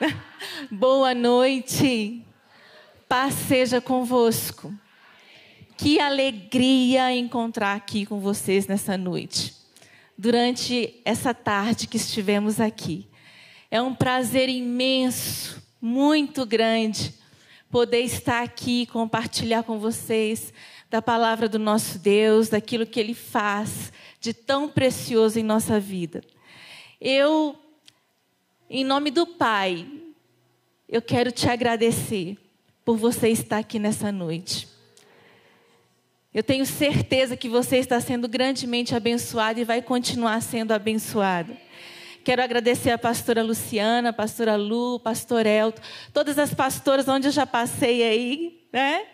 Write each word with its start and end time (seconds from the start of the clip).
Boa 0.70 1.14
noite. 1.14 2.24
Paz 3.08 3.34
seja 3.34 3.80
convosco. 3.80 4.74
Que 5.76 6.00
alegria 6.00 7.12
encontrar 7.12 7.74
aqui 7.74 8.04
com 8.04 8.18
vocês 8.18 8.66
nessa 8.66 8.96
noite. 8.96 9.54
Durante 10.16 11.00
essa 11.04 11.32
tarde 11.32 11.86
que 11.86 11.96
estivemos 11.96 12.60
aqui. 12.60 13.08
É 13.70 13.80
um 13.80 13.94
prazer 13.94 14.48
imenso, 14.48 15.62
muito 15.80 16.46
grande, 16.46 17.14
poder 17.70 18.00
estar 18.00 18.42
aqui 18.42 18.82
e 18.82 18.86
compartilhar 18.86 19.64
com 19.64 19.78
vocês 19.78 20.52
da 20.88 21.02
palavra 21.02 21.48
do 21.48 21.58
nosso 21.58 21.98
Deus, 21.98 22.48
daquilo 22.48 22.86
que 22.86 23.00
Ele 23.00 23.14
faz 23.14 23.92
de 24.20 24.32
tão 24.32 24.68
precioso 24.68 25.40
em 25.40 25.42
nossa 25.42 25.80
vida. 25.80 26.22
Eu, 27.00 27.58
em 28.68 28.84
nome 28.84 29.10
do 29.10 29.26
Pai, 29.26 29.86
eu 30.88 31.02
quero 31.02 31.30
te 31.30 31.48
agradecer 31.48 32.36
por 32.84 32.96
você 32.96 33.28
estar 33.28 33.58
aqui 33.58 33.78
nessa 33.78 34.10
noite. 34.10 34.68
Eu 36.32 36.42
tenho 36.42 36.66
certeza 36.66 37.36
que 37.36 37.48
você 37.48 37.78
está 37.78 38.00
sendo 38.00 38.28
grandemente 38.28 38.94
abençoado 38.94 39.60
e 39.60 39.64
vai 39.64 39.80
continuar 39.80 40.40
sendo 40.40 40.72
abençoado. 40.72 41.56
Quero 42.24 42.42
agradecer 42.42 42.90
a 42.90 42.98
pastora 42.98 43.42
Luciana, 43.42 44.08
a 44.08 44.12
pastora 44.12 44.56
Lu, 44.56 44.98
pastor 44.98 45.46
Elton, 45.46 45.82
todas 46.12 46.38
as 46.38 46.54
pastoras 46.54 47.06
onde 47.06 47.28
eu 47.28 47.32
já 47.32 47.46
passei 47.46 48.02
aí, 48.02 48.66
né? 48.72 49.04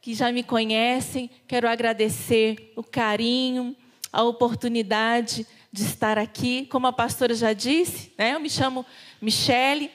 Que 0.00 0.14
já 0.14 0.32
me 0.32 0.42
conhecem. 0.42 1.30
Quero 1.46 1.68
agradecer 1.68 2.72
o 2.76 2.82
carinho, 2.82 3.74
a 4.12 4.22
oportunidade 4.24 5.46
de 5.72 5.82
estar 5.82 6.18
aqui. 6.18 6.66
Como 6.66 6.86
a 6.86 6.92
pastora 6.92 7.34
já 7.34 7.52
disse, 7.52 8.12
né? 8.18 8.34
Eu 8.34 8.40
me 8.40 8.50
chamo 8.50 8.84
Michele, 9.20 9.90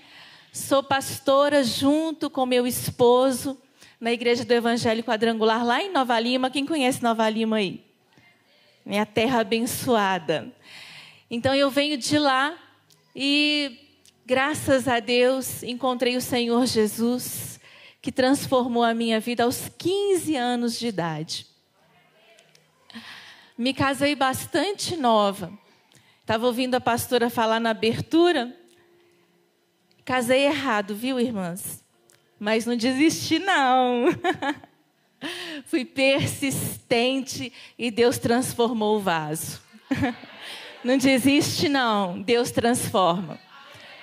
Sou 0.56 0.82
pastora 0.82 1.66
junto 1.66 2.30
com 2.30 2.46
meu 2.46 2.66
esposo 2.66 3.62
na 4.00 4.14
Igreja 4.14 4.46
do 4.46 4.54
Evangelho 4.54 5.04
Quadrangular, 5.04 5.66
lá 5.66 5.84
em 5.84 5.92
Nova 5.92 6.18
Lima. 6.18 6.50
Quem 6.50 6.66
conhece 6.66 7.04
Nova 7.04 7.30
Lima 7.30 7.58
aí? 7.58 7.84
Minha 8.86 9.06
terra 9.06 9.42
abençoada. 9.42 10.50
Então 11.30 11.54
eu 11.54 11.70
venho 11.70 11.98
de 11.98 12.18
lá 12.18 12.58
e, 13.14 13.78
graças 14.26 14.88
a 14.88 15.02
Deus, 15.02 15.62
encontrei 15.62 16.16
o 16.16 16.22
Senhor 16.22 16.66
Jesus, 16.66 17.60
que 18.02 18.10
transformou 18.10 18.86
a 18.86 18.94
minha 18.94 19.20
vida 19.20 19.44
aos 19.44 19.68
15 19.78 20.38
anos 20.38 20.80
de 20.80 20.88
idade. 20.88 21.48
Me 23.58 23.74
casei 23.74 24.16
bastante 24.16 24.96
nova. 24.96 25.65
Estava 26.26 26.48
ouvindo 26.48 26.76
a 26.76 26.82
pastora 26.82 27.30
falar 27.30 27.60
na 27.60 27.70
abertura 27.70 28.54
Casei 30.06 30.46
errado, 30.46 30.96
viu, 30.96 31.20
irmãs? 31.20 31.84
Mas 32.40 32.68
não 32.68 32.78
desisti, 32.78 33.40
não. 33.40 34.06
Fui 35.66 35.84
persistente 35.84 37.52
e 37.76 37.90
Deus 37.90 38.20
transformou 38.20 38.98
o 38.98 39.00
vaso. 39.00 39.60
Não 40.84 41.00
desiste, 41.00 41.68
não. 41.68 42.22
Deus 42.22 42.52
transforma. 42.52 43.40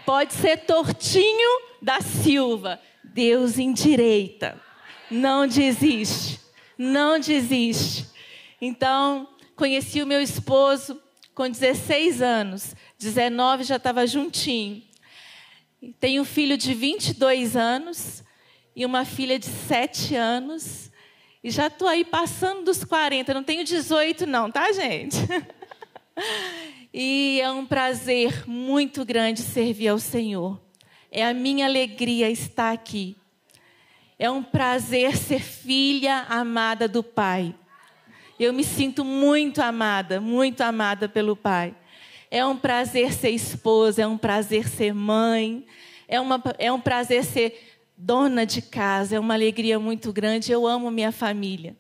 Pode 0.04 0.34
ser 0.34 0.64
tortinho 0.64 1.60
da 1.80 2.00
Silva. 2.00 2.80
Deus 3.04 3.56
endireita. 3.56 4.60
Não 5.08 5.46
desiste. 5.46 6.40
Não 6.76 7.20
desiste. 7.20 8.08
Então, 8.60 9.28
conheci 9.54 10.02
o 10.02 10.06
meu 10.06 10.20
esposo 10.20 11.00
com 11.34 11.48
16 11.48 12.22
anos. 12.22 12.74
19 12.98 13.64
já 13.64 13.76
estava 13.76 14.06
juntinho. 14.06 14.82
Tenho 15.98 16.22
um 16.22 16.24
filho 16.24 16.56
de 16.56 16.74
22 16.74 17.56
anos 17.56 18.22
e 18.74 18.86
uma 18.86 19.04
filha 19.04 19.38
de 19.38 19.46
7 19.46 20.14
anos. 20.14 20.90
E 21.42 21.50
já 21.50 21.66
estou 21.66 21.88
aí 21.88 22.04
passando 22.04 22.64
dos 22.64 22.84
40, 22.84 23.34
não 23.34 23.42
tenho 23.42 23.64
18 23.64 24.26
não, 24.26 24.50
tá, 24.50 24.70
gente? 24.70 25.16
e 26.94 27.40
é 27.42 27.50
um 27.50 27.66
prazer 27.66 28.48
muito 28.48 29.04
grande 29.04 29.42
servir 29.42 29.88
ao 29.88 29.98
Senhor. 29.98 30.60
É 31.10 31.26
a 31.26 31.34
minha 31.34 31.66
alegria 31.66 32.30
estar 32.30 32.72
aqui. 32.72 33.16
É 34.18 34.30
um 34.30 34.42
prazer 34.42 35.16
ser 35.16 35.40
filha 35.40 36.26
amada 36.28 36.86
do 36.86 37.02
Pai. 37.02 37.52
Eu 38.42 38.52
me 38.52 38.64
sinto 38.64 39.04
muito 39.04 39.62
amada, 39.62 40.20
muito 40.20 40.62
amada 40.62 41.08
pelo 41.08 41.36
Pai. 41.36 41.72
É 42.28 42.44
um 42.44 42.56
prazer 42.56 43.12
ser 43.12 43.30
esposa, 43.30 44.02
é 44.02 44.06
um 44.06 44.18
prazer 44.18 44.68
ser 44.68 44.92
mãe, 44.92 45.64
é, 46.08 46.20
uma, 46.20 46.42
é 46.58 46.72
um 46.72 46.80
prazer 46.80 47.24
ser 47.24 47.76
dona 47.96 48.44
de 48.44 48.60
casa, 48.60 49.14
é 49.14 49.20
uma 49.20 49.34
alegria 49.34 49.78
muito 49.78 50.12
grande. 50.12 50.50
Eu 50.50 50.66
amo 50.66 50.90
minha 50.90 51.12
família. 51.12 51.76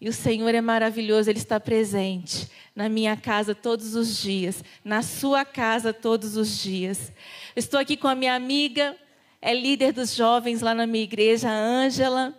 E 0.00 0.08
o 0.08 0.12
Senhor 0.12 0.54
é 0.54 0.62
maravilhoso, 0.62 1.28
Ele 1.28 1.38
está 1.38 1.60
presente 1.60 2.48
na 2.74 2.88
minha 2.88 3.14
casa 3.14 3.54
todos 3.54 3.94
os 3.94 4.16
dias, 4.16 4.64
na 4.82 5.02
sua 5.02 5.44
casa 5.44 5.92
todos 5.92 6.34
os 6.34 6.62
dias. 6.62 7.12
estou 7.54 7.78
aqui 7.78 7.94
com 7.94 8.08
a 8.08 8.14
minha 8.14 8.34
amiga, 8.34 8.96
é 9.42 9.52
líder 9.52 9.92
dos 9.92 10.14
jovens 10.14 10.62
lá 10.62 10.74
na 10.74 10.86
minha 10.86 11.04
igreja, 11.04 11.50
Ângela. 11.50 12.34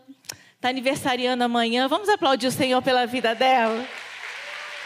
Está 0.61 0.69
aniversariando 0.69 1.43
amanhã. 1.43 1.87
Vamos 1.87 2.07
aplaudir 2.07 2.45
o 2.45 2.51
Senhor 2.51 2.79
pela 2.83 3.07
vida 3.07 3.33
dela. 3.33 3.83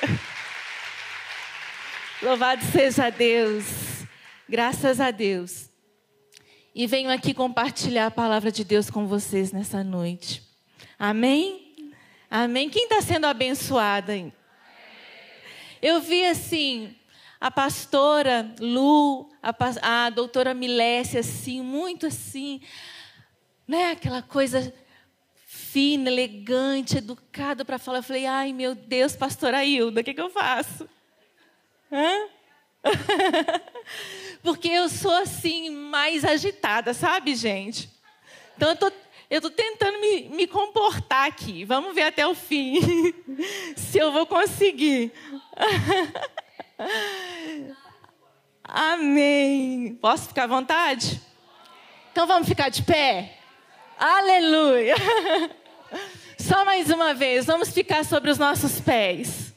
Louvado 2.24 2.64
seja 2.64 3.10
Deus. 3.10 3.66
Graças 4.48 5.02
a 5.02 5.12
Deus. 5.12 5.70
E 6.74 6.88
venho 6.88 7.12
aqui 7.12 7.34
compartilhar 7.34 8.06
a 8.06 8.12
palavra 8.12 8.54
de 8.54 8.64
Deus 8.64 8.90
com 8.90 9.06
vocês 9.06 9.52
nessa 9.52 9.84
noite. 9.84 10.42
Amém? 10.98 11.94
Amém. 12.32 12.70
Quem 12.70 12.84
está 12.84 13.02
sendo 13.02 13.28
abençoada 13.28 14.14
aí? 14.14 14.32
Eu 15.82 16.00
vi 16.00 16.26
assim, 16.26 16.96
a 17.38 17.52
pastora 17.52 18.50
Lu, 18.62 19.30
a, 19.44 20.06
a 20.06 20.10
doutora 20.10 20.54
Milécia, 20.54 21.20
assim, 21.20 21.62
muito 21.62 22.08
assim, 22.08 22.62
né? 23.68 23.92
Aquela 23.92 24.22
coisa 24.22 24.74
fina, 25.76 26.10
elegante, 26.10 27.00
educada 27.00 27.66
para 27.66 27.78
falar. 27.78 27.98
Eu 27.98 28.04
falei, 28.04 28.26
ai 28.26 28.54
meu 28.54 28.74
Deus, 28.74 29.14
pastora 29.14 29.66
Hilda, 29.66 30.00
o 30.00 30.04
que, 30.06 30.14
que 30.14 30.22
eu 30.22 30.30
faço? 30.30 30.88
Hã? 31.92 32.30
Porque 34.42 34.70
eu 34.70 34.88
sou 34.88 35.12
assim, 35.12 35.70
mais 35.70 36.24
agitada, 36.24 36.94
sabe, 36.94 37.36
gente? 37.36 37.90
Então 38.56 38.70
eu 38.70 38.76
tô, 38.78 38.90
tô 39.42 39.50
tentando 39.50 40.00
me, 40.00 40.30
me 40.30 40.48
comportar 40.48 41.28
aqui. 41.28 41.66
Vamos 41.66 41.94
ver 41.94 42.04
até 42.04 42.26
o 42.26 42.34
fim 42.34 42.80
se 43.76 43.98
eu 43.98 44.14
vou 44.14 44.26
conseguir. 44.26 45.12
Amém. 48.64 50.00
Posso 50.02 50.30
ficar 50.30 50.46
à 50.46 50.48
vontade? 50.48 51.20
Então 52.14 52.26
vamos 52.26 52.48
ficar 52.48 52.70
de 52.70 52.82
pé? 52.82 53.40
Aleluia. 54.00 54.96
Só 56.38 56.64
mais 56.66 56.90
uma 56.90 57.14
vez, 57.14 57.46
vamos 57.46 57.70
ficar 57.70 58.04
sobre 58.06 58.30
os 58.30 58.38
nossos 58.38 58.80
pés. 58.80 59.54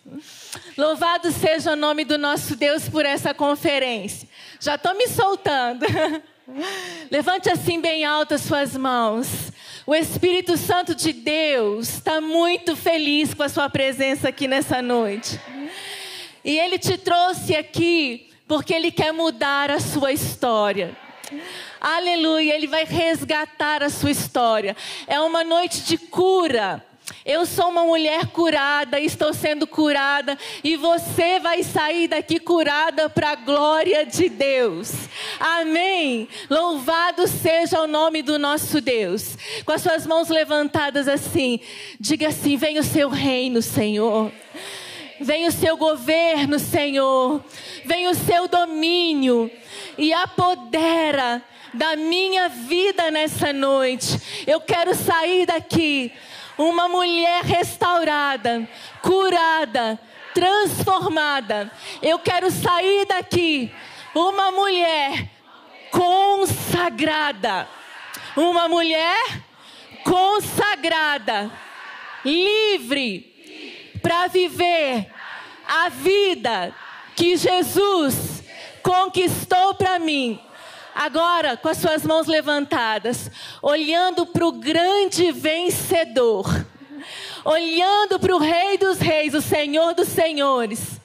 Louvado 0.76 1.31
seja 1.32 1.73
o 1.73 1.76
nome 1.76 2.05
do 2.05 2.17
nosso 2.17 2.55
Deus 2.56 2.88
por 2.88 3.05
essa 3.05 3.35
conferência. 3.35 4.29
Já 4.61 4.76
estou 4.76 4.94
me 4.94 5.08
soltando. 5.08 5.85
Levante 7.11 7.50
assim 7.50 7.81
bem 7.81 8.05
alto 8.05 8.35
as 8.35 8.43
suas 8.43 8.76
mãos. 8.76 9.52
O 9.87 9.94
Espírito 9.94 10.56
Santo 10.56 10.94
de 10.94 11.12
Deus 11.12 11.88
está 11.88 12.20
muito 12.20 12.76
feliz 12.76 13.34
com 13.34 13.43
a 13.43 13.49
sua 13.49 13.69
presença 13.69 14.29
aqui 14.29 14.46
nessa 14.46 14.81
noite. 14.81 15.41
E 16.44 16.58
Ele 16.58 16.79
te 16.79 16.96
trouxe 16.96 17.56
aqui 17.56 18.31
porque 18.46 18.73
Ele 18.73 18.91
quer 18.91 19.12
mudar 19.12 19.70
a 19.70 19.81
sua 19.81 20.12
história. 20.12 20.96
Aleluia, 21.80 22.54
Ele 22.54 22.66
vai 22.66 22.84
resgatar 22.84 23.82
a 23.82 23.90
sua 23.90 24.10
história. 24.10 24.76
É 25.06 25.20
uma 25.20 25.44
noite 25.44 25.82
de 25.82 25.98
cura. 25.98 26.84
Eu 27.25 27.46
sou 27.46 27.69
uma 27.69 27.84
mulher 27.84 28.26
curada, 28.26 29.00
estou 29.00 29.32
sendo 29.32 29.66
curada 29.66 30.36
e 30.62 30.76
você 30.76 31.38
vai 31.38 31.62
sair 31.62 32.08
daqui 32.08 32.38
curada 32.38 33.08
para 33.08 33.30
a 33.30 33.34
glória 33.34 34.04
de 34.04 34.28
Deus. 34.28 34.92
Amém. 35.38 36.28
Louvado 36.50 37.26
seja 37.26 37.81
o 37.81 37.86
nome 37.86 38.22
do 38.22 38.38
nosso 38.38 38.81
Deus. 38.81 39.36
Com 39.64 39.72
as 39.72 39.82
suas 39.82 40.06
mãos 40.06 40.28
levantadas 40.28 41.08
assim, 41.08 41.60
diga 41.98 42.28
assim: 42.28 42.56
Vem 42.56 42.78
o 42.78 42.82
seu 42.84 43.08
reino, 43.08 43.62
Senhor. 43.62 44.32
Vem 45.20 45.47
o 45.47 45.53
seu 45.53 45.76
governo, 45.76 46.59
Senhor. 46.59 47.44
Vem 47.85 48.06
o 48.09 48.15
seu 48.15 48.47
domínio 48.47 49.50
e 49.97 50.12
apodera 50.12 51.43
da 51.75 51.97
minha 51.97 52.49
vida 52.49 53.11
nessa 53.11 53.53
noite. 53.53 54.20
Eu 54.47 54.61
quero 54.61 54.94
sair 54.94 55.47
daqui 55.47 56.12
uma 56.56 56.88
mulher 56.88 57.43
restaurada, 57.44 58.69
curada, 59.03 59.99
transformada. 60.32 61.70
Eu 62.00 62.19
quero 62.19 62.50
sair 62.50 63.05
daqui 63.06 63.73
uma 64.15 64.53
mulher 64.53 65.29
consagrada. 65.91 67.69
Uma 68.37 68.69
mulher 68.69 69.43
consagrada, 70.05 71.50
livre 72.25 73.27
para 74.02 74.26
viver 74.28 75.10
a 75.66 75.88
vida 75.88 76.74
que 77.14 77.36
Jesus 77.36 78.42
conquistou 78.82 79.74
para 79.74 79.98
mim 79.98 80.40
agora 80.98 81.56
com 81.56 81.68
as 81.68 81.78
suas 81.78 82.04
mãos 82.04 82.26
levantadas, 82.26 83.30
olhando 83.62 84.26
para 84.26 84.44
o 84.44 84.50
grande 84.50 85.30
vencedor, 85.30 86.66
olhando 87.44 88.18
para 88.18 88.34
o 88.34 88.38
Rei 88.38 88.76
dos 88.76 88.98
Reis, 88.98 89.32
o 89.32 89.40
Senhor 89.40 89.94
dos 89.94 90.08
Senhores, 90.08 91.00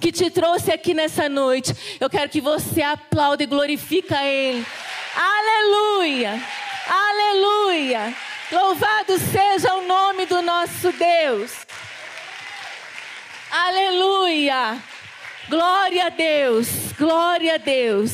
que 0.00 0.10
te 0.10 0.30
trouxe 0.30 0.72
aqui 0.72 0.94
nessa 0.94 1.28
noite. 1.28 1.76
Eu 2.00 2.08
quero 2.08 2.30
que 2.30 2.40
você 2.40 2.80
aplaude 2.80 3.44
e 3.44 3.46
glorifique 3.46 4.14
a 4.14 4.24
Ele. 4.24 4.66
Aleluia! 5.14 6.42
Aleluia! 6.88 8.16
Louvado 8.50 9.18
seja 9.18 9.74
o 9.74 9.86
nome 9.86 10.24
do 10.24 10.40
nosso 10.40 10.90
Deus. 10.92 11.66
Aleluia! 13.56 14.82
Glória 15.48 16.06
a 16.06 16.08
Deus, 16.08 16.66
glória 16.98 17.54
a 17.54 17.56
Deus. 17.56 18.10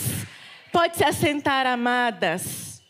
Pode 0.71 0.99
se 0.99 1.03
assentar, 1.03 1.67
amadas. 1.67 2.83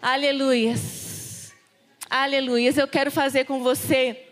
Aleluias. 0.00 1.52
Aleluias. 2.08 2.78
Eu 2.78 2.86
quero 2.86 3.10
fazer 3.10 3.44
com 3.44 3.60
você 3.60 4.28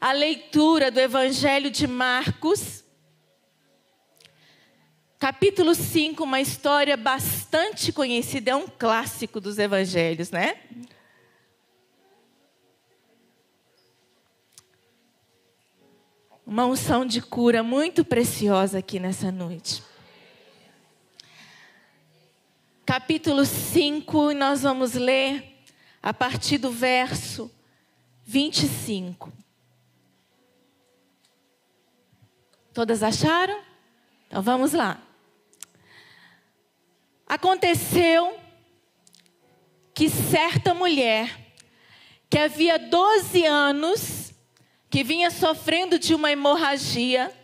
a 0.00 0.12
leitura 0.12 0.88
do 0.88 1.00
Evangelho 1.00 1.68
de 1.68 1.88
Marcos. 1.88 2.84
Capítulo 5.18 5.74
5, 5.74 6.22
uma 6.22 6.40
história 6.40 6.96
bastante 6.96 7.92
conhecida, 7.92 8.52
é 8.52 8.54
um 8.54 8.68
clássico 8.68 9.40
dos 9.40 9.58
evangelhos, 9.58 10.30
né? 10.30 10.58
Uma 16.54 16.66
unção 16.66 17.04
de 17.04 17.20
cura 17.20 17.64
muito 17.64 18.04
preciosa 18.04 18.78
aqui 18.78 19.00
nessa 19.00 19.32
noite 19.32 19.82
capítulo 22.86 23.44
5, 23.44 24.30
e 24.30 24.34
nós 24.36 24.62
vamos 24.62 24.94
ler 24.94 25.64
a 26.00 26.14
partir 26.14 26.58
do 26.58 26.70
verso 26.70 27.50
25. 28.24 29.32
Todas 32.72 33.02
acharam? 33.02 33.60
Então 34.28 34.40
vamos 34.40 34.72
lá. 34.72 35.02
Aconteceu 37.26 38.38
que 39.92 40.08
certa 40.08 40.72
mulher, 40.72 41.36
que 42.30 42.38
havia 42.38 42.78
12 42.78 43.44
anos, 43.44 44.23
que 44.94 45.02
vinha 45.02 45.28
sofrendo 45.28 45.98
de 45.98 46.14
uma 46.14 46.30
hemorragia, 46.30 47.36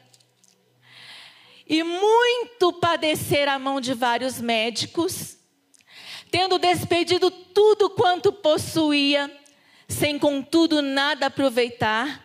e 1.69 1.83
muito 1.83 2.73
padecer 2.75 3.49
a 3.49 3.59
mão 3.59 3.81
de 3.81 3.93
vários 3.93 4.41
médicos, 4.41 5.37
tendo 6.31 6.61
despedido 6.61 7.29
tudo 7.29 7.91
quanto 7.91 8.33
possuía, 8.33 9.29
sem 9.89 10.17
contudo 10.17 10.81
nada 10.81 11.27
aproveitar, 11.27 12.25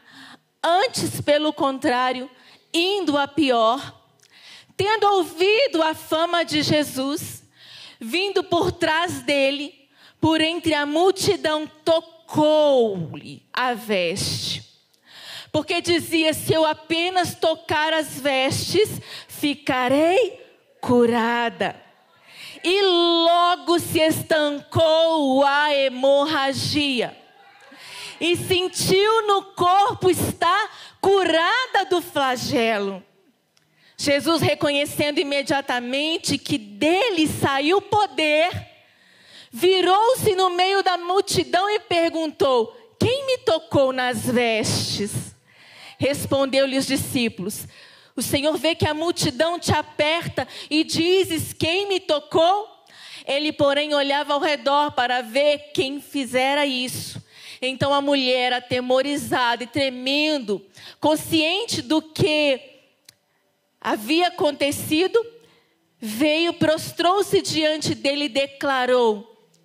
antes, 0.63 1.19
pelo 1.19 1.51
contrário, 1.51 2.30
indo 2.72 3.18
a 3.18 3.27
pior, 3.27 4.00
tendo 4.77 5.07
ouvido 5.07 5.81
a 5.81 5.95
fama 5.95 6.45
de 6.45 6.62
Jesus, 6.62 7.42
vindo 8.00 8.44
por 8.44 8.72
trás 8.72 9.24
dele, 9.24 9.89
por 10.22 10.39
entre 10.39 10.75
a 10.75 10.86
multidão, 10.86 11.66
tocou-lhe 11.83 13.44
a 13.51 13.74
veste. 13.74 14.75
Porque 15.55 15.79
dizia: 15.79 16.33
se 16.33 16.51
eu 16.51 16.65
apenas 16.65 17.33
tocar 17.33 17.93
as 17.93 18.19
vestes, 18.19 18.89
ficarei 19.25 20.37
curada. 20.81 21.81
E 22.61 22.81
logo 22.81 23.79
se 23.79 24.01
estancou 24.01 25.45
a 25.45 25.73
hemorragia. 25.73 27.15
E 28.19 28.35
sentiu 28.35 29.27
no 29.27 29.43
corpo 29.53 30.09
estar 30.09 30.97
curada 30.99 31.85
do 31.89 32.01
flagelo. 32.01 33.01
Jesus, 33.97 34.41
reconhecendo 34.41 35.19
imediatamente 35.19 36.37
que 36.37 36.57
dele 36.57 37.29
saiu 37.29 37.81
poder, 37.81 38.51
virou-se 39.49 40.35
no 40.35 40.49
meio 40.49 40.83
da 40.83 40.97
multidão 40.97 41.69
e 41.69 41.79
perguntou: 41.79 42.75
Quem 42.99 43.25
me 43.25 43.37
tocou 43.37 43.93
nas 43.93 44.25
vestes? 44.25 45.33
Respondeu-lhe 45.97 46.77
os 46.77 46.86
discípulos: 46.86 47.68
o 48.15 48.21
Senhor 48.21 48.57
vê 48.57 48.74
que 48.74 48.88
a 48.88 48.94
multidão 48.94 49.59
te 49.59 49.74
aperta 49.74 50.47
e 50.69 50.83
dizes: 50.83 51.51
Quem 51.51 51.88
me 51.88 52.00
tocou? 52.00 52.74
Ele, 53.27 53.51
porém, 53.51 53.94
olhava 53.94 54.33
ao 54.33 54.39
redor 54.39 54.92
para 54.92 55.21
ver 55.21 55.71
quem 55.74 56.00
fizera 56.00 56.65
isso. 56.65 57.21
Então 57.62 57.94
a 57.94 58.01
mulher, 58.01 58.53
atemorizada 58.53 59.63
e 59.63 59.68
tremendo, 59.68 60.65
consciente 61.00 61.81
do 61.81 62.01
que 62.01 62.62
havia 63.81 64.27
acontecido, 64.27 65.19
veio, 66.00 66.53
prostrou-se 66.53 67.41
diante 67.41 67.93
dele 67.96 68.25
e 68.25 68.29
declarou 68.29 69.24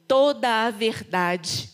toda 0.08 0.66
a 0.66 0.70
verdade. 0.70 1.70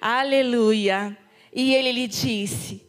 Aleluia. 0.00 1.16
E 1.52 1.74
ele 1.74 1.90
lhe 1.90 2.06
disse: 2.06 2.85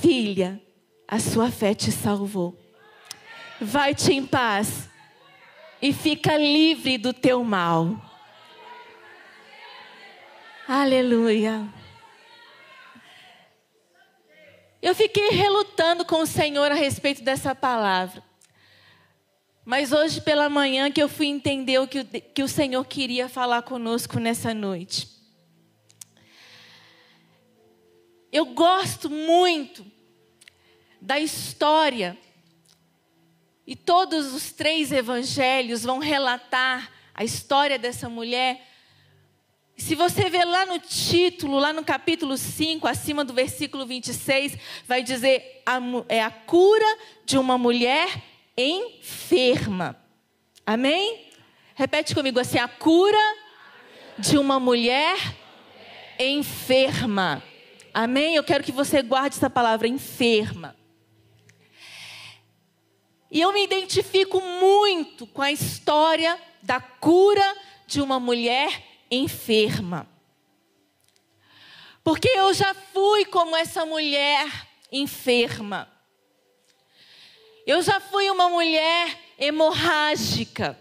Filha, 0.00 0.60
a 1.06 1.18
sua 1.18 1.50
fé 1.50 1.74
te 1.74 1.90
salvou. 1.90 2.56
Vai-te 3.60 4.12
em 4.12 4.24
paz 4.24 4.88
e 5.82 5.92
fica 5.92 6.36
livre 6.36 6.96
do 6.96 7.12
teu 7.12 7.42
mal. 7.42 8.00
Aleluia. 10.68 11.66
Eu 14.80 14.94
fiquei 14.94 15.30
relutando 15.30 16.04
com 16.04 16.22
o 16.22 16.26
Senhor 16.26 16.70
a 16.70 16.74
respeito 16.74 17.22
dessa 17.22 17.54
palavra. 17.54 18.22
Mas 19.64 19.92
hoje 19.92 20.20
pela 20.20 20.48
manhã 20.48 20.90
que 20.90 21.02
eu 21.02 21.08
fui 21.08 21.26
entender 21.26 21.78
o 21.78 21.88
que, 21.88 22.04
que 22.04 22.42
o 22.42 22.48
Senhor 22.48 22.84
queria 22.84 23.28
falar 23.28 23.62
conosco 23.62 24.20
nessa 24.20 24.54
noite. 24.54 25.17
Eu 28.30 28.46
gosto 28.46 29.08
muito 29.08 29.86
da 31.00 31.18
história. 31.18 32.16
E 33.66 33.76
todos 33.76 34.32
os 34.32 34.52
três 34.52 34.92
evangelhos 34.92 35.82
vão 35.82 35.98
relatar 35.98 36.90
a 37.14 37.24
história 37.24 37.78
dessa 37.78 38.08
mulher. 38.08 38.66
Se 39.76 39.94
você 39.94 40.28
ver 40.28 40.44
lá 40.44 40.66
no 40.66 40.78
título, 40.78 41.58
lá 41.58 41.72
no 41.72 41.84
capítulo 41.84 42.36
5, 42.36 42.86
acima 42.86 43.24
do 43.24 43.32
versículo 43.32 43.86
26, 43.86 44.58
vai 44.86 45.02
dizer: 45.02 45.62
a, 45.64 45.78
é 46.08 46.22
a 46.22 46.30
cura 46.30 46.98
de 47.24 47.38
uma 47.38 47.56
mulher 47.56 48.22
enferma. 48.56 49.96
Amém? 50.66 51.30
Repete 51.74 52.14
comigo 52.14 52.40
assim: 52.40 52.58
a 52.58 52.68
cura 52.68 53.36
de 54.18 54.36
uma 54.36 54.58
mulher 54.58 55.16
enferma. 56.18 57.42
Amém? 57.92 58.36
Eu 58.36 58.44
quero 58.44 58.64
que 58.64 58.72
você 58.72 59.02
guarde 59.02 59.36
essa 59.36 59.50
palavra 59.50 59.88
enferma. 59.88 60.76
E 63.30 63.40
eu 63.40 63.52
me 63.52 63.62
identifico 63.62 64.40
muito 64.40 65.26
com 65.26 65.42
a 65.42 65.52
história 65.52 66.40
da 66.62 66.80
cura 66.80 67.56
de 67.86 68.00
uma 68.00 68.18
mulher 68.18 68.82
enferma. 69.10 70.08
Porque 72.02 72.28
eu 72.28 72.54
já 72.54 72.72
fui 72.72 73.24
como 73.26 73.54
essa 73.54 73.84
mulher 73.84 74.46
enferma. 74.90 75.90
Eu 77.66 77.82
já 77.82 78.00
fui 78.00 78.30
uma 78.30 78.48
mulher 78.48 79.18
hemorrágica. 79.38 80.78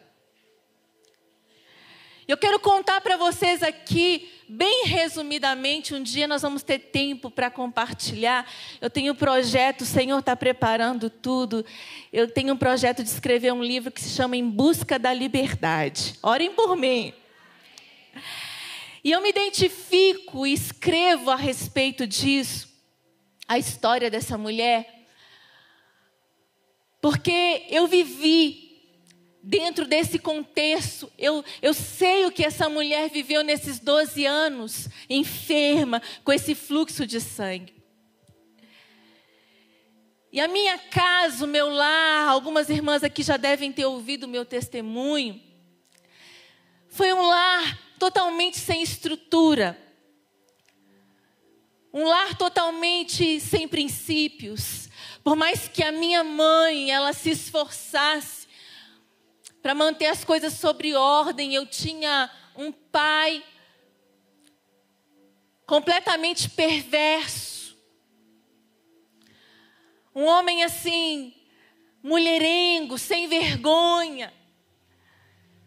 Eu 2.25 2.37
quero 2.37 2.59
contar 2.59 3.01
para 3.01 3.17
vocês 3.17 3.61
aqui, 3.61 4.36
bem 4.47 4.85
resumidamente, 4.85 5.93
um 5.93 6.01
dia 6.01 6.27
nós 6.27 6.41
vamos 6.41 6.63
ter 6.63 6.79
tempo 6.79 7.29
para 7.29 7.51
compartilhar. 7.51 8.49
Eu 8.79 8.89
tenho 8.89 9.13
um 9.13 9.15
projeto, 9.15 9.81
o 9.81 9.85
Senhor 9.85 10.19
está 10.19 10.35
preparando 10.35 11.09
tudo. 11.09 11.65
Eu 12.11 12.29
tenho 12.29 12.53
um 12.53 12.57
projeto 12.57 13.03
de 13.03 13.09
escrever 13.09 13.51
um 13.51 13.63
livro 13.63 13.91
que 13.91 14.01
se 14.01 14.09
chama 14.09 14.37
Em 14.37 14.49
Busca 14.49 14.97
da 14.97 15.13
Liberdade. 15.13 16.15
Orem 16.23 16.51
por 16.51 16.75
mim. 16.75 17.13
E 19.03 19.11
eu 19.11 19.21
me 19.21 19.29
identifico 19.29 20.45
e 20.45 20.53
escrevo 20.53 21.29
a 21.29 21.35
respeito 21.35 22.05
disso, 22.05 22.67
a 23.47 23.57
história 23.57 24.09
dessa 24.09 24.37
mulher, 24.37 25.05
porque 27.01 27.65
eu 27.69 27.87
vivi 27.87 28.66
dentro 29.47 29.85
desse 29.85 30.19
contexto, 30.19 31.09
eu, 31.17 31.43
eu 31.61 31.73
sei 31.73 32.25
o 32.25 32.31
que 32.31 32.43
essa 32.43 32.67
mulher 32.67 33.09
viveu 33.09 33.45
nesses 33.45 33.79
12 33.79 34.25
anos, 34.25 34.89
enferma, 35.09 36.01
com 36.21 36.33
esse 36.33 36.53
fluxo 36.53 37.07
de 37.07 37.21
sangue. 37.21 37.73
E 40.33 40.41
a 40.41 40.49
minha 40.49 40.77
casa, 40.77 41.45
o 41.45 41.47
meu 41.47 41.69
lar, 41.69 42.27
algumas 42.27 42.69
irmãs 42.69 43.05
aqui 43.05 43.23
já 43.23 43.37
devem 43.37 43.71
ter 43.71 43.85
ouvido 43.85 44.25
o 44.25 44.27
meu 44.27 44.43
testemunho. 44.43 45.41
Foi 46.89 47.13
um 47.13 47.21
lar 47.21 47.79
totalmente 47.97 48.57
sem 48.57 48.83
estrutura. 48.83 49.79
Um 51.93 52.03
lar 52.03 52.37
totalmente 52.37 53.39
sem 53.39 53.65
princípios. 53.65 54.89
Por 55.23 55.37
mais 55.37 55.69
que 55.69 55.81
a 55.81 55.91
minha 55.93 56.21
mãe, 56.21 56.91
ela 56.91 57.13
se 57.13 57.29
esforçasse 57.29 58.46
para 59.61 59.75
manter 59.75 60.07
as 60.07 60.23
coisas 60.23 60.53
sobre 60.53 60.95
ordem. 60.95 61.53
Eu 61.53 61.65
tinha 61.65 62.29
um 62.55 62.71
pai 62.71 63.43
completamente 65.65 66.49
perverso. 66.49 67.77
Um 70.15 70.23
homem 70.23 70.63
assim, 70.63 71.33
mulherengo, 72.01 72.97
sem 72.97 73.27
vergonha. 73.27 74.33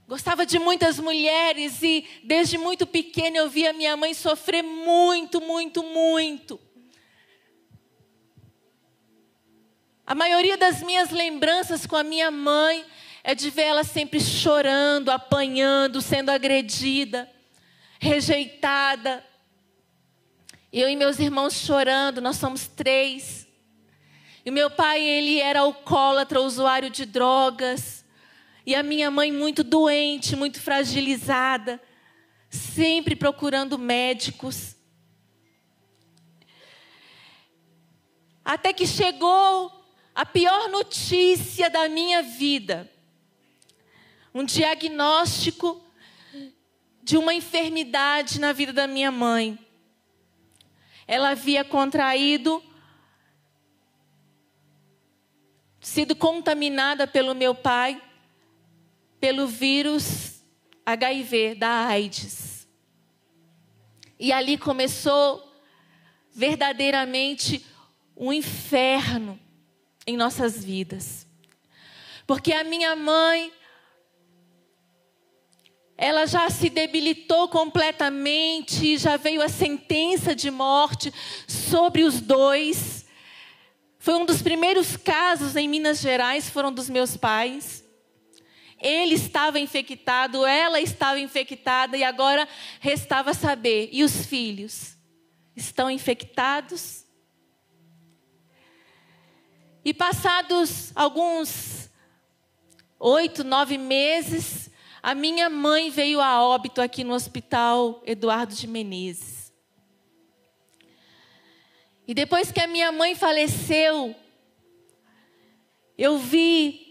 Gostava 0.09 0.45
de 0.45 0.59
muitas 0.59 0.99
mulheres 0.99 1.81
e 1.85 2.05
desde 2.25 2.59
muito 2.59 2.85
pequena 2.85 3.37
eu 3.37 3.49
via 3.49 3.73
minha 3.73 3.97
mãe 3.97 4.13
sofrer 4.13 4.61
muito, 4.61 5.41
muito, 5.41 5.85
muito. 5.85 6.61
A 10.05 10.15
maioria 10.17 10.57
das 10.57 10.83
minhas 10.83 11.11
lembranças 11.11 11.87
com 11.87 11.95
a 11.95 12.03
minha 12.03 12.29
mãe 12.29 12.85
é 13.23 13.35
de 13.35 13.50
ver 13.50 13.62
ela 13.62 13.85
sempre 13.85 14.21
chorando, 14.21 15.11
apanhando, 15.11 16.00
sendo 16.00 16.31
agredida, 16.31 17.31
rejeitada. 18.00 19.25
Eu 20.73 20.89
e 20.89 20.97
meus 20.97 21.19
irmãos 21.19 21.55
chorando, 21.55 22.21
nós 22.21 22.37
somos 22.37 22.67
três. 22.67 23.47
E 24.45 24.50
meu 24.50 24.71
pai, 24.71 25.03
ele 25.03 25.39
era 25.39 25.61
alcoólatra, 25.61 26.41
usuário 26.41 26.89
de 26.89 27.05
drogas. 27.05 28.05
E 28.65 28.75
a 28.75 28.83
minha 28.83 29.11
mãe 29.11 29.31
muito 29.31 29.62
doente, 29.62 30.35
muito 30.35 30.61
fragilizada, 30.61 31.81
sempre 32.49 33.15
procurando 33.15 33.79
médicos. 33.79 34.77
Até 38.43 38.73
que 38.73 38.87
chegou 38.87 39.71
a 40.15 40.25
pior 40.25 40.71
notícia 40.71 41.69
da 41.69 41.89
minha 41.89 42.23
vida 42.23 42.90
um 44.35 44.45
diagnóstico 44.45 45.83
de 47.03 47.17
uma 47.17 47.35
enfermidade 47.35 48.39
na 48.39 48.53
vida 48.53 48.73
da 48.73 48.87
minha 48.87 49.11
mãe. 49.11 49.59
Ela 51.07 51.31
havia 51.31 51.65
contraído, 51.65 52.63
sido 55.81 56.15
contaminada 56.15 57.07
pelo 57.07 57.35
meu 57.35 57.55
pai, 57.55 58.01
pelo 59.19 59.47
vírus 59.47 60.45
HIV 60.87 61.57
da 61.57 61.87
AIDS. 61.87 62.69
E 64.19 64.33
ali 64.33 64.57
começou 64.57 65.51
verdadeiramente 66.33 67.67
um 68.17 68.33
inferno 68.33 69.41
em 70.07 70.17
nossas 70.17 70.63
vidas. 70.65 71.27
Porque 72.27 72.53
a 72.53 72.63
minha 72.63 72.95
mãe 72.95 73.53
ela 76.02 76.26
já 76.26 76.49
se 76.49 76.71
debilitou 76.71 77.47
completamente, 77.47 78.97
já 78.97 79.19
veio 79.19 79.42
a 79.42 79.50
sentença 79.50 80.35
de 80.35 80.50
morte 80.50 81.12
sobre 81.47 82.04
os 82.04 82.23
dois. 82.23 83.04
Foi 83.99 84.14
um 84.14 84.25
dos 84.25 84.40
primeiros 84.40 84.97
casos 84.97 85.57
em 85.57 85.69
Minas 85.69 86.00
Gerais, 86.00 86.49
foram 86.49 86.73
dos 86.73 86.88
meus 86.88 87.19
pais. 87.19 87.85
Ele 88.80 89.14
estava 89.14 89.61
infectado, 89.61 90.47
ela 90.47 90.80
estava 90.80 91.21
infectada 91.21 91.99
e 91.99 92.02
agora 92.02 92.49
restava 92.80 93.35
saber: 93.35 93.90
e 93.92 94.02
os 94.02 94.25
filhos? 94.25 94.97
Estão 95.54 95.90
infectados? 95.90 97.04
E 99.85 99.92
passados 99.92 100.92
alguns 100.95 101.90
oito, 102.99 103.45
nove 103.45 103.76
meses, 103.76 104.70
a 105.02 105.14
minha 105.14 105.49
mãe 105.49 105.90
veio 105.90 106.21
a 106.21 106.42
óbito 106.42 106.80
aqui 106.80 107.02
no 107.02 107.14
hospital 107.14 108.02
Eduardo 108.04 108.54
de 108.54 108.66
Menezes. 108.66 109.52
E 112.07 112.14
depois 112.14 112.50
que 112.50 112.61
a 112.61 112.66
minha 112.66 112.90
mãe 112.90 113.14
faleceu, 113.14 114.14
eu 115.97 116.19
vi 116.19 116.90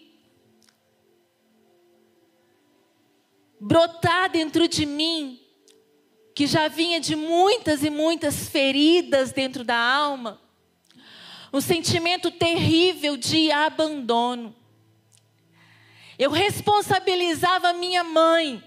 brotar 3.59 4.29
dentro 4.31 4.67
de 4.67 4.85
mim, 4.85 5.39
que 6.33 6.47
já 6.47 6.67
vinha 6.69 6.99
de 6.99 7.15
muitas 7.15 7.83
e 7.83 7.89
muitas 7.89 8.47
feridas 8.47 9.33
dentro 9.33 9.63
da 9.63 9.77
alma, 9.77 10.41
um 11.51 11.59
sentimento 11.59 12.31
terrível 12.31 13.17
de 13.17 13.51
abandono. 13.51 14.55
Eu 16.19 16.31
responsabilizava 16.31 17.71
minha 17.71 18.03
mãe. 18.03 18.61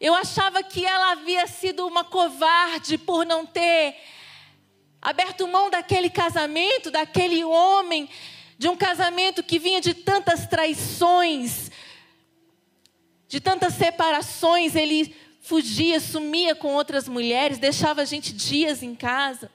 Eu 0.00 0.12
achava 0.12 0.60
que 0.60 0.84
ela 0.84 1.12
havia 1.12 1.46
sido 1.46 1.86
uma 1.86 2.02
covarde 2.02 2.98
por 2.98 3.24
não 3.24 3.46
ter 3.46 3.96
aberto 5.00 5.46
mão 5.46 5.70
daquele 5.70 6.10
casamento, 6.10 6.90
daquele 6.90 7.44
homem, 7.44 8.10
de 8.58 8.68
um 8.68 8.76
casamento 8.76 9.40
que 9.40 9.56
vinha 9.56 9.80
de 9.80 9.94
tantas 9.94 10.48
traições, 10.48 11.70
de 13.28 13.38
tantas 13.38 13.74
separações. 13.74 14.74
Ele 14.74 15.14
fugia, 15.40 16.00
sumia 16.00 16.56
com 16.56 16.74
outras 16.74 17.06
mulheres, 17.06 17.58
deixava 17.58 18.02
a 18.02 18.04
gente 18.04 18.32
dias 18.32 18.82
em 18.82 18.96
casa. 18.96 19.48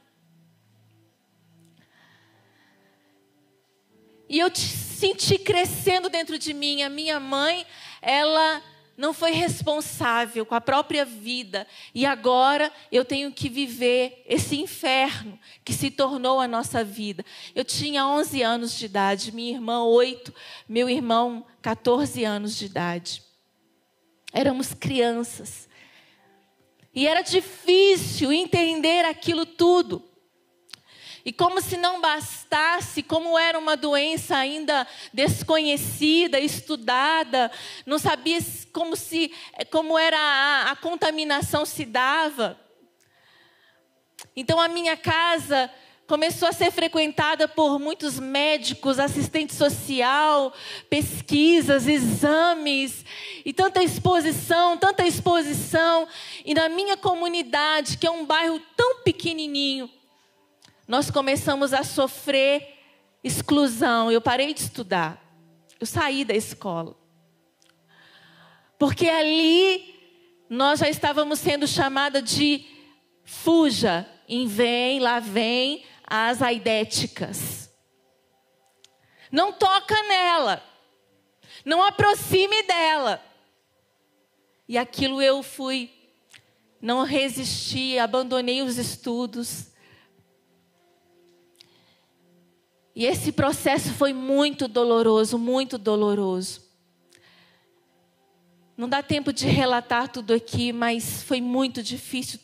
E 4.27 4.39
eu 4.39 4.49
senti 4.95 5.37
crescendo 5.37 6.09
dentro 6.09 6.39
de 6.39 6.53
mim. 6.53 6.81
A 6.81 6.89
minha 6.89 7.19
mãe, 7.19 7.65
ela 8.01 8.63
não 8.97 9.13
foi 9.13 9.31
responsável 9.31 10.45
com 10.45 10.55
a 10.55 10.61
própria 10.61 11.03
vida. 11.03 11.67
E 11.93 12.05
agora 12.05 12.71
eu 12.91 13.03
tenho 13.03 13.31
que 13.31 13.49
viver 13.49 14.23
esse 14.25 14.59
inferno 14.59 15.37
que 15.63 15.73
se 15.73 15.91
tornou 15.91 16.39
a 16.39 16.47
nossa 16.47 16.83
vida. 16.83 17.25
Eu 17.53 17.65
tinha 17.65 18.07
11 18.07 18.41
anos 18.41 18.77
de 18.77 18.85
idade, 18.85 19.31
minha 19.31 19.53
irmã 19.53 19.83
8, 19.83 20.33
meu 20.67 20.89
irmão 20.89 21.45
14 21.61 22.23
anos 22.23 22.55
de 22.55 22.65
idade. 22.65 23.21
Éramos 24.31 24.73
crianças. 24.73 25.67
E 26.93 27.05
era 27.05 27.21
difícil 27.21 28.31
entender 28.31 29.03
aquilo 29.03 29.45
tudo. 29.45 30.14
E 31.25 31.33
como 31.33 31.59
se 31.59 31.75
não 31.75 31.99
bastasse, 31.99 33.01
como 33.01 33.35
era 33.35 33.57
uma 33.57 33.75
doença 33.75 34.37
ainda 34.37 34.85
desconhecida, 35.11 36.39
estudada, 36.39 37.51
não 37.83 37.97
sabia 37.97 38.37
como 38.71 38.95
se 38.95 39.33
como 39.71 39.97
era 39.97 40.19
a, 40.19 40.71
a 40.71 40.75
contaminação 40.75 41.65
se 41.65 41.83
dava. 41.83 42.59
Então 44.35 44.59
a 44.59 44.67
minha 44.67 44.95
casa 44.95 45.71
começou 46.05 46.47
a 46.47 46.53
ser 46.53 46.71
frequentada 46.71 47.47
por 47.47 47.79
muitos 47.79 48.19
médicos, 48.19 48.99
assistente 48.99 49.55
social, 49.55 50.53
pesquisas, 50.89 51.87
exames, 51.87 53.03
e 53.43 53.51
tanta 53.51 53.81
exposição, 53.83 54.77
tanta 54.77 55.07
exposição. 55.07 56.07
E 56.45 56.53
na 56.53 56.69
minha 56.69 56.95
comunidade, 56.95 57.97
que 57.97 58.05
é 58.05 58.11
um 58.11 58.25
bairro 58.25 58.61
tão 58.75 59.01
pequenininho, 59.01 59.89
nós 60.87 61.09
começamos 61.09 61.73
a 61.73 61.83
sofrer 61.83 62.77
exclusão. 63.23 64.11
Eu 64.11 64.21
parei 64.21 64.53
de 64.53 64.61
estudar. 64.61 65.21
Eu 65.79 65.85
saí 65.85 66.23
da 66.23 66.33
escola. 66.33 66.95
Porque 68.77 69.07
ali 69.07 69.95
nós 70.49 70.79
já 70.79 70.89
estávamos 70.89 71.39
sendo 71.39 71.67
chamada 71.67 72.21
de 72.21 72.65
fuja, 73.23 74.07
em 74.27 74.47
vem, 74.47 74.99
lá 74.99 75.19
vem 75.19 75.83
as 76.05 76.41
aidéticas. 76.41 77.73
Não 79.31 79.51
toca 79.51 79.95
nela. 80.03 80.63
Não 81.63 81.83
aproxime 81.83 82.63
dela. 82.63 83.21
E 84.67 84.77
aquilo 84.77 85.21
eu 85.21 85.43
fui, 85.43 85.91
não 86.81 87.03
resisti, 87.03 87.97
abandonei 87.99 88.61
os 88.61 88.77
estudos. 88.77 89.71
E 92.95 93.05
esse 93.05 93.31
processo 93.31 93.93
foi 93.93 94.13
muito 94.13 94.67
doloroso, 94.67 95.37
muito 95.37 95.77
doloroso. 95.77 96.63
Não 98.77 98.87
dá 98.87 99.03
tempo 99.03 99.33
de 99.33 99.47
relatar 99.47 100.07
tudo 100.07 100.33
aqui, 100.33 100.71
mas 100.71 101.21
foi 101.23 101.41
muito 101.41 101.83
difícil 101.83 102.39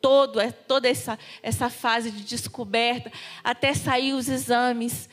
todo, 0.00 0.40
é, 0.40 0.50
toda 0.50 0.88
essa, 0.88 1.18
essa 1.42 1.70
fase 1.70 2.10
de 2.10 2.24
descoberta, 2.24 3.12
até 3.44 3.72
sair 3.74 4.14
os 4.14 4.28
exames 4.28 5.08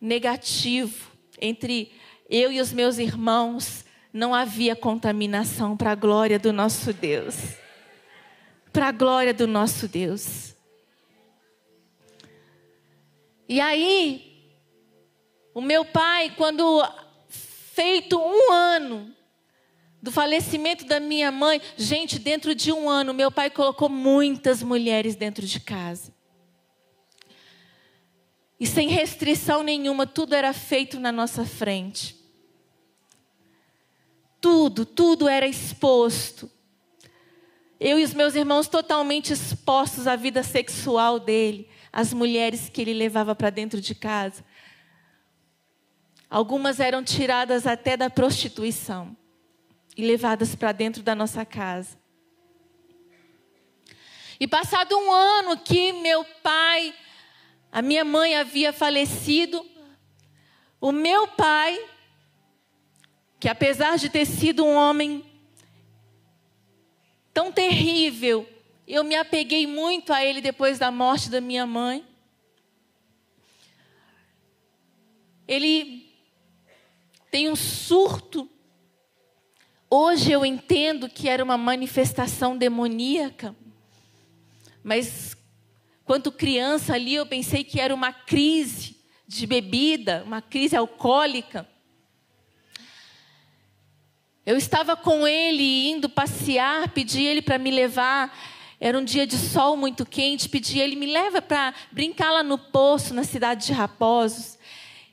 negativo 0.00 1.10
entre 1.40 1.92
eu 2.28 2.52
e 2.52 2.60
os 2.60 2.72
meus 2.72 2.98
irmãos, 2.98 3.84
não 4.12 4.34
havia 4.34 4.76
contaminação 4.76 5.76
para 5.76 5.92
a 5.92 5.94
glória 5.94 6.38
do 6.38 6.52
nosso 6.52 6.92
Deus. 6.92 7.56
Para 8.72 8.88
a 8.88 8.92
glória 8.92 9.34
do 9.34 9.46
nosso 9.46 9.88
Deus. 9.88 10.54
E 13.50 13.60
aí, 13.60 14.48
o 15.52 15.60
meu 15.60 15.84
pai, 15.84 16.32
quando 16.36 16.88
feito 17.28 18.16
um 18.16 18.52
ano 18.52 19.12
do 20.00 20.12
falecimento 20.12 20.84
da 20.84 21.00
minha 21.00 21.32
mãe, 21.32 21.60
gente, 21.76 22.20
dentro 22.20 22.54
de 22.54 22.70
um 22.70 22.88
ano, 22.88 23.12
meu 23.12 23.28
pai 23.28 23.50
colocou 23.50 23.88
muitas 23.88 24.62
mulheres 24.62 25.16
dentro 25.16 25.44
de 25.44 25.58
casa. 25.58 26.14
E 28.60 28.68
sem 28.68 28.88
restrição 28.88 29.64
nenhuma, 29.64 30.06
tudo 30.06 30.36
era 30.36 30.52
feito 30.52 31.00
na 31.00 31.10
nossa 31.10 31.44
frente. 31.44 32.14
Tudo, 34.40 34.86
tudo 34.86 35.28
era 35.28 35.48
exposto. 35.48 36.48
Eu 37.80 37.98
e 37.98 38.04
os 38.04 38.14
meus 38.14 38.36
irmãos 38.36 38.68
totalmente 38.68 39.32
expostos 39.32 40.06
à 40.06 40.14
vida 40.14 40.44
sexual 40.44 41.18
dele, 41.18 41.68
às 41.92 42.12
mulheres 42.12 42.68
que 42.68 42.80
ele 42.80 42.94
levava 42.94 43.34
para 43.34 43.50
dentro 43.50 43.80
de 43.80 43.94
casa. 43.94 44.44
Algumas 46.28 46.78
eram 46.78 47.02
tiradas 47.02 47.66
até 47.66 47.96
da 47.96 48.08
prostituição 48.08 49.16
e 49.96 50.06
levadas 50.06 50.54
para 50.54 50.72
dentro 50.72 51.02
da 51.02 51.14
nossa 51.14 51.44
casa. 51.44 51.98
E 54.38 54.46
passado 54.46 54.96
um 54.96 55.12
ano 55.12 55.58
que 55.58 55.92
meu 55.92 56.24
pai, 56.42 56.94
a 57.70 57.82
minha 57.82 58.04
mãe 58.04 58.36
havia 58.36 58.72
falecido, 58.72 59.62
o 60.80 60.92
meu 60.92 61.26
pai, 61.26 61.78
que 63.38 63.48
apesar 63.48 63.98
de 63.98 64.08
ter 64.08 64.24
sido 64.24 64.64
um 64.64 64.74
homem 64.74 65.24
tão 67.34 67.52
terrível, 67.52 68.48
eu 68.92 69.04
me 69.04 69.14
apeguei 69.14 69.66
muito 69.66 70.12
a 70.12 70.24
ele 70.24 70.40
depois 70.40 70.78
da 70.78 70.90
morte 70.90 71.30
da 71.30 71.40
minha 71.40 71.66
mãe. 71.66 72.04
Ele 75.46 76.08
tem 77.30 77.48
um 77.48 77.56
surto 77.56 78.48
Hoje 79.92 80.30
eu 80.30 80.46
entendo 80.46 81.08
que 81.08 81.28
era 81.28 81.42
uma 81.42 81.58
manifestação 81.58 82.56
demoníaca, 82.56 83.56
mas 84.84 85.36
quando 86.04 86.30
criança 86.30 86.94
ali 86.94 87.14
eu 87.14 87.26
pensei 87.26 87.64
que 87.64 87.80
era 87.80 87.92
uma 87.92 88.12
crise 88.12 88.96
de 89.26 89.48
bebida, 89.48 90.22
uma 90.24 90.40
crise 90.40 90.76
alcoólica. 90.76 91.68
Eu 94.46 94.56
estava 94.56 94.96
com 94.96 95.26
ele 95.26 95.90
indo 95.90 96.08
passear, 96.08 96.88
pedi 96.90 97.24
ele 97.24 97.42
para 97.42 97.58
me 97.58 97.72
levar. 97.72 98.32
Era 98.80 98.98
um 98.98 99.04
dia 99.04 99.26
de 99.26 99.36
sol 99.36 99.76
muito 99.76 100.06
quente, 100.06 100.48
pedi 100.48 100.80
ele 100.80 100.96
me 100.96 101.04
leva 101.04 101.42
para 101.42 101.74
brincar 101.92 102.32
lá 102.32 102.42
no 102.42 102.56
poço 102.56 103.12
na 103.12 103.24
cidade 103.24 103.66
de 103.66 103.72
Raposos. 103.74 104.58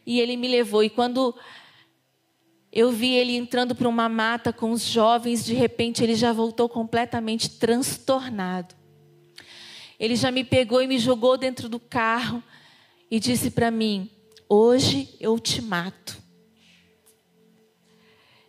E 0.05 0.21
ele 0.21 0.37
me 0.37 0.47
levou. 0.47 0.81
E 0.85 0.89
quando 0.89 1.35
eu 2.71 2.91
vi 2.91 3.13
ele 3.13 3.35
entrando 3.35 3.75
para 3.75 3.89
uma 3.89 4.07
mata 4.07 4.53
com 4.53 4.71
os 4.71 4.85
jovens, 4.85 5.43
de 5.43 5.53
repente 5.53 6.01
ele 6.01 6.15
já 6.15 6.31
voltou 6.31 6.69
completamente 6.69 7.49
transtornado. 7.49 8.73
Ele 9.99 10.15
já 10.15 10.31
me 10.31 10.45
pegou 10.45 10.81
e 10.81 10.87
me 10.87 10.97
jogou 10.97 11.37
dentro 11.37 11.67
do 11.67 11.79
carro 11.79 12.41
e 13.11 13.19
disse 13.19 13.51
para 13.51 13.69
mim: 13.69 14.09
Hoje 14.47 15.13
eu 15.19 15.37
te 15.39 15.61
mato. 15.61 16.17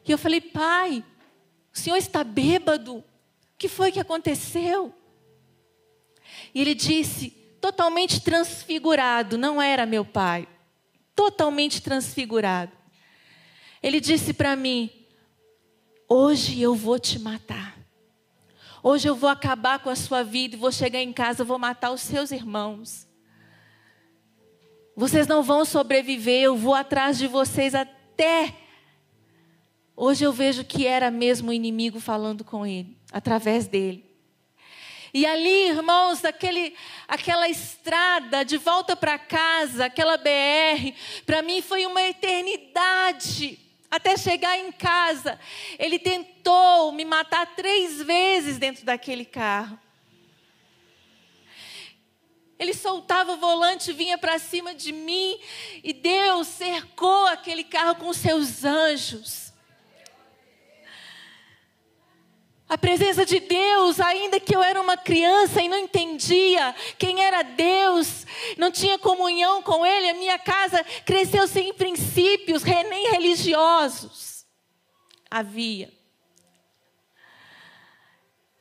E 0.07 0.13
eu 0.13 0.19
falei: 0.19 0.41
Pai, 0.41 1.05
o 1.75 1.79
senhor 1.79 1.97
está 1.97 2.23
bêbado? 2.23 2.99
O 2.99 3.05
que 3.59 3.67
foi 3.67 3.91
que 3.91 3.99
aconteceu? 3.99 4.95
E 6.55 6.61
ele 6.61 6.75
disse, 6.75 7.31
totalmente 7.61 8.21
transfigurado: 8.21 9.37
Não 9.37 9.61
era 9.61 9.87
meu 9.87 10.05
pai. 10.05 10.49
Totalmente 11.15 11.83
transfigurado. 11.83 12.73
Ele 13.83 14.01
disse 14.01 14.33
para 14.33 14.57
mim: 14.57 14.91
Hoje 16.09 16.61
eu 16.61 16.75
vou 16.75 16.99
te 16.99 17.19
matar. 17.19 17.77
Hoje 18.83 19.09
eu 19.09 19.15
vou 19.15 19.29
acabar 19.29 19.81
com 19.81 19.91
a 19.91 19.97
sua 19.97 20.23
vida 20.23 20.55
e 20.55 20.59
vou 20.59 20.71
chegar 20.71 21.01
em 21.01 21.13
casa, 21.13 21.45
vou 21.45 21.59
matar 21.59 21.91
os 21.91 22.01
seus 22.01 22.31
irmãos. 22.31 23.07
Vocês 24.97 25.27
não 25.27 25.43
vão 25.43 25.65
sobreviver, 25.65 26.43
eu 26.43 26.57
vou 26.57 26.75
atrás 26.75 27.19
de 27.19 27.27
vocês 27.27 27.75
até. 27.75 28.55
Hoje 29.97 30.25
eu 30.25 30.33
vejo 30.33 30.65
que 30.65 30.87
era 30.87 31.11
mesmo 31.11 31.51
o 31.51 31.53
inimigo 31.53 31.99
falando 31.99 32.45
com 32.45 32.65
ele, 32.65 32.97
através 33.13 33.67
dele. 33.67 34.08
E 35.13 35.25
ali, 35.25 35.69
irmãos, 35.69 36.25
aquele, 36.25 36.75
aquela 37.07 37.49
estrada 37.49 38.45
de 38.45 38.57
volta 38.57 38.95
para 38.95 39.19
casa, 39.19 39.87
aquela 39.87 40.17
BR, 40.17 40.93
para 41.25 41.43
mim 41.43 41.63
foi 41.63 41.87
uma 41.87 42.03
eternidade 42.03 43.59
até 43.91 44.17
chegar 44.17 44.59
em 44.59 44.71
casa. 44.71 45.39
Ele 45.79 45.99
tentou 45.99 46.93
me 46.93 47.05
matar 47.05 47.55
três 47.55 48.03
vezes 48.03 48.59
dentro 48.59 48.85
daquele 48.85 49.25
carro. 49.25 49.79
Ele 52.59 52.75
soltava 52.75 53.33
o 53.33 53.37
volante, 53.37 53.93
vinha 53.93 54.19
para 54.19 54.39
cima 54.39 54.75
de 54.75 54.93
mim, 54.93 55.39
e 55.83 55.93
Deus 55.93 56.49
cercou 56.49 57.27
aquele 57.29 57.63
carro 57.63 57.95
com 57.95 58.13
seus 58.13 58.65
anjos. 58.65 59.48
A 62.69 62.77
presença 62.77 63.25
de 63.25 63.41
Deus, 63.41 63.99
ainda 63.99 64.39
que 64.39 64.55
eu 64.55 64.63
era 64.63 64.79
uma 64.81 64.97
criança 64.97 65.63
e 65.63 65.69
não 65.69 65.79
entendia 65.79 66.75
quem 66.99 67.25
era 67.25 67.43
Deus, 67.43 68.27
não 68.59 68.71
tinha 68.71 68.99
comunhão 68.99 69.63
com 69.63 69.87
Ele, 69.87 70.11
a 70.11 70.15
minha 70.15 70.39
casa 70.39 70.85
cresceu 71.07 71.49
sem 71.49 71.73
princípios, 71.73 72.63
nem 72.63 73.11
religiosos. 73.11 74.45
Havia. 75.31 75.91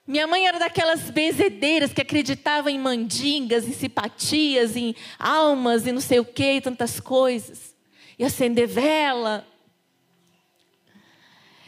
Minha 0.08 0.26
mãe 0.26 0.48
era 0.48 0.58
daquelas 0.58 1.10
bezedeiras 1.10 1.92
que 1.92 2.02
acreditavam 2.02 2.70
em 2.70 2.80
mandingas, 2.80 3.68
em 3.68 3.74
simpatias, 3.74 4.78
em 4.78 4.96
almas 5.20 5.86
e 5.86 5.92
não 5.92 6.00
sei 6.00 6.18
o 6.18 6.26
que, 6.26 6.62
tantas 6.62 7.02
coisas. 7.02 7.76
E 8.18 8.24
acender 8.24 8.68
vela. 8.68 9.46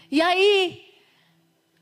E 0.09 0.21
aí, 0.21 0.88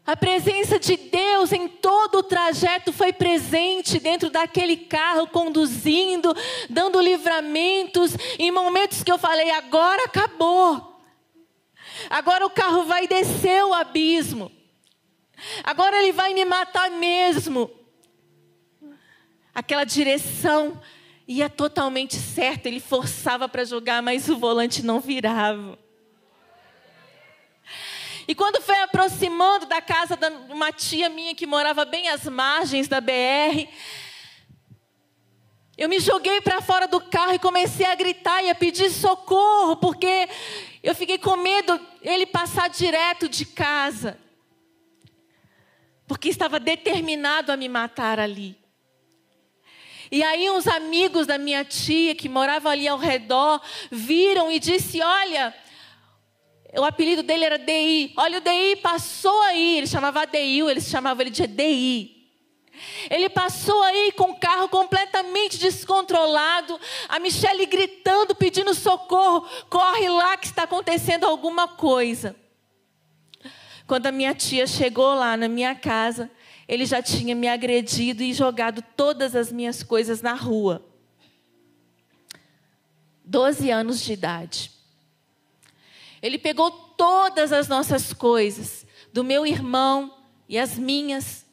a 0.07 0.15
presença 0.15 0.79
de 0.79 0.95
Deus 0.95 1.51
em 1.51 1.67
todo 1.67 2.19
o 2.19 2.23
trajeto 2.23 2.93
foi 2.93 3.11
presente 3.11 3.99
dentro 3.99 4.29
daquele 4.29 4.77
carro, 4.77 5.27
conduzindo, 5.27 6.33
dando 6.69 7.01
livramentos, 7.01 8.15
em 8.39 8.49
momentos 8.49 9.03
que 9.03 9.11
eu 9.11 9.17
falei: 9.17 9.51
agora 9.51 10.05
acabou. 10.05 10.97
Agora 12.09 12.45
o 12.45 12.49
carro 12.49 12.85
vai 12.85 13.05
descer 13.05 13.65
o 13.65 13.73
abismo. 13.73 14.49
Agora 15.61 15.97
ele 15.97 16.13
vai 16.13 16.33
me 16.33 16.45
matar 16.45 16.89
mesmo. 16.89 17.69
Aquela 19.53 19.83
direção 19.83 20.81
ia 21.27 21.49
totalmente 21.49 22.15
certo, 22.15 22.67
ele 22.67 22.79
forçava 22.79 23.49
para 23.49 23.65
jogar, 23.65 24.01
mas 24.01 24.29
o 24.29 24.37
volante 24.37 24.81
não 24.81 25.01
virava. 25.01 25.77
E 28.27 28.35
quando 28.35 28.61
foi 28.61 28.77
aproximando 28.79 29.65
da 29.65 29.81
casa 29.81 30.17
de 30.17 30.27
uma 30.51 30.71
tia 30.73 31.07
minha 31.07 31.33
que 31.33 31.47
morava 31.47 31.85
bem 31.85 32.09
às 32.09 32.25
margens 32.25 32.87
da 32.87 32.99
BR, 32.99 33.69
eu 35.77 35.87
me 35.87 35.97
joguei 35.99 36.41
para 36.41 36.59
fora 36.59 36.87
do 36.87 36.99
carro 36.99 37.33
e 37.33 37.39
comecei 37.39 37.85
a 37.85 37.95
gritar 37.95 38.43
e 38.43 38.49
a 38.49 38.55
pedir 38.55 38.89
socorro, 38.89 39.77
porque 39.77 40.27
eu 40.83 40.93
fiquei 40.93 41.17
com 41.17 41.37
medo 41.37 41.79
ele 42.01 42.25
passar 42.25 42.69
direto 42.69 43.29
de 43.29 43.45
casa. 43.45 44.19
Porque 46.05 46.27
estava 46.27 46.59
determinado 46.59 47.51
a 47.51 47.57
me 47.57 47.69
matar 47.69 48.19
ali. 48.19 48.57
E 50.11 50.23
aí 50.23 50.49
uns 50.49 50.67
amigos 50.67 51.27
da 51.27 51.37
minha 51.37 51.63
tia 51.63 52.15
que 52.15 52.27
moravam 52.27 52.71
ali 52.71 52.87
ao 52.87 52.97
redor 52.97 53.61
viram 53.91 54.51
e 54.51 54.59
disse: 54.59 55.01
"Olha, 55.01 55.53
o 56.77 56.83
apelido 56.83 57.23
dele 57.23 57.45
era 57.45 57.57
DI. 57.57 58.13
Olha, 58.15 58.37
o 58.37 58.41
DI 58.41 58.75
passou 58.77 59.41
aí. 59.43 59.77
Ele 59.77 59.87
chamava 59.87 60.25
DI, 60.25 60.61
eles 60.61 60.87
chamavam 60.87 61.21
ele 61.21 61.31
de 61.31 61.47
DI. 61.47 62.17
Ele 63.09 63.29
passou 63.29 63.81
aí 63.83 64.11
com 64.11 64.31
o 64.31 64.39
carro 64.39 64.69
completamente 64.69 65.57
descontrolado. 65.57 66.79
A 67.09 67.19
Michelle 67.19 67.65
gritando, 67.65 68.35
pedindo 68.35 68.73
socorro. 68.73 69.47
Corre 69.69 70.07
lá 70.09 70.37
que 70.37 70.45
está 70.45 70.63
acontecendo 70.63 71.25
alguma 71.25 71.67
coisa. 71.67 72.35
Quando 73.87 74.05
a 74.05 74.11
minha 74.11 74.35
tia 74.35 74.67
chegou 74.67 75.15
lá 75.15 75.35
na 75.35 75.47
minha 75.47 75.73
casa, 75.73 76.29
ele 76.67 76.85
já 76.85 77.01
tinha 77.01 77.33
me 77.33 77.47
agredido 77.47 78.21
e 78.21 78.33
jogado 78.33 78.83
todas 78.95 79.35
as 79.35 79.51
minhas 79.51 79.81
coisas 79.81 80.21
na 80.21 80.33
rua. 80.33 80.85
Doze 83.23 83.71
anos 83.71 84.01
de 84.01 84.13
idade. 84.13 84.76
Ele 86.21 86.37
pegou 86.37 86.71
todas 86.71 87.51
as 87.51 87.67
nossas 87.67 88.13
coisas, 88.13 88.85
do 89.13 89.23
meu 89.23 89.45
irmão 89.45 90.17
e 90.47 90.57
as 90.57 90.77
minhas. 90.77 91.45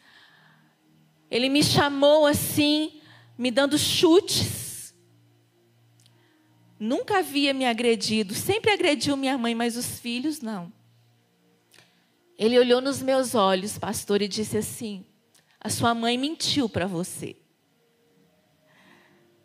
Ele 1.31 1.48
me 1.48 1.62
chamou 1.62 2.27
assim, 2.27 3.00
me 3.37 3.50
dando 3.50 3.79
chutes. 3.79 4.94
Nunca 6.79 7.18
havia 7.18 7.55
me 7.55 7.64
agredido, 7.64 8.35
sempre 8.35 8.70
agrediu 8.70 9.16
minha 9.16 9.38
mãe, 9.38 9.55
mas 9.55 9.77
os 9.77 9.98
filhos 9.98 10.40
não. 10.40 10.72
Ele 12.37 12.59
olhou 12.59 12.81
nos 12.81 13.00
meus 13.00 13.35
olhos, 13.35 13.79
pastor, 13.79 14.20
e 14.20 14.29
disse 14.29 14.59
assim: 14.59 15.05
A 15.61 15.70
sua 15.70 15.94
mãe 15.94 16.18
mentiu 16.18 16.68
para 16.68 16.87
você. 16.87 17.37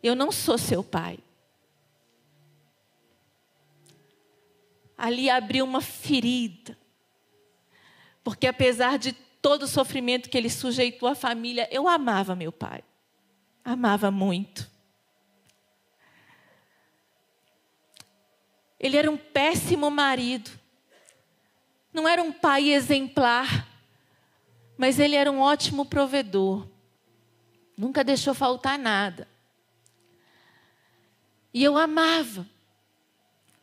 Eu 0.02 0.16
não 0.16 0.32
sou 0.32 0.58
seu 0.58 0.82
pai. 0.82 1.18
Ali 5.00 5.30
abriu 5.30 5.64
uma 5.64 5.80
ferida. 5.80 6.76
Porque 8.22 8.46
apesar 8.46 8.98
de 8.98 9.14
todo 9.40 9.62
o 9.62 9.66
sofrimento 9.66 10.28
que 10.28 10.36
ele 10.36 10.50
sujeitou 10.50 11.08
à 11.08 11.14
família, 11.14 11.66
eu 11.72 11.88
amava 11.88 12.36
meu 12.36 12.52
pai. 12.52 12.84
Amava 13.64 14.10
muito. 14.10 14.70
Ele 18.78 18.98
era 18.98 19.10
um 19.10 19.16
péssimo 19.16 19.90
marido. 19.90 20.50
Não 21.94 22.06
era 22.06 22.22
um 22.22 22.30
pai 22.30 22.70
exemplar, 22.70 23.66
mas 24.76 24.98
ele 24.98 25.16
era 25.16 25.32
um 25.32 25.40
ótimo 25.40 25.86
provedor. 25.86 26.68
Nunca 27.74 28.04
deixou 28.04 28.34
faltar 28.34 28.78
nada. 28.78 29.26
E 31.54 31.64
eu 31.64 31.78
amava 31.78 32.46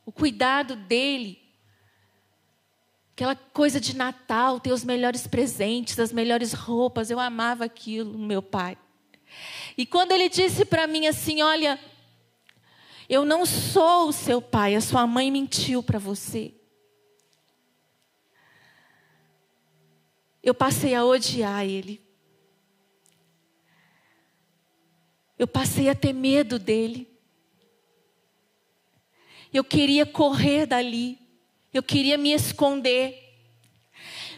o 0.07 0.11
cuidado 0.11 0.75
dele. 0.75 1.39
Aquela 3.13 3.35
coisa 3.35 3.79
de 3.79 3.95
Natal, 3.95 4.59
ter 4.59 4.71
os 4.71 4.83
melhores 4.83 5.27
presentes, 5.27 5.99
as 5.99 6.11
melhores 6.11 6.53
roupas, 6.53 7.11
eu 7.11 7.19
amava 7.19 7.65
aquilo 7.65 8.17
meu 8.17 8.41
pai. 8.41 8.75
E 9.77 9.85
quando 9.85 10.13
ele 10.13 10.29
disse 10.29 10.65
para 10.65 10.87
mim 10.87 11.05
assim: 11.05 11.43
Olha, 11.43 11.79
eu 13.07 13.23
não 13.23 13.45
sou 13.45 14.07
o 14.07 14.13
seu 14.13 14.41
pai, 14.41 14.73
a 14.73 14.81
sua 14.81 15.05
mãe 15.05 15.29
mentiu 15.29 15.83
para 15.83 15.99
você. 15.99 16.57
eu 20.47 20.53
passei 20.53 20.95
a 20.95 21.03
odiar 21.03 21.65
ele. 21.65 22.01
Eu 25.37 25.45
passei 25.45 25.89
a 25.89 25.95
ter 25.95 26.13
medo 26.13 26.57
dele. 26.57 27.16
Eu 29.53 29.63
queria 29.63 30.05
correr 30.05 30.65
dali. 30.65 31.17
Eu 31.73 31.83
queria 31.83 32.17
me 32.17 32.33
esconder. 32.33 33.23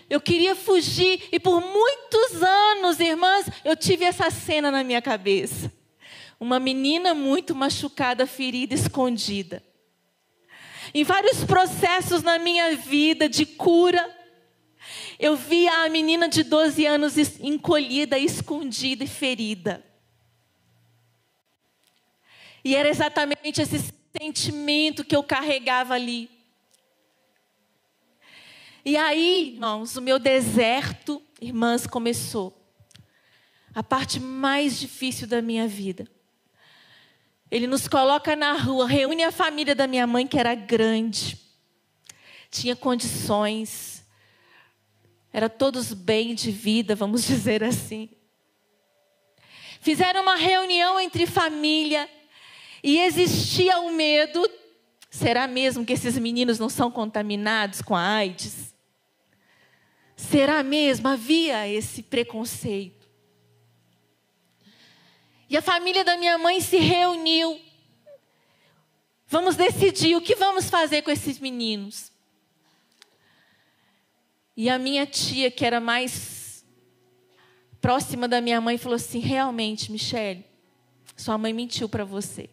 Eu 0.09 0.19
queria 0.19 0.55
fugir. 0.55 1.27
E 1.31 1.39
por 1.39 1.61
muitos 1.61 2.41
anos, 2.41 2.99
irmãs, 2.99 3.45
eu 3.63 3.75
tive 3.75 4.05
essa 4.05 4.29
cena 4.29 4.71
na 4.71 4.83
minha 4.83 5.01
cabeça. 5.01 5.71
Uma 6.39 6.59
menina 6.59 7.13
muito 7.13 7.53
machucada, 7.53 8.25
ferida, 8.25 8.73
escondida. 8.73 9.63
Em 10.93 11.03
vários 11.03 11.43
processos 11.43 12.23
na 12.23 12.39
minha 12.39 12.75
vida 12.75 13.29
de 13.29 13.45
cura, 13.45 14.17
eu 15.19 15.35
via 15.35 15.83
a 15.83 15.89
menina 15.89 16.27
de 16.27 16.43
12 16.43 16.85
anos 16.85 17.17
encolhida, 17.39 18.17
escondida 18.17 19.03
e 19.03 19.07
ferida. 19.07 19.83
E 22.63 22.75
era 22.75 22.89
exatamente 22.89 23.61
esse 23.61 23.93
sentimento 24.17 25.03
que 25.03 25.15
eu 25.15 25.23
carregava 25.23 25.93
ali. 25.93 26.29
E 28.83 28.97
aí, 28.97 29.53
irmãos, 29.53 29.95
o 29.97 30.01
meu 30.01 30.17
deserto, 30.17 31.21
irmãs, 31.41 31.85
começou. 31.85 32.55
A 33.75 33.83
parte 33.83 34.19
mais 34.19 34.79
difícil 34.79 35.27
da 35.27 35.41
minha 35.41 35.67
vida. 35.67 36.07
Ele 37.51 37.67
nos 37.67 37.87
coloca 37.87 38.35
na 38.35 38.53
rua, 38.53 38.87
reúne 38.87 39.23
a 39.23 39.31
família 39.31 39.75
da 39.75 39.87
minha 39.87 40.05
mãe, 40.05 40.25
que 40.27 40.37
era 40.37 40.53
grande, 40.53 41.39
tinha 42.51 42.75
condições, 42.75 44.05
era 45.33 45.49
todos 45.49 45.93
bem 45.93 46.35
de 46.35 46.51
vida, 46.51 46.95
vamos 46.95 47.25
dizer 47.27 47.63
assim. 47.63 48.09
Fizeram 49.81 50.21
uma 50.21 50.35
reunião 50.35 50.99
entre 50.99 51.25
família 51.25 52.09
e 52.83 52.99
existia 52.99 53.79
o 53.79 53.91
medo: 53.91 54.47
será 55.09 55.47
mesmo 55.47 55.85
que 55.85 55.93
esses 55.93 56.17
meninos 56.17 56.59
não 56.59 56.69
são 56.69 56.91
contaminados 56.91 57.81
com 57.81 57.95
a 57.95 58.01
AIDS? 58.01 58.73
Será 60.15 60.61
mesmo? 60.63 61.07
Havia 61.07 61.67
esse 61.67 62.03
preconceito. 62.03 63.07
E 65.49 65.57
a 65.57 65.61
família 65.61 66.03
da 66.03 66.17
minha 66.17 66.37
mãe 66.37 66.61
se 66.61 66.77
reuniu. 66.77 67.59
Vamos 69.27 69.55
decidir 69.55 70.15
o 70.15 70.21
que 70.21 70.35
vamos 70.35 70.69
fazer 70.69 71.01
com 71.01 71.09
esses 71.09 71.39
meninos. 71.39 72.11
E 74.55 74.69
a 74.69 74.77
minha 74.77 75.05
tia, 75.05 75.49
que 75.49 75.65
era 75.65 75.79
mais 75.79 76.65
próxima 77.79 78.27
da 78.27 78.41
minha 78.41 78.59
mãe, 78.59 78.77
falou 78.77 78.97
assim: 78.97 79.19
realmente, 79.19 79.91
Michele, 79.91 80.45
sua 81.15 81.37
mãe 81.37 81.53
mentiu 81.53 81.87
para 81.87 82.03
você. 82.03 82.49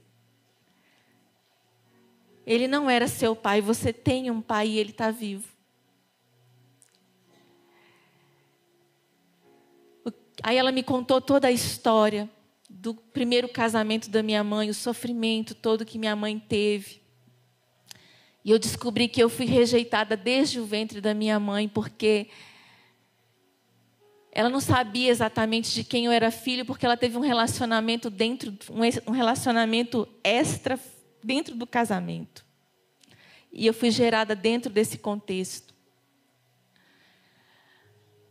Ele 2.46 2.68
não 2.68 2.88
era 2.88 3.08
seu 3.08 3.34
pai, 3.34 3.60
você 3.60 3.92
tem 3.92 4.30
um 4.30 4.40
pai 4.40 4.68
e 4.68 4.78
ele 4.78 4.90
está 4.90 5.10
vivo. 5.10 5.56
Aí 10.42 10.56
ela 10.56 10.70
me 10.70 10.82
contou 10.82 11.20
toda 11.20 11.48
a 11.48 11.52
história 11.52 12.30
do 12.70 12.94
primeiro 12.94 13.48
casamento 13.48 14.08
da 14.08 14.22
minha 14.22 14.44
mãe, 14.44 14.70
o 14.70 14.74
sofrimento 14.74 15.54
todo 15.56 15.84
que 15.84 15.98
minha 15.98 16.14
mãe 16.14 16.38
teve. 16.38 17.00
E 18.44 18.52
eu 18.52 18.58
descobri 18.60 19.08
que 19.08 19.20
eu 19.20 19.28
fui 19.28 19.44
rejeitada 19.46 20.16
desde 20.16 20.60
o 20.60 20.64
ventre 20.64 21.00
da 21.00 21.12
minha 21.12 21.40
mãe, 21.40 21.66
porque 21.68 22.28
ela 24.30 24.48
não 24.48 24.60
sabia 24.60 25.10
exatamente 25.10 25.74
de 25.74 25.82
quem 25.82 26.04
eu 26.04 26.12
era 26.12 26.30
filho, 26.30 26.64
porque 26.64 26.86
ela 26.86 26.96
teve 26.96 27.16
um 27.16 27.22
relacionamento 27.22 28.08
dentro, 28.08 28.56
um 29.04 29.10
relacionamento 29.10 30.06
extra 30.22 30.78
dentro 31.26 31.56
do 31.56 31.66
casamento. 31.66 32.46
E 33.52 33.66
eu 33.66 33.74
fui 33.74 33.90
gerada 33.90 34.34
dentro 34.36 34.70
desse 34.70 34.96
contexto. 34.96 35.74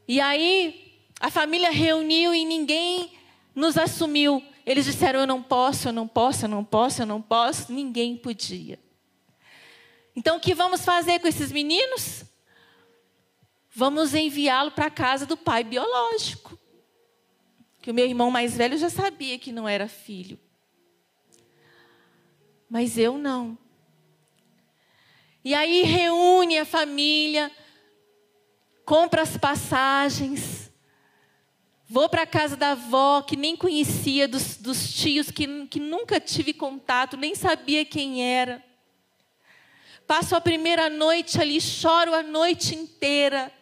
E 0.08 0.21
aí, 0.21 1.03
a 1.19 1.29
família 1.29 1.71
reuniu 1.71 2.34
e 2.34 2.45
ninguém 2.45 3.12
nos 3.53 3.77
assumiu. 3.77 4.41
Eles 4.65 4.86
disseram: 4.86 5.19
Eu 5.19 5.27
não 5.27 5.43
posso, 5.43 5.89
eu 5.89 5.91
não 5.91 6.08
posso, 6.08 6.45
eu 6.45 6.49
não 6.49 6.63
posso, 6.63 7.01
eu 7.01 7.05
não 7.05 7.21
posso. 7.21 7.73
Ninguém 7.73 8.15
podia. 8.15 8.79
Então, 10.15 10.38
o 10.38 10.39
que 10.39 10.55
vamos 10.55 10.86
fazer 10.86 11.19
com 11.19 11.27
esses 11.27 11.51
meninos? 11.51 12.23
Vamos 13.71 14.13
enviá-lo 14.13 14.71
para 14.71 14.86
a 14.86 14.91
casa 14.91 15.25
do 15.25 15.36
pai 15.36 15.63
biológico. 15.63 16.58
Que 17.81 17.91
o 17.91 17.93
meu 17.93 18.05
irmão 18.05 18.31
mais 18.31 18.55
velho 18.55 18.77
já 18.77 18.89
sabia 18.89 19.38
que 19.38 19.51
não 19.51 19.67
era 19.67 19.89
filho. 19.89 20.39
Mas 22.75 22.97
eu 22.97 23.17
não. 23.17 23.57
E 25.45 25.53
aí 25.55 25.83
reúne 25.83 26.59
a 26.59 26.65
família, 26.65 27.49
compra 28.83 29.21
as 29.21 29.38
passagens, 29.38 30.69
vou 31.88 32.09
para 32.09 32.23
a 32.23 32.27
casa 32.27 32.57
da 32.57 32.71
avó, 32.71 33.21
que 33.21 33.38
nem 33.38 33.55
conhecia, 33.55 34.27
dos, 34.27 34.57
dos 34.57 34.93
tios, 34.93 35.31
que, 35.31 35.67
que 35.67 35.79
nunca 35.79 36.19
tive 36.19 36.51
contato, 36.51 37.15
nem 37.15 37.33
sabia 37.33 37.85
quem 37.85 38.21
era. 38.21 38.61
Passo 40.05 40.35
a 40.35 40.41
primeira 40.41 40.89
noite 40.89 41.39
ali, 41.39 41.61
choro 41.61 42.13
a 42.13 42.23
noite 42.23 42.75
inteira. 42.75 43.53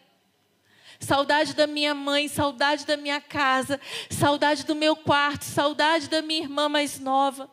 Saudade 1.00 1.54
da 1.54 1.68
minha 1.68 1.94
mãe, 1.94 2.28
saudade 2.28 2.84
da 2.84 2.98
minha 2.98 3.22
casa, 3.22 3.80
saudade 4.10 4.66
do 4.66 4.74
meu 4.74 4.96
quarto, 4.96 5.44
saudade 5.44 6.10
da 6.10 6.24
minha 6.24 6.42
irmã 6.42 6.68
mais 6.68 7.00
nova. 7.00 7.53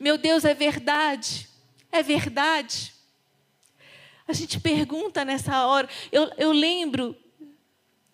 Meu 0.00 0.16
Deus, 0.16 0.46
é 0.46 0.54
verdade? 0.54 1.46
É 1.92 2.02
verdade? 2.02 2.94
A 4.26 4.32
gente 4.32 4.58
pergunta 4.58 5.26
nessa 5.26 5.66
hora. 5.66 5.86
Eu, 6.10 6.32
eu 6.38 6.52
lembro, 6.52 7.14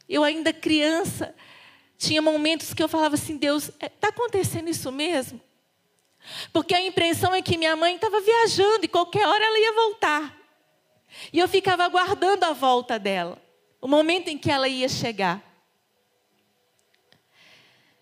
eu 0.08 0.24
ainda 0.24 0.52
criança, 0.52 1.32
tinha 1.96 2.20
momentos 2.20 2.74
que 2.74 2.82
eu 2.82 2.88
falava 2.88 3.14
assim: 3.14 3.36
Deus, 3.36 3.68
está 3.80 4.08
é, 4.08 4.10
acontecendo 4.10 4.68
isso 4.68 4.90
mesmo? 4.90 5.40
Porque 6.52 6.74
a 6.74 6.80
impressão 6.80 7.32
é 7.32 7.40
que 7.40 7.56
minha 7.56 7.76
mãe 7.76 7.94
estava 7.94 8.20
viajando 8.20 8.84
e 8.84 8.88
qualquer 8.88 9.24
hora 9.24 9.44
ela 9.44 9.58
ia 9.60 9.72
voltar. 9.72 10.36
E 11.32 11.38
eu 11.38 11.46
ficava 11.46 11.84
aguardando 11.84 12.44
a 12.44 12.52
volta 12.52 12.98
dela, 12.98 13.40
o 13.80 13.86
momento 13.86 14.26
em 14.26 14.36
que 14.36 14.50
ela 14.50 14.66
ia 14.66 14.88
chegar. 14.88 15.40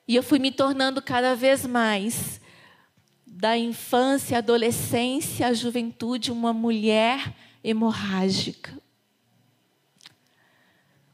E 0.08 0.16
eu 0.16 0.22
fui 0.22 0.38
me 0.38 0.50
tornando 0.50 1.02
cada 1.02 1.34
vez 1.34 1.66
mais, 1.66 2.40
da 3.36 3.58
infância, 3.58 4.38
adolescência, 4.38 5.52
juventude, 5.54 6.30
uma 6.30 6.52
mulher 6.52 7.34
hemorrágica. 7.62 8.78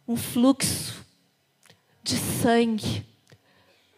Um 0.07 0.17
fluxo 0.17 1.05
de 2.03 2.17
sangue. 2.17 3.07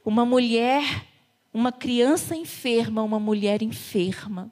Uma 0.05 0.25
mulher 0.25 1.13
uma 1.53 1.71
criança 1.71 2.35
enferma, 2.35 3.03
uma 3.03 3.21
mulher 3.21 3.63
enferma. 3.63 4.51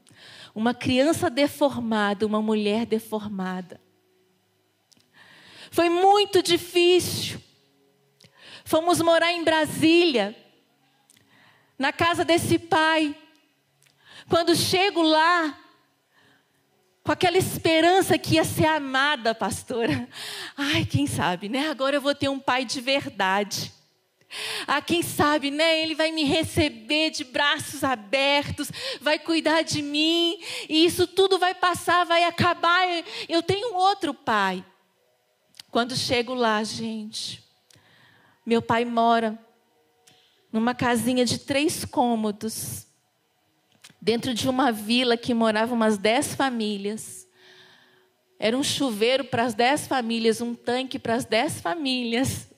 Uma 0.54 0.74
criança 0.74 1.30
deformada, 1.30 2.26
uma 2.26 2.42
mulher 2.42 2.84
deformada. 2.84 3.80
Foi 5.70 5.88
muito 5.88 6.42
difícil. 6.42 7.40
Fomos 8.64 9.00
morar 9.00 9.32
em 9.32 9.42
Brasília, 9.42 10.36
na 11.78 11.92
casa 11.92 12.24
desse 12.24 12.58
pai. 12.58 13.16
Quando 14.30 14.54
chego 14.54 15.02
lá, 15.02 15.58
com 17.02 17.10
aquela 17.10 17.36
esperança 17.36 18.16
que 18.16 18.36
ia 18.36 18.44
ser 18.44 18.66
amada, 18.66 19.34
pastora. 19.34 20.08
Ai, 20.56 20.84
quem 20.84 21.04
sabe, 21.08 21.48
né? 21.48 21.68
Agora 21.68 21.96
eu 21.96 22.00
vou 22.00 22.14
ter 22.14 22.28
um 22.28 22.38
pai 22.38 22.64
de 22.64 22.80
verdade. 22.80 23.72
Ah, 24.68 24.80
quem 24.80 25.02
sabe, 25.02 25.50
né? 25.50 25.82
Ele 25.82 25.96
vai 25.96 26.12
me 26.12 26.22
receber 26.22 27.10
de 27.10 27.24
braços 27.24 27.82
abertos, 27.82 28.70
vai 29.00 29.18
cuidar 29.18 29.62
de 29.62 29.82
mim, 29.82 30.38
e 30.68 30.84
isso 30.84 31.08
tudo 31.08 31.36
vai 31.36 31.52
passar, 31.52 32.06
vai 32.06 32.22
acabar. 32.22 32.86
Eu 33.28 33.42
tenho 33.42 33.74
outro 33.74 34.14
pai. 34.14 34.64
Quando 35.72 35.96
chego 35.96 36.34
lá, 36.34 36.62
gente, 36.62 37.42
meu 38.46 38.62
pai 38.62 38.84
mora 38.84 39.36
numa 40.52 40.72
casinha 40.72 41.24
de 41.24 41.40
três 41.40 41.84
cômodos, 41.84 42.86
dentro 44.00 44.32
de 44.34 44.48
uma 44.48 44.72
vila 44.72 45.16
que 45.16 45.34
moravam 45.34 45.76
umas 45.76 45.98
dez 45.98 46.34
famílias. 46.34 47.28
Era 48.38 48.56
um 48.56 48.62
chuveiro 48.62 49.24
para 49.24 49.44
as 49.44 49.54
dez 49.54 49.86
famílias, 49.86 50.40
um 50.40 50.54
tanque 50.54 50.98
para 50.98 51.14
as 51.14 51.24
dez 51.24 51.60
famílias 51.60 52.50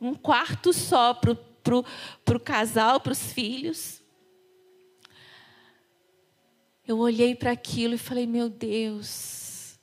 um 0.00 0.14
quarto 0.14 0.72
só 0.72 1.12
para 1.14 1.32
o 1.32 2.40
casal, 2.40 3.00
para 3.00 3.12
os 3.12 3.32
filhos. 3.32 4.02
Eu 6.86 6.98
olhei 6.98 7.34
para 7.34 7.50
aquilo 7.50 7.94
e 7.94 7.98
falei: 7.98 8.26
Meu 8.26 8.48
Deus. 8.48 9.78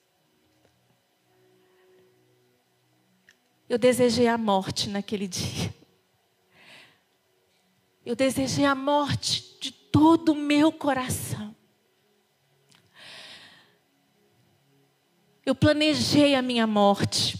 Eu 3.67 3.77
desejei 3.77 4.27
a 4.27 4.37
morte 4.37 4.89
naquele 4.89 5.27
dia. 5.27 5.73
Eu 8.05 8.15
desejei 8.15 8.65
a 8.65 8.75
morte 8.75 9.57
de 9.59 9.71
todo 9.71 10.33
o 10.33 10.35
meu 10.35 10.71
coração. 10.71 11.55
Eu 15.43 15.55
planejei 15.55 16.35
a 16.35 16.41
minha 16.41 16.67
morte. 16.67 17.35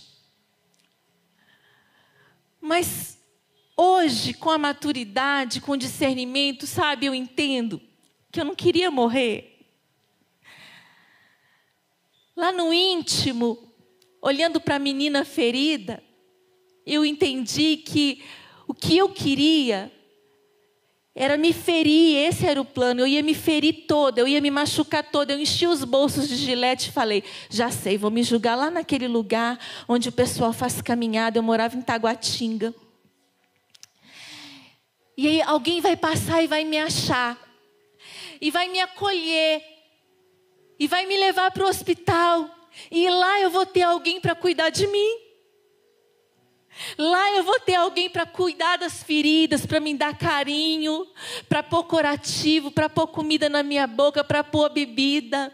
Mas 2.60 3.24
hoje, 3.78 4.34
com 4.34 4.50
a 4.50 4.58
maturidade, 4.58 5.62
com 5.62 5.74
o 5.74 5.78
discernimento, 5.78 6.66
sabe, 6.66 7.06
eu 7.06 7.14
entendo 7.14 7.80
que 8.32 8.40
eu 8.40 8.46
não 8.46 8.56
queria 8.56 8.90
morrer. 8.90 9.68
Lá 12.36 12.52
no 12.52 12.74
íntimo, 12.74 13.72
olhando 14.20 14.60
para 14.60 14.78
a 14.78 14.80
menina 14.80 15.24
ferida, 15.24 16.04
eu 16.86 17.06
entendi 17.06 17.78
que 17.78 18.24
o 18.68 18.74
que 18.74 18.98
eu 18.98 19.10
queria 19.10 19.92
era 21.18 21.38
me 21.38 21.54
ferir, 21.54 22.18
esse 22.28 22.46
era 22.46 22.60
o 22.60 22.66
plano. 22.66 23.00
Eu 23.00 23.08
ia 23.08 23.24
me 23.24 23.34
ferir 23.34 23.86
toda, 23.88 24.20
eu 24.20 24.28
ia 24.28 24.42
me 24.42 24.52
machucar 24.52 25.02
toda. 25.02 25.32
Eu 25.32 25.40
enchi 25.40 25.66
os 25.66 25.86
bolsos 25.86 26.28
de 26.28 26.36
gilete 26.36 26.90
e 26.90 26.92
falei: 26.92 27.24
já 27.50 27.72
sei, 27.72 27.98
vou 27.98 28.12
me 28.12 28.22
julgar 28.22 28.56
lá 28.56 28.70
naquele 28.70 29.08
lugar 29.08 29.58
onde 29.88 30.10
o 30.10 30.12
pessoal 30.12 30.52
faz 30.52 30.82
caminhada. 30.82 31.40
Eu 31.40 31.44
morava 31.44 31.78
em 31.78 31.82
Taguatinga. 31.82 32.76
E 35.18 35.26
aí 35.30 35.42
alguém 35.42 35.80
vai 35.80 35.96
passar 35.96 36.44
e 36.44 36.48
vai 36.48 36.66
me 36.66 36.78
achar, 36.78 37.40
e 38.42 38.52
vai 38.52 38.68
me 38.68 38.82
acolher, 38.82 39.64
e 40.78 40.88
vai 40.88 41.06
me 41.06 41.16
levar 41.16 41.52
para 41.52 41.64
o 41.64 41.70
hospital. 41.70 42.54
E 42.92 43.10
lá 43.10 43.40
eu 43.40 43.50
vou 43.50 43.66
ter 43.66 43.84
alguém 43.84 44.20
para 44.20 44.36
cuidar 44.36 44.70
de 44.70 44.86
mim. 44.88 45.25
Lá 46.98 47.32
eu 47.32 47.44
vou 47.44 47.60
ter 47.60 47.76
alguém 47.76 48.10
para 48.10 48.26
cuidar 48.26 48.78
das 48.78 49.02
feridas, 49.02 49.66
para 49.66 49.80
me 49.80 49.94
dar 49.94 50.18
carinho, 50.18 51.08
para 51.48 51.64
pôr 51.64 51.84
curativo, 51.86 52.70
para 52.72 52.90
pôr 52.90 53.08
comida 53.08 53.48
na 53.50 53.64
minha 53.64 53.88
boca, 53.88 54.24
para 54.24 54.44
pôr 54.44 54.70
bebida. 54.70 55.54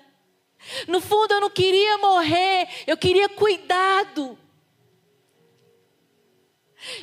No 0.88 1.02
fundo 1.02 1.34
eu 1.34 1.42
não 1.42 1.50
queria 1.50 1.98
morrer, 1.98 2.68
eu 2.86 2.98
queria 2.98 3.30
cuidado. 3.30 4.38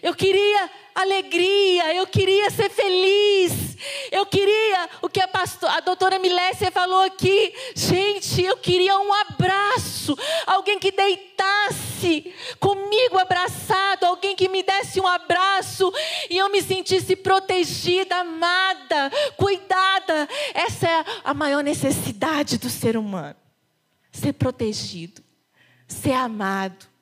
Eu 0.03 0.15
queria 0.15 0.71
alegria, 0.95 1.95
eu 1.95 2.07
queria 2.07 2.51
ser 2.51 2.69
feliz, 2.69 3.77
eu 4.11 4.27
queria 4.27 4.89
o 5.01 5.09
que 5.09 5.21
a, 5.21 5.29
pastor, 5.29 5.71
a 5.71 5.81
doutora 5.81 6.19
Milécia 6.19 6.71
falou 6.71 7.03
aqui. 7.03 7.55
Gente, 7.75 8.43
eu 8.43 8.57
queria 8.57 8.99
um 8.99 9.13
abraço, 9.13 10.17
alguém 10.47 10.79
que 10.79 10.91
deitasse 10.91 12.35
comigo 12.59 13.19
abraçado, 13.19 14.05
alguém 14.05 14.35
que 14.35 14.49
me 14.49 14.63
desse 14.63 15.01
um 15.01 15.07
abraço 15.07 15.93
e 16.29 16.37
eu 16.37 16.51
me 16.51 16.61
sentisse 16.63 17.15
protegida, 17.15 18.17
amada, 18.17 19.11
cuidada. 19.37 20.29
Essa 20.55 20.89
é 20.89 21.05
a 21.23 21.33
maior 21.33 21.63
necessidade 21.63 22.59
do 22.59 22.69
ser 22.69 22.97
humano: 22.97 23.37
ser 24.11 24.33
protegido, 24.33 25.23
ser 25.87 26.15
amado. 26.15 26.98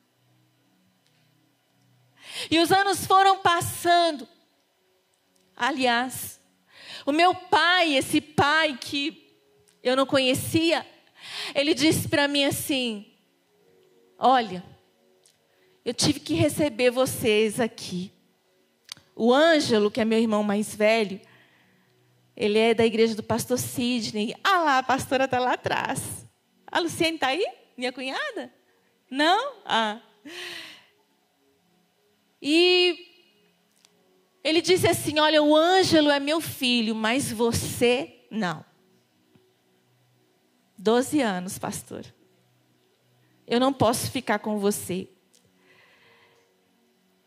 E 2.51 2.59
os 2.59 2.71
anos 2.73 3.07
foram 3.07 3.39
passando. 3.39 4.29
Aliás, 5.57 6.41
o 7.05 7.13
meu 7.13 7.35
pai, 7.35 7.95
esse 7.95 8.21
pai 8.21 8.79
que 8.81 9.35
eu 9.83 9.97
não 9.97 10.05
conhecia, 10.05 10.87
ele 11.55 11.75
disse 11.75 12.09
para 12.09 12.29
mim 12.29 12.45
assim: 12.45 13.07
Olha, 14.19 14.65
eu 15.85 15.95
tive 15.95 16.21
que 16.21 16.35
receber 16.35 16.91
vocês 16.91 17.61
aqui. 17.61 18.13
O 19.15 19.33
Ângelo, 19.33 19.91
que 19.91 20.01
é 20.01 20.05
meu 20.05 20.19
irmão 20.19 20.43
mais 20.43 20.75
velho, 20.75 21.21
ele 22.37 22.59
é 22.59 22.75
da 22.75 22.85
igreja 22.85 23.15
do 23.15 23.23
pastor 23.23 23.59
Sidney. 23.59 24.35
Ah 24.45 24.59
lá, 24.59 24.79
a 24.79 24.83
pastora 24.83 25.25
está 25.25 25.39
lá 25.39 25.55
atrás. 25.55 26.27
A 26.71 26.81
Luciene 26.81 27.15
está 27.15 27.29
aí? 27.29 27.47
Minha 27.77 27.93
cunhada? 27.93 28.53
Não? 29.11 29.55
Ah. 29.65 30.01
E 32.41 33.07
ele 34.45 34.61
disse 34.61 34.87
assim: 34.87 35.19
Olha, 35.19 35.43
o 35.43 35.57
Ângelo 35.57 36.11
é 36.11 36.21
meu 36.21 36.41
filho, 36.41 36.95
mas 36.95 37.33
você 37.33 38.27
não. 38.31 38.65
Doze 40.79 41.21
anos, 41.21 41.59
pastor. 41.59 42.05
Eu 43.47 43.59
não 43.59 43.73
posso 43.73 44.11
ficar 44.11 44.39
com 44.39 44.59
você. 44.59 45.09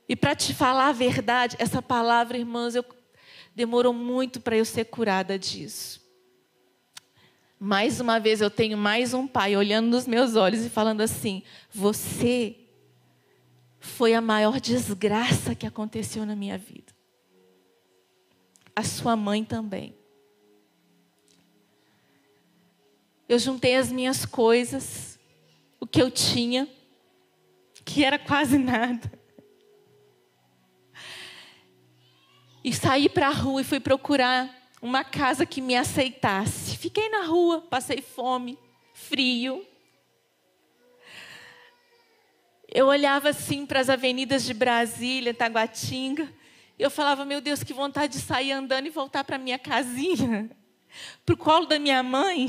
E 0.08 0.16
para 0.16 0.36
te 0.36 0.54
falar 0.54 0.88
a 0.88 0.94
verdade, 0.94 1.56
essa 1.60 1.82
palavra, 1.82 2.38
irmãos, 2.38 2.74
eu, 2.74 2.86
demorou 3.56 3.94
muito 3.94 4.40
para 4.40 4.58
eu 4.58 4.66
ser 4.66 4.86
curada 4.86 5.38
disso. 5.38 6.02
Mais 7.60 8.00
uma 8.00 8.20
vez 8.20 8.40
eu 8.40 8.50
tenho 8.50 8.78
mais 8.78 9.14
um 9.14 9.28
pai 9.28 9.56
olhando 9.58 9.88
nos 9.88 10.08
meus 10.08 10.36
olhos 10.36 10.64
e 10.64 10.70
falando 10.70 11.02
assim: 11.02 11.44
Você 11.70 12.56
foi 13.80 14.14
a 14.14 14.22
maior 14.22 14.60
desgraça 14.60 15.56
que 15.56 15.66
aconteceu 15.66 16.26
na 16.26 16.36
minha 16.36 16.58
vida. 16.58 16.94
A 18.76 18.84
sua 18.84 19.16
mãe 19.16 19.44
também. 19.44 19.96
Eu 23.28 23.38
juntei 23.38 23.76
as 23.76 23.92
minhas 23.92 24.26
coisas, 24.26 25.20
o 25.80 25.86
que 25.86 26.02
eu 26.02 26.10
tinha, 26.10 26.68
que 27.86 28.04
era 28.04 28.20
quase 28.20 28.58
nada. 28.58 29.12
E 32.64 32.74
saí 32.74 33.08
para 33.08 33.28
a 33.28 33.34
rua 33.34 33.62
e 33.62 33.64
fui 33.64 33.80
procurar 33.80 34.54
uma 34.82 35.04
casa 35.04 35.46
que 35.46 35.62
me 35.62 35.76
aceitasse. 35.76 36.78
Fiquei 36.78 37.10
na 37.10 37.26
rua, 37.26 37.62
passei 37.62 38.02
fome, 38.02 38.58
frio. 38.94 39.66
Eu 42.72 42.86
olhava 42.86 43.30
assim 43.30 43.66
para 43.66 43.80
as 43.80 43.90
avenidas 43.90 44.44
de 44.44 44.54
Brasília, 44.54 45.34
Taguatinga. 45.34 46.32
Eu 46.78 46.92
falava, 46.92 47.26
meu 47.26 47.42
Deus, 47.42 47.64
que 47.64 47.74
vontade 47.74 48.14
de 48.14 48.20
sair 48.20 48.52
andando 48.52 48.86
e 48.86 48.92
voltar 48.92 49.24
para 49.24 49.40
minha 49.40 49.58
casinha, 49.58 50.52
para 51.26 51.34
o 51.34 51.38
colo 51.38 51.66
da 51.66 51.80
minha 51.80 52.04
mãe. 52.04 52.48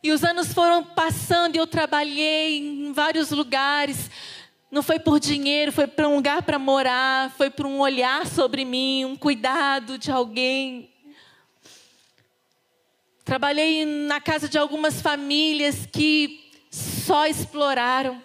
E 0.00 0.12
os 0.12 0.22
anos 0.22 0.54
foram 0.54 0.84
passando 0.84 1.56
e 1.56 1.58
eu 1.58 1.66
trabalhei 1.66 2.58
em 2.58 2.92
vários 2.92 3.32
lugares. 3.32 4.08
Não 4.70 4.82
foi 4.82 5.00
por 5.00 5.18
dinheiro, 5.18 5.72
foi 5.72 5.88
para 5.88 6.08
um 6.08 6.14
lugar 6.14 6.42
para 6.42 6.58
morar, 6.58 7.32
foi 7.32 7.50
para 7.50 7.66
um 7.66 7.80
olhar 7.80 8.28
sobre 8.28 8.64
mim, 8.64 9.04
um 9.04 9.16
cuidado 9.16 9.98
de 9.98 10.12
alguém. 10.12 10.88
Trabalhei 13.24 13.84
na 13.84 14.20
casa 14.20 14.48
de 14.48 14.56
algumas 14.56 15.00
famílias 15.00 15.86
que 15.86 16.43
só 16.74 17.26
exploraram, 17.26 18.20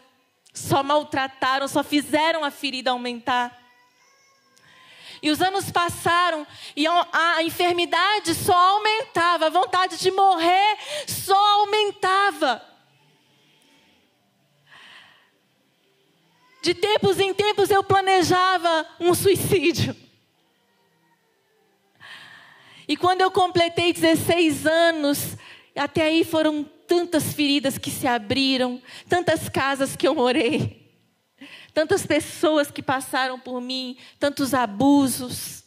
só 0.51 0.81
maltrataram, 0.81 1.67
só 1.67 1.83
fizeram 1.83 2.43
a 2.43 2.49
ferida 2.49 2.89
aumentar. 2.89 3.55
E 5.21 5.29
os 5.29 5.39
anos 5.39 5.69
passaram 5.69 6.47
e 6.75 6.87
a, 6.87 7.43
enfermidade 7.43 8.33
só 8.33 8.55
aumentava, 8.55 9.47
a 9.47 9.49
vontade 9.49 9.99
de 9.99 10.09
morrer 10.09 10.77
só 11.05 11.59
aumentava. 11.59 12.65
De 16.63 16.73
tempos 16.73 17.19
em 17.19 17.33
tempos 17.33 17.69
eu 17.69 17.83
planejava 17.83 18.87
um 18.99 19.13
suicídio. 19.13 19.95
E 22.87 22.97
quando 22.97 23.21
eu 23.21 23.29
completei 23.29 23.93
16 23.93 24.65
anos, 24.65 25.37
até 25.75 26.05
aí 26.05 26.23
foram 26.23 26.67
tantas 26.89 27.31
feridas 27.31 27.77
que 27.77 27.89
se 27.89 28.05
abriram, 28.05 28.81
tantas 29.07 29.47
casas 29.47 29.95
que 29.95 30.05
eu 30.05 30.13
morei 30.13 30.79
tantas 31.73 32.05
pessoas 32.05 32.69
que 32.69 32.81
passaram 32.81 33.39
por 33.39 33.61
mim, 33.61 33.97
tantos 34.19 34.53
abusos. 34.53 35.63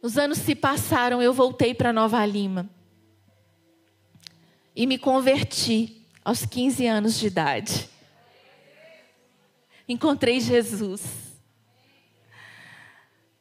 Os 0.00 0.18
anos 0.18 0.38
se 0.38 0.54
passaram, 0.54 1.22
eu 1.22 1.32
voltei 1.32 1.74
para 1.74 1.92
Nova 1.92 2.24
Lima. 2.24 2.68
E 4.74 4.86
me 4.86 4.98
converti 4.98 6.06
aos 6.24 6.46
15 6.46 6.86
anos 6.86 7.18
de 7.18 7.26
idade. 7.26 7.88
Encontrei 9.86 10.40
Jesus. 10.40 11.02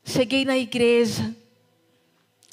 Cheguei 0.04 0.44
na 0.44 0.58
igreja, 0.58 1.36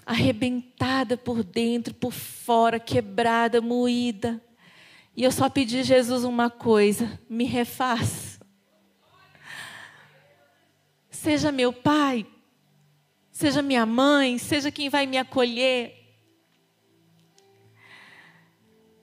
arrebentada 0.08 1.18
por 1.18 1.44
dentro, 1.44 1.92
por 1.92 2.12
fora, 2.12 2.80
quebrada, 2.80 3.60
moída. 3.60 4.42
E 5.14 5.22
eu 5.22 5.30
só 5.30 5.50
pedi 5.50 5.80
a 5.80 5.82
Jesus 5.82 6.24
uma 6.24 6.48
coisa: 6.48 7.20
me 7.28 7.44
refaz. 7.44 8.40
Seja 11.10 11.52
meu 11.52 11.74
pai, 11.74 12.26
seja 13.30 13.60
minha 13.60 13.84
mãe, 13.84 14.38
seja 14.38 14.70
quem 14.70 14.88
vai 14.88 15.04
me 15.04 15.18
acolher. 15.18 15.94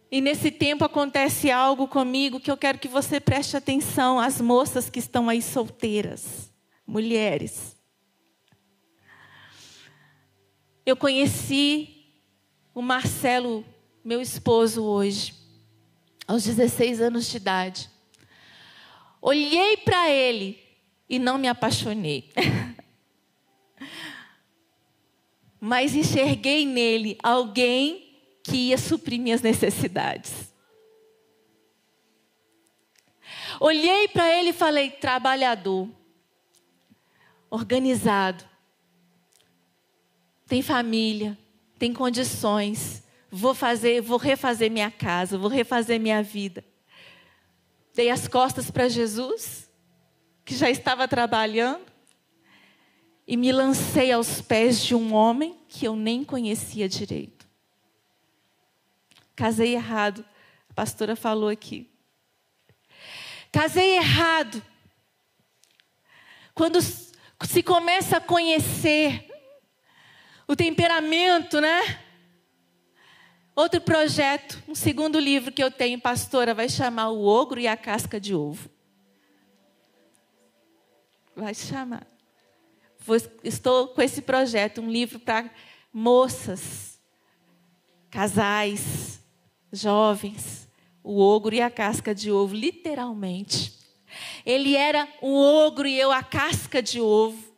E 0.09 0.21
nesse 0.21 0.49
tempo 0.49 0.85
acontece 0.85 1.51
algo 1.51 1.87
comigo 1.87 2.39
que 2.39 2.49
eu 2.49 2.57
quero 2.57 2.79
que 2.79 2.87
você 2.87 3.19
preste 3.19 3.55
atenção 3.55 4.19
às 4.19 4.41
moças 4.41 4.89
que 4.89 4.99
estão 4.99 5.29
aí 5.29 5.41
solteiras, 5.41 6.51
mulheres. 6.87 7.74
Eu 10.85 10.95
conheci 10.95 12.05
o 12.73 12.81
Marcelo, 12.81 13.65
meu 14.03 14.21
esposo, 14.21 14.83
hoje 14.83 15.33
aos 16.27 16.43
16 16.43 17.01
anos 17.01 17.27
de 17.27 17.37
idade. 17.37 17.89
Olhei 19.21 19.77
para 19.77 20.09
ele 20.09 20.59
e 21.09 21.17
não 21.17 21.37
me 21.37 21.47
apaixonei. 21.47 22.31
Mas 25.59 25.95
enxerguei 25.95 26.65
nele 26.65 27.17
alguém 27.23 28.19
que 28.43 28.69
ia 28.69 28.77
suprir 28.77 29.19
minhas 29.19 29.41
necessidades. 29.41 30.53
Olhei 33.59 34.07
para 34.09 34.31
ele 34.37 34.49
e 34.49 34.53
falei: 34.53 34.91
trabalhador, 34.91 35.89
organizado, 37.49 38.47
tem 40.47 40.61
família, 40.61 41.37
tem 41.77 41.93
condições, 41.93 43.03
vou 43.31 43.53
fazer, 43.53 44.01
vou 44.01 44.17
refazer 44.17 44.71
minha 44.71 44.91
casa, 44.91 45.37
vou 45.37 45.49
refazer 45.49 45.99
minha 45.99 46.21
vida. 46.21 46.63
Dei 47.93 48.09
as 48.09 48.27
costas 48.27 48.69
para 48.69 48.87
Jesus, 48.87 49.69
que 50.43 50.55
já 50.55 50.69
estava 50.69 51.07
trabalhando, 51.07 51.85
e 53.27 53.35
me 53.35 53.51
lancei 53.51 54.11
aos 54.11 54.39
pés 54.41 54.83
de 54.83 54.93
um 54.93 55.13
homem 55.13 55.59
que 55.67 55.85
eu 55.85 55.95
nem 55.95 56.23
conhecia 56.23 56.87
direito. 56.87 57.47
Casei 59.35 59.73
errado, 59.73 60.23
a 60.69 60.73
pastora 60.73 61.15
falou 61.15 61.49
aqui. 61.49 61.89
Casei 63.51 63.97
errado. 63.97 64.61
Quando 66.53 66.79
se 66.81 67.63
começa 67.63 68.17
a 68.17 68.21
conhecer 68.21 69.34
o 70.47 70.55
temperamento, 70.55 71.59
né? 71.59 72.01
Outro 73.55 73.79
projeto, 73.79 74.61
um 74.67 74.75
segundo 74.75 75.17
livro 75.19 75.51
que 75.51 75.63
eu 75.63 75.71
tenho, 75.71 75.99
pastora, 75.99 76.53
vai 76.53 76.67
chamar 76.67 77.09
O 77.09 77.25
Ogro 77.25 77.59
e 77.59 77.67
a 77.67 77.77
Casca 77.77 78.19
de 78.19 78.35
Ovo. 78.35 78.69
Vai 81.35 81.53
chamar. 81.53 82.05
Estou 83.43 83.89
com 83.89 84.01
esse 84.01 84.21
projeto, 84.21 84.81
um 84.81 84.89
livro 84.89 85.19
para 85.19 85.49
moças, 85.93 86.99
casais, 88.09 89.21
jovens. 89.71 90.67
O 91.03 91.19
ogro 91.19 91.53
e 91.53 91.61
a 91.61 91.69
casca 91.69 92.15
de 92.15 92.31
ovo, 92.31 92.55
literalmente. 92.55 93.77
Ele 94.43 94.75
era 94.75 95.07
o 95.21 95.35
ogro 95.35 95.87
e 95.87 95.99
eu 95.99 96.11
a 96.11 96.23
casca 96.23 96.81
de 96.81 96.99
ovo. 96.99 97.54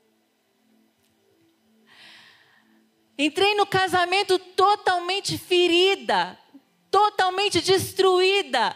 Entrei 3.17 3.55
no 3.55 3.65
casamento 3.65 4.37
totalmente 4.37 5.37
ferida, 5.37 6.37
totalmente 6.91 7.61
destruída. 7.61 8.75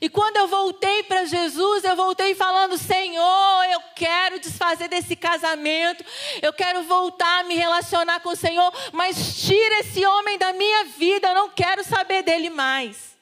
E 0.00 0.08
quando 0.08 0.36
eu 0.36 0.46
voltei 0.46 1.02
para 1.04 1.24
Jesus, 1.24 1.84
eu 1.84 1.96
voltei 1.96 2.34
falando: 2.34 2.76
Senhor, 2.76 3.64
eu 3.70 3.80
quero 3.94 4.38
desfazer 4.38 4.88
desse 4.88 5.16
casamento, 5.16 6.04
eu 6.40 6.52
quero 6.52 6.82
voltar 6.82 7.40
a 7.40 7.44
me 7.44 7.54
relacionar 7.54 8.20
com 8.20 8.30
o 8.30 8.36
Senhor, 8.36 8.72
mas 8.92 9.42
tira 9.44 9.80
esse 9.80 10.04
homem 10.04 10.38
da 10.38 10.52
minha 10.52 10.84
vida, 10.84 11.28
eu 11.28 11.34
não 11.34 11.50
quero 11.50 11.82
saber 11.84 12.22
dele 12.22 12.50
mais. 12.50 13.16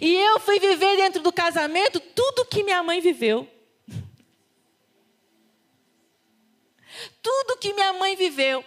E 0.00 0.14
eu 0.14 0.38
fui 0.38 0.60
viver 0.60 0.96
dentro 0.96 1.22
do 1.22 1.32
casamento 1.32 1.98
tudo 1.98 2.44
que 2.44 2.62
minha 2.62 2.82
mãe 2.82 3.00
viveu. 3.00 3.55
Tudo 7.22 7.58
que 7.58 7.72
minha 7.72 7.92
mãe 7.92 8.16
viveu. 8.16 8.64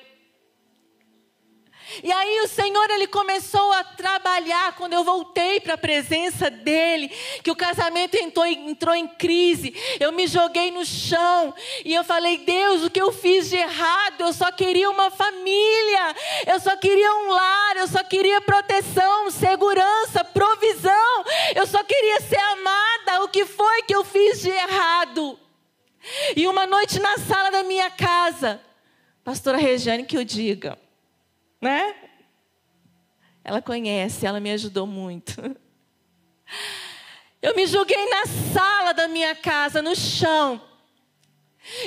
E 2.03 2.11
aí 2.11 2.41
o 2.41 2.47
Senhor 2.47 2.89
ele 2.91 3.07
começou 3.07 3.71
a 3.73 3.83
trabalhar 3.83 4.75
quando 4.75 4.93
eu 4.93 5.03
voltei 5.03 5.59
para 5.59 5.73
a 5.73 5.77
presença 5.77 6.49
dele, 6.49 7.09
que 7.43 7.49
o 7.49 7.55
casamento 7.55 8.15
entrou, 8.15 8.45
entrou 8.45 8.93
em 8.93 9.07
crise. 9.07 9.73
Eu 9.99 10.11
me 10.11 10.27
joguei 10.27 10.69
no 10.69 10.85
chão 10.85 11.53
e 11.83 11.93
eu 11.93 12.03
falei: 12.03 12.37
"Deus, 12.37 12.83
o 12.83 12.91
que 12.91 13.01
eu 13.01 13.11
fiz 13.11 13.49
de 13.49 13.57
errado? 13.57 14.21
Eu 14.21 14.33
só 14.33 14.51
queria 14.51 14.89
uma 14.89 15.09
família. 15.09 16.15
Eu 16.45 16.59
só 16.59 16.77
queria 16.77 17.11
um 17.11 17.29
lar, 17.31 17.77
eu 17.77 17.87
só 17.87 18.03
queria 18.03 18.39
proteção, 18.39 19.31
segurança, 19.31 20.23
provisão. 20.23 21.25
Eu 21.55 21.65
só 21.65 21.83
queria 21.83 22.21
ser 22.21 22.39
amada. 22.39 23.23
O 23.23 23.29
que 23.29 23.45
foi 23.45 23.81
que 23.83 23.95
eu 23.95 24.03
fiz 24.03 24.41
de 24.41 24.49
errado?" 24.49 25.48
E 26.35 26.47
uma 26.47 26.65
noite 26.65 26.99
na 26.99 27.17
sala 27.17 27.51
da 27.51 27.63
minha 27.63 27.89
casa, 27.89 28.61
pastora 29.23 29.57
Regiane 29.57 30.05
que 30.05 30.17
eu 30.17 30.23
diga, 30.23 30.77
né? 31.61 31.95
Ela 33.43 33.61
conhece, 33.61 34.25
ela 34.25 34.39
me 34.39 34.51
ajudou 34.51 34.85
muito. 34.85 35.33
Eu 37.41 37.55
me 37.55 37.65
joguei 37.65 38.05
na 38.09 38.25
sala 38.25 38.91
da 38.91 39.07
minha 39.07 39.33
casa, 39.33 39.81
no 39.81 39.95
chão. 39.95 40.61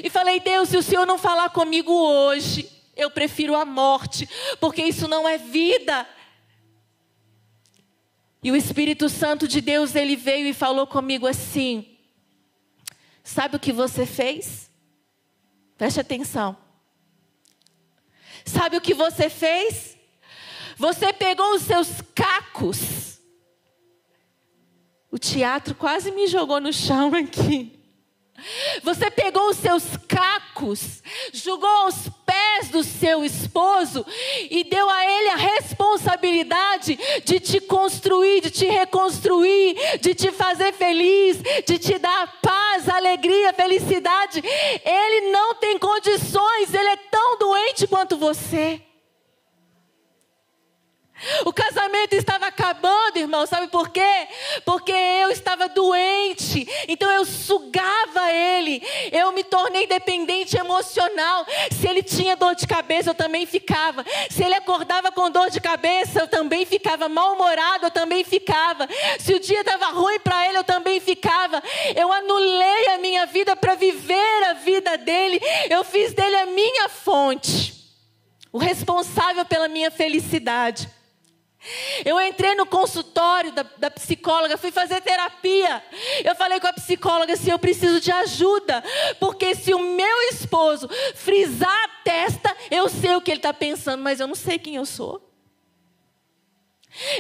E 0.03 0.09
falei: 0.09 0.41
Deus, 0.41 0.71
se 0.71 0.77
o 0.77 0.83
Senhor 0.83 1.07
não 1.07 1.19
falar 1.19 1.51
comigo 1.51 1.93
hoje, 1.93 2.71
eu 2.97 3.11
prefiro 3.11 3.55
a 3.55 3.65
morte, 3.65 4.29
porque 4.61 4.83
isso 4.83 5.07
não 5.07 5.29
é 5.29 5.37
vida. 5.37 6.07
E 8.43 8.51
o 8.51 8.57
Espírito 8.57 9.09
Santo 9.09 9.47
de 9.47 9.61
Deus, 9.61 9.95
ele 9.95 10.17
veio 10.17 10.47
e 10.47 10.55
falou 10.55 10.87
comigo 10.87 11.27
assim: 11.27 11.92
Sabe 13.23 13.57
o 13.57 13.61
que 13.61 13.73
você 13.73 14.05
fez? 14.05 14.71
Preste 15.77 16.01
atenção. 16.01 16.57
Sabe 18.45 18.77
o 18.77 18.81
que 18.81 18.95
você 18.95 19.29
fez? 19.29 19.97
Você 20.77 21.13
pegou 21.13 21.55
os 21.55 21.63
seus 21.63 22.01
cacos. 22.15 23.21
O 25.11 25.19
teatro 25.19 25.75
quase 25.75 26.11
me 26.11 26.27
jogou 26.27 26.61
no 26.61 26.73
chão 26.73 27.13
aqui. 27.15 27.82
Você 28.83 29.11
pegou 29.11 29.51
os 29.51 29.57
seus 29.57 29.85
cacos, 30.09 31.03
jogou 31.33 31.69
aos 31.69 32.09
pés 32.27 32.71
do 32.71 32.83
seu 32.83 33.25
esposo 33.25 34.05
e 34.51 34.65
deu 34.65 34.89
a 34.89 35.05
ele 35.05 35.29
a 35.29 35.37
responsabilidade 35.37 36.99
de 37.25 37.39
te 37.39 37.61
construir, 37.61 38.41
de 38.41 38.51
te 38.51 38.67
reconstruir, 38.67 39.99
de 40.01 40.15
te 40.15 40.33
fazer 40.33 40.73
feliz, 40.73 41.39
de 41.67 41.79
te 41.79 41.99
dar 41.99 42.41
paz, 42.41 42.89
alegria, 42.89 43.53
felicidade. 43.53 44.43
Ele 44.85 45.31
não 45.31 45.55
tem 45.55 45.79
condições, 45.79 46.75
ele 46.75 46.89
é 46.89 46.97
tão 47.11 47.39
doente 47.39 47.87
quanto 47.87 48.17
você. 48.17 48.81
O 51.45 51.53
casamento 51.53 52.15
estava 52.15 52.47
acabando, 52.47 53.19
irmão, 53.19 53.47
sabe 53.47 53.69
por 53.69 53.91
quê? 53.91 54.29
Porque 54.65 54.93
eu 54.93 55.31
estava 55.31 55.69
doente, 55.69 56.67
então 56.89 57.11
eu 57.11 57.25
sugava 57.25 58.31
ele, 58.31 58.83
eu 59.11 59.33
me 59.33 59.45
tornei 59.45 59.87
dependente 59.87 60.57
emocional. 60.57 61.47
Se 61.71 61.89
ele 61.89 62.03
tinha 62.03 62.37
dor 62.37 62.55
de 62.55 62.67
cabeça, 62.67 63.11
eu 63.11 63.15
também 63.15 63.47
ficava. 63.47 64.05
Se 64.31 64.43
ele 64.43 64.55
acordava 64.55 65.13
com 65.13 65.31
dor 65.31 65.51
de 65.51 65.61
cabeça, 65.61 66.21
eu 66.21 66.29
também 66.29 66.65
ficava. 66.65 67.09
Mal-humorado, 67.09 67.87
eu 67.87 67.91
também 67.91 68.25
ficava. 68.25 68.89
Se 69.19 69.35
o 69.35 69.41
dia 69.41 69.61
estava 69.61 69.87
ruim 69.87 70.19
para 70.21 70.49
ele, 70.49 70.59
eu 70.59 70.65
também 70.65 71.01
ficava. 71.01 71.63
Eu 71.95 72.13
anulei 72.13 72.89
a 72.89 72.99
minha 72.99 73.27
vida 73.27 73.55
para 73.57 73.75
viver 73.75 74.45
a 74.45 74.55
vida 74.55 74.97
dele, 74.99 75.41
eu 75.71 75.85
fiz 75.85 76.13
dele 76.13 76.37
a 76.37 76.47
minha 76.47 76.89
fonte, 76.89 77.75
o 78.53 78.59
responsável 78.59 79.45
pela 79.45 79.69
minha 79.69 79.91
felicidade. 79.91 80.89
Eu 82.05 82.21
entrei 82.21 82.57
no 82.57 82.67
consultório 82.67 83.53
da, 83.53 83.63
da, 83.63 83.91
psicóloga, 83.91 84.59
fui 84.59 84.73
fazer 84.73 85.01
terapia. 85.01 85.83
Eu 86.25 86.35
falei 86.35 86.59
com 86.59 86.67
a 86.67 86.73
psicóloga 86.73 87.35
assim: 87.35 87.51
eu 87.51 87.59
preciso 87.59 88.01
de 88.01 88.11
ajuda, 88.11 88.83
porque 89.21 89.55
se 89.55 89.73
o 89.73 89.79
meu 89.79 90.23
esposo 90.31 90.89
frisar 91.15 91.85
a 91.85 92.03
testa, 92.03 92.57
eu 92.71 92.89
sei 92.89 93.15
o 93.15 93.21
que 93.21 93.31
ele 93.31 93.39
está 93.39 93.55
pensando, 93.55 94.03
mas 94.03 94.19
eu 94.19 94.27
não 94.27 94.35
sei 94.35 94.59
quem 94.59 94.75
eu 94.75 94.85
sou. 94.85 95.31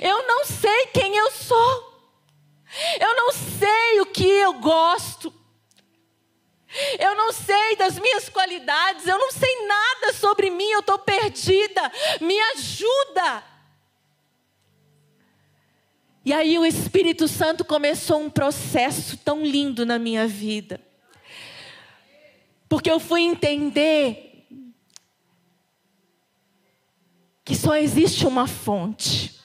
Eu 0.01 0.26
não 0.26 0.45
sei 0.45 0.86
quem 0.86 1.16
eu 1.16 1.30
sou. 1.30 1.93
Eu 3.01 3.14
não 3.14 3.32
sei 3.32 4.01
o 4.01 4.07
que 4.07 4.26
eu 4.26 4.55
gosto. 4.55 5.32
Eu 6.99 7.14
não 7.14 7.32
sei 7.32 7.76
das 7.76 7.99
minhas 7.99 8.28
qualidades. 8.28 9.07
Eu 9.07 9.18
não 9.18 9.30
sei 9.30 9.66
nada 9.66 10.12
sobre 10.14 10.51
mim. 10.51 10.68
Eu 10.70 10.80
estou 10.80 10.99
perdida. 10.99 11.93
Me 12.20 12.38
ajuda. 12.55 13.52
E 16.25 16.33
aí 16.33 16.57
o 16.59 16.64
Espírito 16.64 17.27
Santo 17.27 17.64
começou 17.64 18.20
um 18.20 18.31
processo 18.31 19.16
tão 19.16 19.45
lindo 19.45 19.85
na 19.85 19.99
minha 19.99 20.27
vida. 20.27 20.81
Porque 22.68 22.91
eu 22.91 23.01
fui 23.01 23.23
entender 23.23 24.47
que 27.45 27.57
só 27.57 27.77
existe 27.77 28.27
uma 28.27 28.47
fonte. 28.47 29.39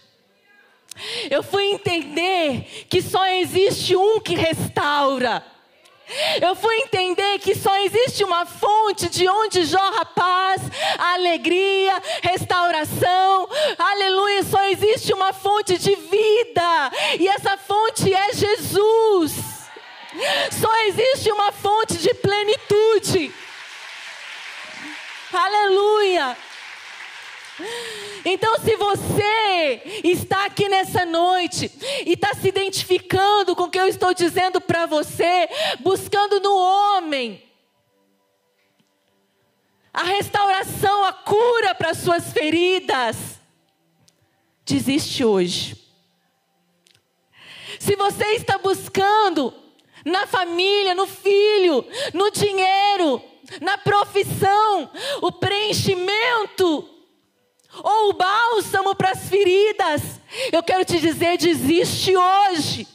Eu 1.29 1.43
fui 1.43 1.65
entender 1.65 2.85
que 2.89 3.01
só 3.01 3.25
existe 3.27 3.95
um 3.95 4.19
que 4.19 4.35
restaura. 4.35 5.43
Eu 6.41 6.55
fui 6.55 6.73
entender 6.77 7.37
que 7.39 7.53
só 7.53 7.75
existe 7.83 8.23
uma 8.23 8.45
fonte 8.45 9.09
de 9.09 9.27
onde 9.27 9.65
jorra 9.65 10.05
paz, 10.05 10.61
alegria, 10.97 12.01
restauração. 12.21 13.49
Aleluia, 13.77 14.43
só 14.43 14.63
existe 14.69 15.13
uma 15.13 15.33
fonte 15.33 15.77
de 15.77 15.96
Só 20.59 20.75
existe 20.85 21.31
uma 21.31 21.51
fonte 21.51 21.97
de 21.97 22.13
plenitude. 22.15 23.33
Aleluia. 25.31 26.37
Então, 28.23 28.57
se 28.59 28.75
você 28.75 29.81
está 30.03 30.45
aqui 30.45 30.69
nessa 30.69 31.05
noite 31.05 31.71
e 32.05 32.13
está 32.13 32.33
se 32.33 32.47
identificando 32.47 33.55
com 33.55 33.63
o 33.63 33.69
que 33.69 33.79
eu 33.79 33.87
estou 33.87 34.13
dizendo 34.13 34.61
para 34.61 34.85
você, 34.85 35.49
buscando 35.79 36.39
no 36.39 36.55
homem 36.55 37.43
a 39.93 40.03
restauração, 40.03 41.05
a 41.05 41.13
cura 41.13 41.73
para 41.73 41.93
suas 41.95 42.31
feridas, 42.31 43.39
desiste 44.63 45.25
hoje. 45.25 45.75
Se 47.79 47.95
você 47.95 48.25
está 48.33 48.57
buscando 48.59 49.66
na 50.07 50.25
família, 50.25 50.95
no 50.95 51.05
filho, 51.05 51.85
no 52.13 52.31
dinheiro, 52.31 53.21
na 53.61 53.77
profissão, 53.77 54.89
o 55.21 55.31
preenchimento, 55.31 56.89
ou 57.83 58.09
o 58.09 58.13
bálsamo 58.13 58.95
para 58.95 59.11
as 59.11 59.29
feridas. 59.29 60.01
Eu 60.51 60.63
quero 60.63 60.85
te 60.85 60.99
dizer: 60.99 61.37
desiste 61.37 62.15
hoje. 62.15 62.87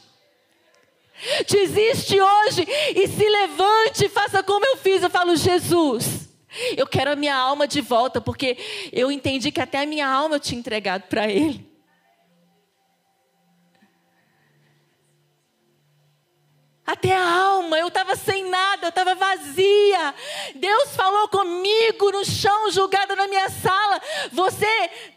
Desiste 1.49 2.19
hoje 2.19 2.67
e 2.93 3.07
se 3.07 3.29
levante, 3.29 4.09
faça 4.09 4.43
como 4.43 4.65
eu 4.65 4.75
fiz. 4.75 5.01
Eu 5.01 5.09
falo, 5.09 5.37
Jesus, 5.37 6.27
eu 6.75 6.85
quero 6.85 7.11
a 7.11 7.15
minha 7.15 7.35
alma 7.35 7.65
de 7.65 7.79
volta, 7.79 8.19
porque 8.19 8.57
eu 8.91 9.09
entendi 9.09 9.49
que 9.49 9.61
até 9.61 9.83
a 9.83 9.85
minha 9.85 10.07
alma 10.07 10.35
eu 10.35 10.39
tinha 10.39 10.59
entregado 10.59 11.03
para 11.03 11.29
Ele. 11.29 11.72
Até 16.85 17.15
a 17.15 17.43
alma, 17.45 17.79
eu 17.79 17.87
estava 17.87 18.13
sem 18.15 18.49
nada, 18.49 18.85
eu 18.85 18.89
estava 18.89 19.15
vazia. 19.15 20.13
Deus 20.55 20.95
falou 20.95 21.29
comigo 21.29 22.11
no 22.11 22.25
chão, 22.25 22.69
julgada 22.71 23.15
na 23.15 23.25
minha 23.25 23.49
sala. 23.49 24.01
Você 24.31 24.67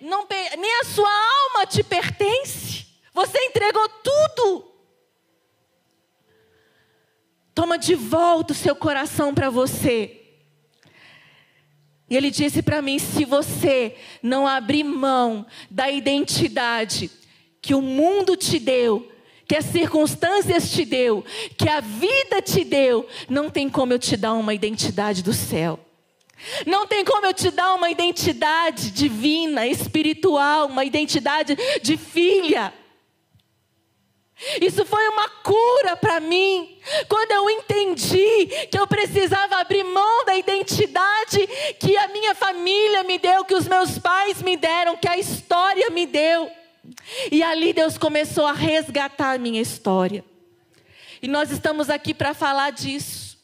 não 0.01 0.27
nem 0.57 0.81
a 0.81 0.85
sua 0.85 1.11
alma 1.11 1.67
te 1.67 1.83
pertence. 1.83 2.87
Você 3.13 3.39
entregou 3.39 3.89
tudo. 3.89 4.73
Toma 7.53 7.77
de 7.77 7.95
volta 7.95 8.53
o 8.53 8.57
seu 8.57 8.77
coração 8.77 9.35
para 9.35 9.51
você. 9.51 10.23
E 12.09 12.17
ele 12.17 12.31
disse 12.31 12.63
para 12.63 12.81
mim: 12.81 12.99
se 12.99 13.25
você 13.25 13.97
não 14.23 14.47
abrir 14.47 14.85
mão 14.85 15.45
da 15.69 15.91
identidade 15.91 17.11
que 17.61 17.75
o 17.75 17.83
mundo 17.83 18.37
te 18.37 18.61
deu, 18.61 19.11
que 19.47 19.57
as 19.57 19.65
circunstâncias 19.67 20.71
te 20.71 20.85
deu, 20.85 21.25
que 21.57 21.69
a 21.69 21.81
vida 21.81 22.43
te 22.43 22.65
deu, 22.65 23.07
não 23.29 23.49
tem 23.49 23.69
como 23.69 23.93
eu 23.93 23.99
te 23.99 24.17
dar 24.17 24.35
uma 24.35 24.55
identidade 24.55 25.23
do 25.23 25.33
céu. 25.33 25.79
Não 26.67 26.87
tem 26.87 27.05
como 27.05 27.27
eu 27.27 27.33
te 27.33 27.51
dar 27.51 27.75
uma 27.75 27.91
identidade 27.91 28.91
divina, 28.91 29.67
espiritual, 29.67 30.67
uma 30.67 30.85
identidade 30.85 31.57
de 31.83 31.97
filha. 31.97 32.73
Isso 34.61 34.85
foi 34.85 35.09
uma 35.09 35.29
cura 35.43 35.97
para 35.97 36.21
mim, 36.21 36.79
quando 37.09 37.33
eu 37.33 37.49
entendi 37.49 38.47
que 38.71 38.79
eu 38.79 38.87
precisava 38.87 39.57
abrir 39.57 39.83
mão 39.83 40.27
da 40.27 40.37
identidade 40.37 41.47
que 41.81 41.97
a 41.97 42.09
minha 42.09 42.35
família 42.35 43.03
me 43.03 43.19
deu, 43.19 43.47
que 43.47 43.55
os 43.55 43.67
meus 43.67 43.99
pais 43.99 44.43
me 44.43 44.57
deram, 44.57 44.97
que 44.99 45.09
a 45.09 45.17
história 45.17 45.89
me 45.89 46.05
deu. 46.05 46.51
E 47.31 47.43
ali 47.43 47.73
Deus 47.73 47.97
começou 47.99 48.47
a 48.47 48.53
resgatar 48.53 49.35
a 49.35 49.39
minha 49.39 49.61
história. 49.61 50.25
E 51.23 51.29
nós 51.29 51.51
estamos 51.51 51.89
aqui 51.91 52.13
para 52.13 52.35
falar 52.35 52.71
disso. 52.71 53.39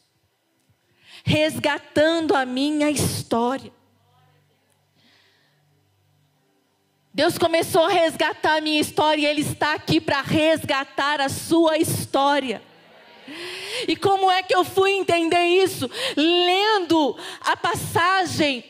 Resgatando 1.24 2.34
a 2.34 2.44
minha 2.44 2.90
história. 2.90 3.72
Deus 7.14 7.36
começou 7.36 7.84
a 7.84 7.90
resgatar 7.90 8.56
a 8.56 8.60
minha 8.60 8.80
história 8.80 9.22
e 9.22 9.26
Ele 9.26 9.42
está 9.42 9.74
aqui 9.74 10.00
para 10.00 10.22
resgatar 10.22 11.20
a 11.20 11.28
sua 11.28 11.76
história. 11.76 12.62
E 13.86 13.96
como 13.96 14.30
é 14.30 14.42
que 14.42 14.54
eu 14.54 14.64
fui 14.64 14.92
entender 14.92 15.44
isso? 15.44 15.90
Lendo 16.16 17.16
a 17.40 17.56
passagem 17.56 18.64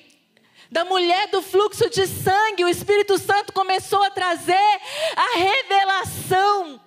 da 0.73 0.87
mulher 0.87 1.29
do 1.29 1.43
fluxo 1.43 1.91
de 1.91 2.07
sangue, 2.07 2.65
o 2.65 2.69
Espírito 2.69 3.19
Santo 3.19 3.53
começou 3.53 4.03
a 4.03 4.11
trazer 4.11 4.81
a 5.15 5.37
revelação. 5.37 6.81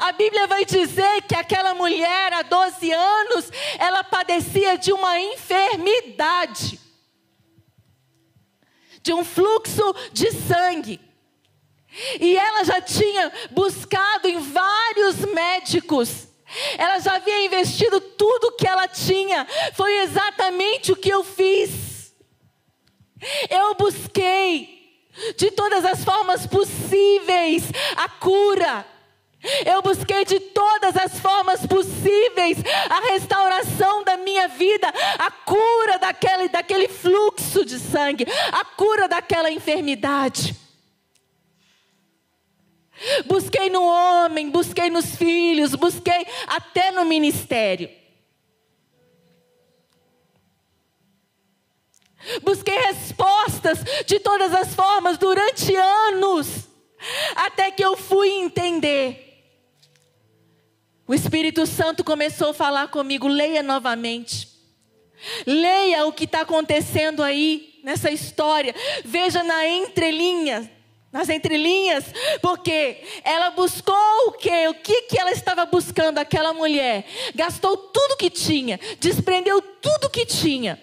A 0.00 0.10
Bíblia 0.10 0.48
vai 0.48 0.64
dizer 0.64 1.22
que 1.22 1.36
aquela 1.36 1.74
mulher, 1.74 2.32
há 2.32 2.42
12 2.42 2.90
anos, 2.90 3.52
ela 3.78 4.02
padecia 4.02 4.76
de 4.76 4.92
uma 4.92 5.20
enfermidade, 5.20 6.80
de 9.00 9.14
um 9.14 9.24
fluxo 9.24 9.94
de 10.12 10.32
sangue. 10.32 11.00
E 12.20 12.36
ela 12.36 12.64
já 12.64 12.80
tinha 12.80 13.32
buscado 13.52 14.26
em 14.26 14.40
vários 14.40 15.18
médicos. 15.18 16.26
Ela 16.76 16.98
já 16.98 17.14
havia 17.14 17.46
investido 17.46 18.00
tudo 18.00 18.56
que 18.56 18.66
ela 18.66 18.88
tinha. 18.88 19.46
Foi 19.74 19.98
exatamente 19.98 20.90
o 20.90 20.96
que 20.96 21.10
eu 21.10 21.22
fiz. 21.22 21.93
Eu 23.50 23.74
busquei 23.74 24.74
de 25.36 25.50
todas 25.50 25.84
as 25.84 26.04
formas 26.04 26.46
possíveis 26.46 27.64
a 27.96 28.08
cura. 28.08 28.86
Eu 29.66 29.82
busquei 29.82 30.24
de 30.24 30.40
todas 30.40 30.96
as 30.96 31.20
formas 31.20 31.66
possíveis 31.66 32.58
a 32.88 33.12
restauração 33.12 34.02
da 34.02 34.16
minha 34.16 34.48
vida, 34.48 34.88
a 35.18 35.30
cura 35.30 35.98
daquele, 35.98 36.48
daquele 36.48 36.88
fluxo 36.88 37.64
de 37.64 37.78
sangue, 37.78 38.26
a 38.52 38.64
cura 38.64 39.06
daquela 39.06 39.50
enfermidade. 39.50 40.56
Busquei 43.26 43.68
no 43.68 43.82
homem, 43.82 44.50
busquei 44.50 44.88
nos 44.88 45.14
filhos, 45.16 45.74
busquei 45.74 46.26
até 46.46 46.90
no 46.90 47.04
ministério. 47.04 47.90
Busquei 52.42 52.76
respostas 52.78 53.78
de 54.06 54.18
todas 54.18 54.52
as 54.54 54.74
formas 54.74 55.18
durante 55.18 55.74
anos, 55.74 56.68
até 57.36 57.70
que 57.70 57.84
eu 57.84 57.96
fui 57.96 58.30
entender. 58.30 59.24
O 61.06 61.12
Espírito 61.12 61.66
Santo 61.66 62.02
começou 62.02 62.50
a 62.50 62.54
falar 62.54 62.88
comigo, 62.88 63.28
leia 63.28 63.62
novamente. 63.62 64.48
Leia 65.46 66.06
o 66.06 66.12
que 66.12 66.24
está 66.24 66.40
acontecendo 66.40 67.22
aí 67.22 67.80
nessa 67.82 68.10
história. 68.10 68.74
Veja 69.04 69.42
na 69.42 69.66
entrelinha, 69.68 70.70
nas 71.12 71.28
entrelinhas, 71.28 72.04
porque 72.40 73.02
ela 73.22 73.50
buscou 73.50 73.94
o 74.26 74.32
quê? 74.32 74.66
O 74.68 74.74
que, 74.74 75.02
que 75.02 75.18
ela 75.18 75.30
estava 75.30 75.66
buscando, 75.66 76.18
aquela 76.18 76.52
mulher? 76.52 77.06
Gastou 77.34 77.76
tudo 77.76 78.16
que 78.16 78.30
tinha, 78.30 78.80
desprendeu 78.98 79.60
tudo 79.60 80.10
que 80.10 80.24
tinha, 80.24 80.80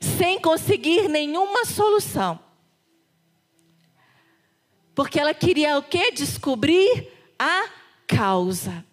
sem 0.00 0.40
conseguir 0.40 1.08
nenhuma 1.08 1.64
solução. 1.64 2.38
Porque 4.94 5.18
ela 5.20 5.32
queria 5.32 5.78
o 5.78 5.82
quê? 5.82 6.10
Descobrir 6.10 7.08
a 7.38 7.68
causa. 8.06 8.84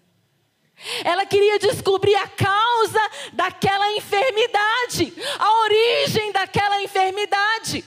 Ela 1.04 1.26
queria 1.26 1.58
descobrir 1.58 2.16
a 2.16 2.28
causa 2.28 3.00
daquela 3.34 3.92
enfermidade, 3.94 5.14
a 5.40 5.62
origem 5.62 6.32
daquela 6.32 6.82
enfermidade. 6.82 7.84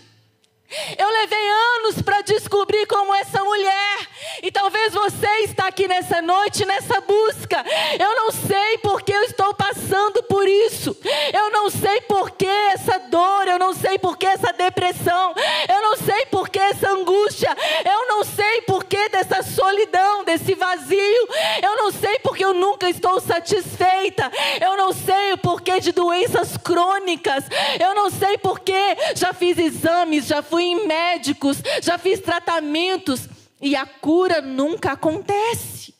Eu 0.98 1.10
levei 1.10 1.48
anos 1.48 2.02
para 2.02 2.20
descobrir 2.20 2.86
como 2.86 3.14
essa 3.14 3.42
mulher, 3.42 4.08
e 4.42 4.52
talvez 4.52 4.92
você 4.92 5.26
está 5.44 5.66
aqui 5.66 5.88
nessa 5.88 6.20
noite, 6.20 6.66
nessa 6.66 7.00
busca. 7.00 7.64
Eu 7.98 8.14
não 8.14 8.30
sei 8.30 8.76
porque 8.82 9.10
eu 9.10 9.22
estou 9.22 9.54
passando 9.54 10.22
por 10.24 10.46
isso, 10.46 10.94
eu 11.32 11.50
não 11.50 11.70
sei 11.70 12.02
por 12.02 12.32
que 12.32 12.46
essa 12.46 12.98
dor, 12.98 13.48
eu 13.48 13.58
não 13.58 13.72
sei 13.72 13.98
por 13.98 14.18
que 14.18 14.26
essa 14.26 14.52
depressão, 14.52 15.34
eu 15.68 15.80
não 15.80 15.96
sei 15.96 16.26
por 16.26 16.50
que 16.50 16.58
essa 16.58 16.90
angústia, 16.90 17.56
eu 17.86 18.06
não 18.08 18.22
sei 18.24 18.60
por 18.62 18.84
que 18.84 19.08
dessa 19.08 19.42
solidão, 19.42 20.22
desse 20.24 20.54
vazio, 20.54 21.28
eu 21.62 21.76
não 21.76 21.90
sei 21.90 22.18
porque 22.18 22.44
eu 22.44 22.52
nunca 22.52 22.90
estou 22.90 23.20
satisfeita, 23.20 24.30
eu 24.60 24.76
não 24.76 24.92
sei 24.92 25.32
o 25.32 25.38
porquê 25.38 25.80
de 25.80 25.92
doenças 25.92 26.58
crônicas, 26.58 27.44
eu 27.80 27.94
não 27.94 28.10
sei 28.10 28.36
porque 28.36 28.96
já 29.14 29.32
fiz 29.32 29.56
exames, 29.56 30.26
já 30.26 30.42
fui 30.42 30.57
fui 30.58 30.64
em 30.64 30.88
médicos, 30.88 31.62
já 31.80 31.96
fiz 31.96 32.18
tratamentos 32.18 33.28
e 33.62 33.76
a 33.76 33.86
cura 33.86 34.40
nunca 34.40 34.90
acontece. 34.90 35.94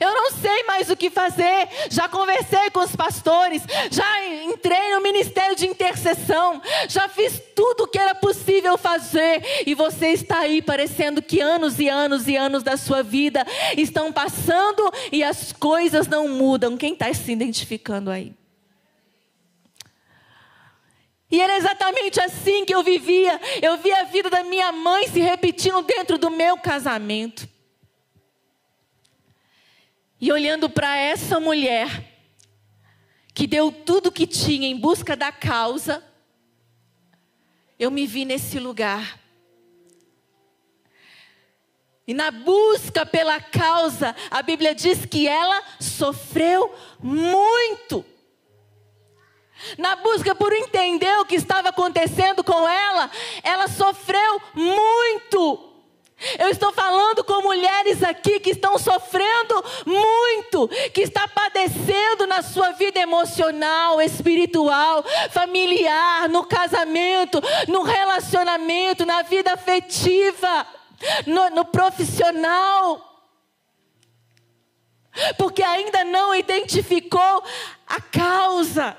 Eu 0.00 0.14
não 0.14 0.30
sei 0.30 0.62
mais 0.62 0.88
o 0.88 0.96
que 0.96 1.10
fazer. 1.10 1.68
Já 1.90 2.08
conversei 2.08 2.70
com 2.70 2.78
os 2.78 2.94
pastores, 2.94 3.64
já 3.90 4.44
entrei 4.44 4.94
no 4.94 5.02
ministério 5.02 5.56
de 5.56 5.66
intercessão, 5.66 6.62
já 6.88 7.08
fiz 7.08 7.42
tudo 7.56 7.82
o 7.82 7.88
que 7.88 7.98
era 7.98 8.14
possível 8.14 8.78
fazer. 8.78 9.42
E 9.66 9.74
você 9.74 10.10
está 10.10 10.38
aí 10.38 10.62
parecendo 10.62 11.20
que 11.20 11.40
anos 11.40 11.80
e 11.80 11.88
anos 11.88 12.28
e 12.28 12.36
anos 12.36 12.62
da 12.62 12.76
sua 12.76 13.02
vida 13.02 13.44
estão 13.76 14.12
passando 14.12 14.88
e 15.10 15.24
as 15.24 15.52
coisas 15.52 16.06
não 16.06 16.28
mudam. 16.28 16.76
Quem 16.76 16.92
está 16.92 17.12
se 17.12 17.32
identificando 17.32 18.08
aí? 18.08 18.32
E 21.32 21.40
era 21.40 21.56
exatamente 21.56 22.20
assim 22.20 22.62
que 22.66 22.74
eu 22.74 22.82
vivia. 22.82 23.40
Eu 23.62 23.78
via 23.78 24.02
a 24.02 24.04
vida 24.04 24.28
da 24.28 24.44
minha 24.44 24.70
mãe 24.70 25.08
se 25.08 25.18
repetindo 25.18 25.80
dentro 25.80 26.18
do 26.18 26.28
meu 26.28 26.58
casamento. 26.58 27.48
E 30.20 30.30
olhando 30.30 30.68
para 30.68 30.94
essa 30.94 31.40
mulher, 31.40 31.88
que 33.32 33.46
deu 33.46 33.72
tudo 33.72 34.12
que 34.12 34.26
tinha 34.26 34.68
em 34.68 34.76
busca 34.76 35.16
da 35.16 35.32
causa, 35.32 36.04
eu 37.78 37.90
me 37.90 38.06
vi 38.06 38.26
nesse 38.26 38.58
lugar. 38.58 39.18
E 42.06 42.12
na 42.12 42.30
busca 42.30 43.06
pela 43.06 43.40
causa, 43.40 44.14
a 44.30 44.42
Bíblia 44.42 44.74
diz 44.74 45.06
que 45.06 45.26
ela 45.26 45.62
sofreu 45.80 46.74
muito. 47.00 48.04
Na 49.78 49.96
busca 49.96 50.34
por 50.34 50.52
entender 50.52 51.18
o 51.20 51.24
que 51.24 51.36
estava 51.36 51.68
acontecendo 51.68 52.42
com 52.42 52.68
ela, 52.68 53.10
ela 53.42 53.68
sofreu 53.68 54.40
muito. 54.54 55.72
Eu 56.38 56.48
estou 56.48 56.72
falando 56.72 57.24
com 57.24 57.42
mulheres 57.42 58.02
aqui 58.02 58.38
que 58.38 58.50
estão 58.50 58.78
sofrendo 58.78 59.64
muito, 59.84 60.68
que 60.92 61.00
está 61.00 61.26
padecendo 61.26 62.26
na 62.28 62.42
sua 62.42 62.70
vida 62.72 63.00
emocional, 63.00 64.00
espiritual, 64.00 65.04
familiar, 65.30 66.28
no 66.28 66.44
casamento, 66.44 67.42
no 67.66 67.82
relacionamento, 67.82 69.04
na 69.04 69.22
vida 69.22 69.52
afetiva, 69.52 70.66
no, 71.26 71.50
no 71.50 71.64
profissional. 71.64 73.08
Porque 75.36 75.62
ainda 75.62 76.04
não 76.04 76.34
identificou 76.34 77.42
a 77.86 78.00
causa. 78.00 78.96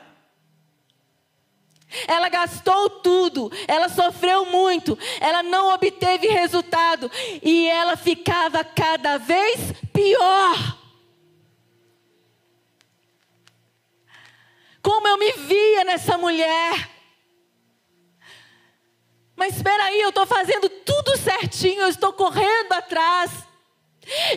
Ela 2.08 2.30
gastou 2.30 2.90
tudo, 2.90 3.52
ela 3.68 3.90
sofreu 3.90 4.46
muito, 4.46 4.98
ela 5.20 5.44
não 5.44 5.74
obteve 5.74 6.28
resultado 6.28 7.10
e 7.42 7.68
ela 7.68 7.96
ficava 7.96 8.64
cada 8.64 9.18
vez 9.18 9.74
pior. 9.92 10.78
Como 14.82 15.08
eu 15.08 15.18
me 15.18 15.32
via 15.32 15.86
nessa 15.86 16.18
mulher. 16.18 16.90
Mas 19.36 19.56
espera 19.56 19.86
aí, 19.86 20.02
eu 20.02 20.10
estou 20.10 20.26
fazendo 20.26 20.70
tudo 20.70 21.18
certinho, 21.18 21.82
eu 21.82 21.88
estou 21.88 22.14
correndo 22.14 22.74
atrás. 22.74 23.32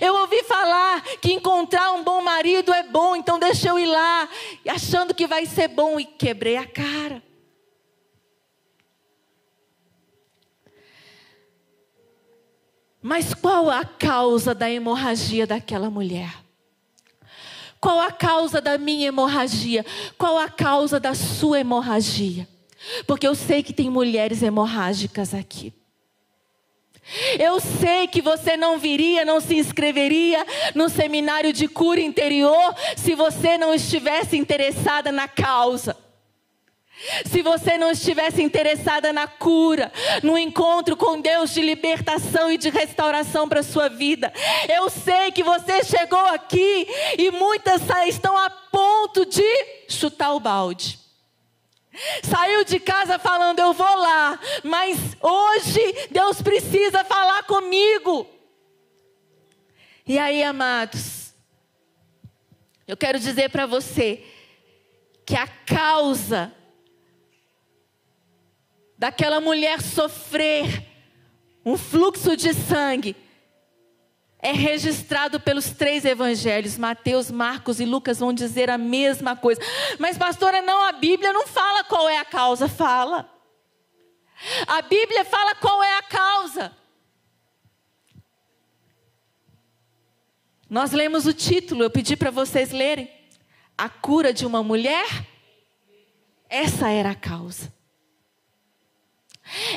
Eu 0.01 0.15
ouvi 0.15 0.43
falar 0.45 1.03
que 1.21 1.33
encontrar 1.33 1.93
um 1.93 2.05
bom 2.05 2.23
marido 2.23 2.73
é 2.73 2.85
bom, 2.85 3.17
então 3.17 3.39
deixa 3.39 3.69
eu 3.69 3.79
ir 3.79 3.87
lá, 3.87 4.29
achando 4.69 5.13
que 5.13 5.27
vai 5.27 5.45
ser 5.45 5.69
bom, 5.69 5.99
e 5.99 6.05
quebrei 6.05 6.57
a 6.57 6.67
cara. 6.67 7.26
Mas 13.07 13.33
qual 13.33 13.71
a 13.71 13.85
causa 13.85 14.53
da 14.53 14.69
hemorragia 14.69 15.47
daquela 15.47 15.89
mulher? 15.89 16.43
Qual 17.81 18.01
a 18.01 18.11
causa 18.11 18.61
da 18.61 18.77
minha 18.77 19.07
hemorragia? 19.07 19.87
Qual 20.19 20.37
a 20.37 20.49
causa 20.49 20.99
da 20.99 21.15
sua 21.15 21.61
hemorragia? 21.61 22.49
Porque 23.07 23.25
eu 23.25 23.37
sei 23.37 23.63
que 23.63 23.73
tem 23.73 23.89
mulheres 23.89 24.43
hemorrágicas 24.43 25.35
aqui. 25.35 25.73
Eu 27.39 27.61
sei 27.61 28.09
que 28.09 28.21
você 28.21 28.57
não 28.57 28.77
viria, 28.77 29.25
não 29.25 29.41
se 29.41 29.55
inscreveria 29.55 30.45
no 30.75 30.89
seminário 30.89 31.53
de 31.53 31.69
cura 31.69 32.01
interior 32.01 32.75
se 32.97 33.15
você 33.15 33.57
não 33.57 33.73
estivesse 33.73 34.37
interessada 34.37 35.13
na 35.13 35.29
causa. 35.29 35.97
Se 37.27 37.43
você 37.43 37.77
não 37.77 37.91
estivesse 37.91 38.43
interessada 38.43 39.13
na 39.13 39.27
cura, 39.27 39.93
no 40.23 40.37
encontro 40.39 40.97
com 40.97 41.21
Deus 41.21 41.53
de 41.53 41.61
libertação 41.61 42.51
e 42.51 42.57
de 42.57 42.71
restauração 42.71 43.49
para 43.49 43.61
a 43.61 43.65
sua 43.65 43.89
vida, 43.89 44.33
eu 44.69 44.89
sei 44.89 45.31
que 45.31 45.43
você 45.43 45.85
chegou 45.85 46.25
aqui 46.27 46.87
e 47.19 47.31
muitas 47.31 47.83
estão 48.07 48.37
a 48.37 48.49
ponto 48.49 49.27
de 49.27 49.45
chutar 49.89 50.33
o 50.35 50.41
balde. 50.41 50.99
Saiu 52.23 52.65
de 52.65 52.79
casa 52.79 53.19
falando, 53.19 53.59
eu 53.59 53.73
vou 53.73 53.97
lá, 53.97 54.39
mas 54.63 54.99
hoje 55.21 56.09
Deus 56.11 56.43
precisa 56.43 57.05
falar 57.05 57.43
comigo. 57.45 58.27
E 60.07 60.19
aí, 60.19 60.43
amados, 60.43 61.35
eu 62.87 62.97
quero 62.97 63.19
dizer 63.19 63.51
para 63.51 63.67
você 63.67 64.25
que 65.25 65.35
a 65.35 65.47
causa 65.47 66.56
daquela 68.99 69.41
mulher 69.41 69.81
sofrer 69.81 70.85
um 71.65 71.77
fluxo 71.77 72.37
de 72.37 72.55
sangue 72.55 73.17
é 74.39 74.53
registrado 74.53 75.41
pelos 75.41 75.71
três 75.71 76.05
evangelhos, 76.05 76.79
Mateus, 76.79 77.31
Marcos 77.31 77.81
e 77.81 77.85
Lucas 77.85 78.21
vão 78.21 78.33
dizer 78.33 78.71
a 78.71 78.79
mesma 78.79 79.35
coisa. 79.35 79.61
Mas 79.99 80.17
pastora, 80.17 80.63
não, 80.63 80.83
a 80.87 80.93
Bíblia 80.93 81.33
não 81.33 81.47
fala 81.49 81.83
qual 81.83 82.09
é 82.09 82.19
a 82.19 82.25
causa, 82.25 82.69
fala. 82.69 83.29
A 84.67 84.83
Bíblia 84.83 85.25
fala 85.25 85.55
qual 85.57 85.83
é 85.83 85.99
a 85.99 86.03
causa. 86.03 86.77
Nós 90.69 90.93
lemos 90.93 91.27
o 91.27 91.33
título, 91.33 91.83
eu 91.83 91.91
pedi 91.91 92.17
para 92.17 92.31
vocês 92.31 92.71
lerem. 92.71 93.11
A 93.77 93.89
cura 93.89 94.33
de 94.33 94.47
uma 94.47 94.63
mulher? 94.63 95.27
Essa 96.49 96.89
era 96.91 97.11
a 97.11 97.15
causa. 97.15 97.76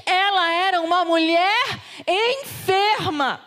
Ela 0.05 0.51
era 0.51 0.81
uma 0.81 1.05
mulher 1.05 1.79
enferma. 2.07 3.45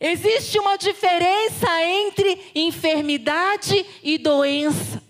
Existe 0.00 0.58
uma 0.58 0.78
diferença 0.78 1.68
entre 1.84 2.50
enfermidade 2.54 3.84
e 4.02 4.16
doença. 4.16 5.02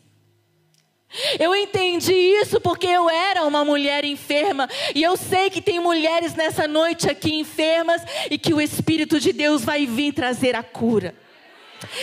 Eu 1.39 1.55
entendi 1.55 2.13
isso 2.13 2.61
porque 2.61 2.87
eu 2.87 3.11
era 3.11 3.45
uma 3.45 3.65
mulher 3.65 4.05
enferma 4.05 4.69
e 4.95 5.03
eu 5.03 5.17
sei 5.17 5.51
que 5.51 5.61
tem 5.61 5.81
mulheres 5.81 6.35
nessa 6.35 6.69
noite 6.69 7.09
aqui 7.11 7.35
enfermas 7.35 8.03
e 8.31 8.39
que 8.39 8.55
o 8.55 8.61
Espírito 8.61 9.19
de 9.19 9.33
Deus 9.33 9.65
vai 9.65 9.87
vir 9.87 10.13
trazer 10.13 10.55
a 10.55 10.63
cura. 10.63 11.15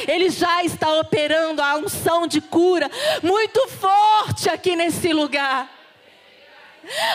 Ele 0.08 0.30
já 0.30 0.64
está 0.64 1.00
operando 1.00 1.62
a 1.62 1.76
unção 1.76 2.28
de 2.28 2.42
cura 2.42 2.90
muito 3.22 3.68
forte 3.68 4.50
aqui 4.50 4.76
nesse 4.76 5.14
lugar. 5.14 5.70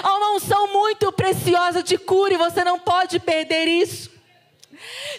Há 0.03 0.17
uma 0.17 0.33
unção 0.33 0.73
muito 0.73 1.11
preciosa 1.13 1.83
de 1.83 1.97
cura 1.97 2.35
e 2.35 2.39
você 2.39 2.63
não 2.63 2.79
pode 2.79 3.19
perder 3.19 3.67
isso. 3.67 4.13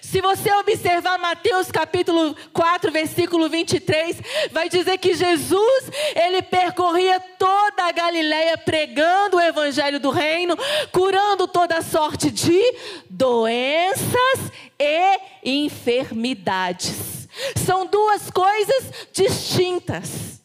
Se 0.01 0.21
você 0.21 0.51
observar 0.53 1.17
Mateus 1.17 1.71
capítulo 1.71 2.35
4, 2.51 2.91
versículo 2.91 3.49
23, 3.49 4.17
vai 4.51 4.67
dizer 4.69 4.97
que 4.97 5.13
Jesus, 5.13 5.89
ele 6.15 6.41
percorria 6.41 7.19
toda 7.39 7.83
a 7.85 7.91
Galileia 7.91 8.57
pregando 8.57 9.37
o 9.37 9.41
evangelho 9.41 9.99
do 9.99 10.09
reino, 10.09 10.57
curando 10.91 11.47
toda 11.47 11.81
sorte 11.81 12.29
de 12.29 12.61
doenças 13.09 14.51
e 14.77 15.19
enfermidades. 15.43 17.22
São 17.65 17.85
duas 17.85 18.29
coisas 18.29 18.91
distintas. 19.11 20.41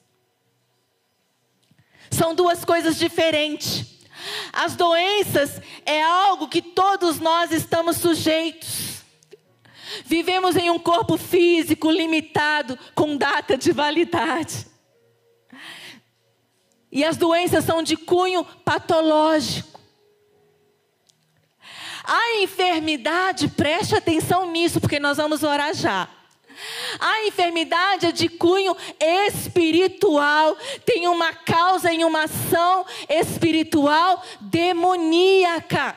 São 2.11 2.35
duas 2.35 2.65
coisas 2.65 2.97
diferentes. 2.97 3.99
As 4.53 4.75
doenças 4.75 5.61
é 5.85 6.03
algo 6.03 6.49
que 6.49 6.61
todos 6.63 7.21
nós 7.21 7.53
estamos 7.53 7.97
sujeitos. 7.97 8.99
Vivemos 10.05 10.57
em 10.57 10.71
um 10.71 10.79
corpo 10.79 11.17
físico 11.17 11.91
limitado, 11.91 12.79
com 12.95 13.17
data 13.17 13.57
de 13.57 13.73
validade. 13.73 14.67
E 16.91 17.05
as 17.05 17.17
doenças 17.17 17.65
são 17.65 17.83
de 17.83 17.97
cunho 17.97 18.45
patológico. 18.65 19.79
A 22.05 22.41
enfermidade, 22.43 23.49
preste 23.49 23.95
atenção 23.95 24.51
nisso, 24.51 24.81
porque 24.81 24.99
nós 24.99 25.19
vamos 25.19 25.43
orar 25.43 25.75
já. 25.75 26.09
A 26.99 27.25
enfermidade 27.27 28.07
é 28.07 28.13
de 28.13 28.29
cunho 28.29 28.77
espiritual, 29.01 30.57
tem 30.85 31.07
uma 31.09 31.33
causa 31.33 31.93
em 31.93 32.05
uma 32.05 32.25
ação 32.25 32.85
espiritual 33.09 34.23
demoníaca. 34.41 35.97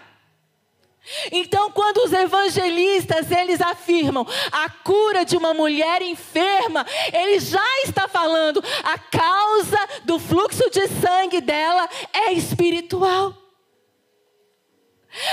Então, 1.31 1.71
quando 1.71 1.97
os 1.97 2.13
evangelistas 2.13 3.31
eles 3.31 3.59
afirmam 3.59 4.25
a 4.51 4.69
cura 4.69 5.25
de 5.25 5.35
uma 5.35 5.53
mulher 5.53 6.01
enferma, 6.01 6.85
ele 7.11 7.39
já 7.39 7.81
está 7.83 8.07
falando 8.07 8.63
a 8.83 8.97
causa 8.97 9.79
do 10.03 10.19
fluxo 10.19 10.69
de 10.69 10.87
sangue 10.87 11.41
dela 11.41 11.89
é 12.13 12.33
espiritual. 12.33 13.35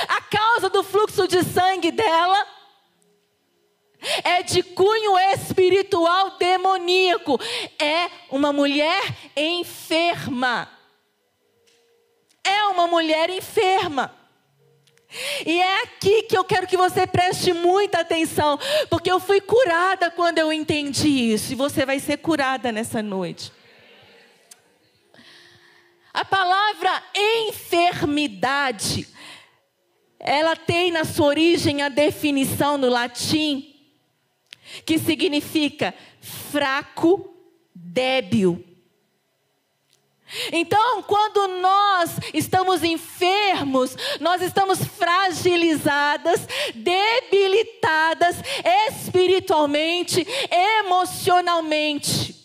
A 0.09 0.21
causa 0.23 0.69
do 0.71 0.83
fluxo 0.83 1.29
de 1.29 1.43
sangue 1.45 1.93
dela 1.93 2.47
é 4.25 4.43
de 4.43 4.63
cunho 4.63 5.19
espiritual 5.35 6.39
demoníaco. 6.39 7.39
É 7.79 8.11
uma 8.31 8.53
mulher 8.53 9.03
enferma. 9.37 10.71
É 12.45 12.65
uma 12.65 12.87
mulher 12.87 13.31
enferma. 13.31 14.15
E 15.47 15.61
é 15.61 15.83
aqui 15.83 16.25
que 16.25 16.37
eu 16.37 16.45
quero 16.45 16.67
que 16.67 16.77
você 16.77 17.07
preste 17.07 17.53
muita 17.53 18.01
atenção, 18.01 18.59
porque 18.91 19.11
eu 19.11 19.19
fui 19.19 19.41
curada 19.41 20.11
quando 20.11 20.39
eu 20.39 20.53
entendi 20.53 21.33
isso, 21.33 21.53
e 21.53 21.57
você 21.57 21.87
vai 21.87 21.99
ser 21.99 22.19
curada 22.19 22.71
nessa 22.71 23.03
noite. 23.03 23.51
A 26.13 26.25
palavra 26.25 27.03
enfermidade, 27.49 29.09
ela 30.21 30.55
tem 30.55 30.91
na 30.91 31.05
sua 31.05 31.29
origem 31.29 31.81
a 31.81 31.89
definição 31.89 32.77
no 32.77 32.91
latim, 32.91 33.68
que 34.85 34.99
significa 34.99 35.95
fraco, 36.21 37.35
débil. 37.75 38.65
Então, 40.53 41.03
quando 41.05 41.49
nós 41.61 42.11
estamos 42.35 42.83
enfermos, 42.83 43.97
nós 44.21 44.43
estamos 44.43 44.79
fragilizadas, 44.85 46.47
debilitadas 46.75 48.37
espiritualmente, 48.91 50.27
emocionalmente. 50.51 52.37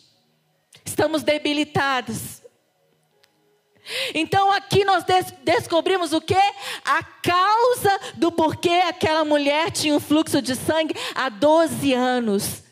Estamos 0.86 1.24
debilitadas. 1.24 2.43
Então 4.14 4.52
aqui 4.52 4.86
nós 4.86 5.04
des 5.04 5.34
descobrimos 5.44 6.14
o 6.14 6.22
que? 6.22 6.36
A 6.86 7.04
causa 7.04 8.00
do 8.16 8.32
porquê 8.32 8.82
aquela 8.88 9.26
mulher 9.26 9.72
tinha 9.72 9.96
um 9.96 10.00
fluxo 10.00 10.42
de 10.42 10.56
sangue 10.56 10.96
há 11.14 11.30
12 11.30 11.94
anos. 11.94 12.64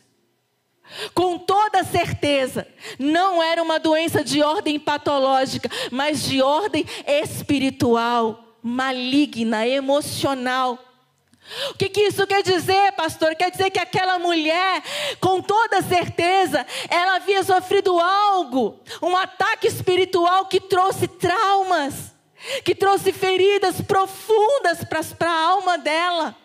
Com 1.14 1.38
toda 1.38 1.84
certeza, 1.84 2.66
não 2.98 3.42
era 3.42 3.62
uma 3.62 3.78
doença 3.78 4.22
de 4.22 4.42
ordem 4.42 4.78
patológica, 4.78 5.70
mas 5.90 6.22
de 6.22 6.42
ordem 6.42 6.84
espiritual, 7.06 8.58
maligna, 8.62 9.66
emocional. 9.66 10.78
O 11.70 11.74
que, 11.74 11.88
que, 11.88 12.00
isso 12.02 12.26
quer 12.26 12.42
dizer, 12.42 12.92
pastor? 12.92 13.34
Quer 13.34 13.50
dizer 13.50 13.70
que 13.70 13.78
aquela 13.78 14.18
mulher, 14.18 14.82
com 15.20 15.42
toda 15.42 15.82
certeza, 15.82 16.66
ela 16.88 17.16
havia 17.16 17.42
sofrido 17.42 17.98
algo, 17.98 18.80
um 19.02 19.16
ataque 19.16 19.66
espiritual 19.66 20.46
que 20.46 20.60
trouxe 20.60 21.06
traumas, 21.06 22.14
que 22.64 22.74
trouxe 22.74 23.12
feridas 23.12 23.80
profundas 23.80 24.84
para 24.84 25.30
a 25.30 25.42
alma 25.48 25.76
dela. 25.78 26.36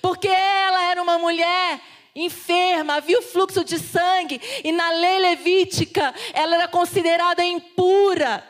Porque 0.00 0.28
ela 0.28 0.90
era 0.90 1.02
uma 1.02 1.18
mulher 1.18 1.80
enferma, 2.14 2.94
havia 2.94 3.18
o 3.18 3.22
fluxo 3.22 3.64
de 3.64 3.78
sangue, 3.78 4.40
e 4.64 4.72
na 4.72 4.90
lei 4.90 5.18
levítica 5.18 6.14
ela 6.32 6.56
era 6.56 6.68
considerada 6.68 7.44
impura. 7.44 8.44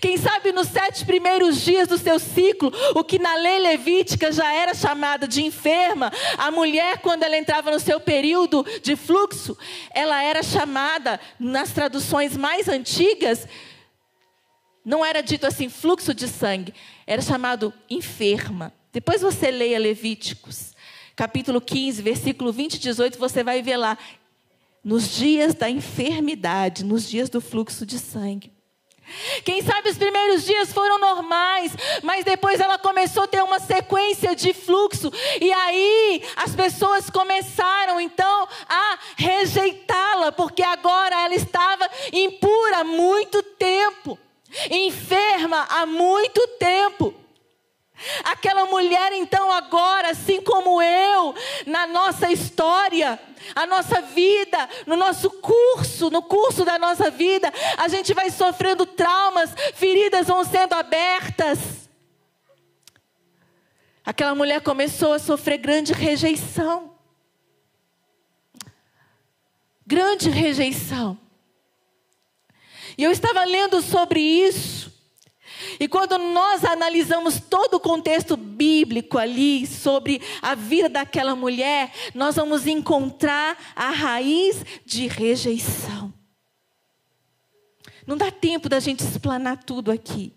Quem 0.00 0.16
sabe 0.16 0.52
nos 0.52 0.68
sete 0.68 1.04
primeiros 1.04 1.60
dias 1.60 1.86
do 1.86 1.98
seu 1.98 2.18
ciclo, 2.18 2.72
o 2.94 3.04
que 3.04 3.18
na 3.18 3.34
lei 3.36 3.58
levítica 3.58 4.32
já 4.32 4.52
era 4.52 4.74
chamada 4.74 5.28
de 5.28 5.42
enferma, 5.42 6.10
a 6.38 6.50
mulher, 6.50 6.98
quando 6.98 7.22
ela 7.22 7.36
entrava 7.36 7.70
no 7.70 7.78
seu 7.78 8.00
período 8.00 8.64
de 8.82 8.96
fluxo, 8.96 9.56
ela 9.90 10.22
era 10.22 10.42
chamada, 10.42 11.20
nas 11.38 11.72
traduções 11.72 12.36
mais 12.36 12.68
antigas, 12.68 13.46
não 14.84 15.04
era 15.04 15.22
dito 15.22 15.46
assim 15.46 15.68
fluxo 15.68 16.14
de 16.14 16.28
sangue, 16.28 16.74
era 17.06 17.20
chamado 17.20 17.72
enferma. 17.88 18.72
Depois 18.92 19.22
você 19.22 19.50
leia 19.50 19.78
Levíticos, 19.78 20.72
capítulo 21.16 21.60
15, 21.60 22.00
versículo 22.00 22.52
20 22.52 22.74
e 22.74 22.78
18, 22.78 23.18
você 23.18 23.42
vai 23.42 23.60
ver 23.62 23.76
lá. 23.76 23.98
Nos 24.84 25.16
dias 25.16 25.54
da 25.54 25.68
enfermidade, 25.68 26.84
nos 26.84 27.08
dias 27.08 27.30
do 27.30 27.40
fluxo 27.40 27.86
de 27.86 27.98
sangue. 27.98 28.53
Quem 29.44 29.62
sabe 29.62 29.90
os 29.90 29.98
primeiros 29.98 30.44
dias 30.44 30.72
foram 30.72 30.98
normais, 30.98 31.72
mas 32.02 32.24
depois 32.24 32.60
ela 32.60 32.78
começou 32.78 33.24
a 33.24 33.28
ter 33.28 33.42
uma 33.42 33.60
sequência 33.60 34.34
de 34.34 34.52
fluxo, 34.52 35.12
e 35.40 35.52
aí 35.52 36.22
as 36.36 36.54
pessoas 36.54 37.10
começaram 37.10 38.00
então 38.00 38.48
a 38.68 38.98
rejeitá-la, 39.16 40.32
porque 40.32 40.62
agora 40.62 41.14
ela 41.24 41.34
estava 41.34 41.88
impura 42.12 42.78
há 42.78 42.84
muito 42.84 43.42
tempo, 43.42 44.18
enferma 44.70 45.66
há 45.70 45.86
muito 45.86 46.46
tempo. 46.58 47.23
Aquela 48.24 48.66
mulher, 48.66 49.12
então, 49.12 49.50
agora, 49.50 50.10
assim 50.10 50.40
como 50.42 50.82
eu, 50.82 51.34
na 51.66 51.86
nossa 51.86 52.30
história, 52.30 53.18
a 53.54 53.66
nossa 53.66 54.00
vida, 54.02 54.68
no 54.86 54.96
nosso 54.96 55.30
curso, 55.30 56.10
no 56.10 56.22
curso 56.22 56.64
da 56.64 56.78
nossa 56.78 57.10
vida, 57.10 57.52
a 57.78 57.88
gente 57.88 58.12
vai 58.14 58.30
sofrendo 58.30 58.86
traumas, 58.86 59.54
feridas 59.74 60.26
vão 60.26 60.44
sendo 60.44 60.74
abertas. 60.74 61.88
Aquela 64.04 64.34
mulher 64.34 64.60
começou 64.60 65.14
a 65.14 65.18
sofrer 65.18 65.58
grande 65.58 65.92
rejeição. 65.92 66.94
Grande 69.86 70.28
rejeição. 70.28 71.18
E 72.96 73.02
eu 73.02 73.10
estava 73.10 73.44
lendo 73.44 73.80
sobre 73.80 74.20
isso. 74.20 74.83
E 75.78 75.88
quando 75.88 76.16
nós 76.18 76.64
analisamos 76.64 77.40
todo 77.40 77.74
o 77.74 77.80
contexto 77.80 78.36
bíblico 78.36 79.18
ali 79.18 79.66
sobre 79.66 80.20
a 80.40 80.54
vida 80.54 80.88
daquela 80.88 81.34
mulher, 81.34 81.92
nós 82.14 82.36
vamos 82.36 82.66
encontrar 82.66 83.56
a 83.74 83.90
raiz 83.90 84.64
de 84.84 85.06
rejeição. 85.06 86.12
Não 88.06 88.16
dá 88.16 88.30
tempo 88.30 88.68
da 88.68 88.80
gente 88.80 89.02
explanar 89.02 89.64
tudo 89.64 89.90
aqui. 89.90 90.34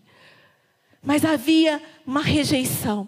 Mas 1.01 1.23
havia 1.23 1.81
uma 2.05 2.21
rejeição. 2.21 3.07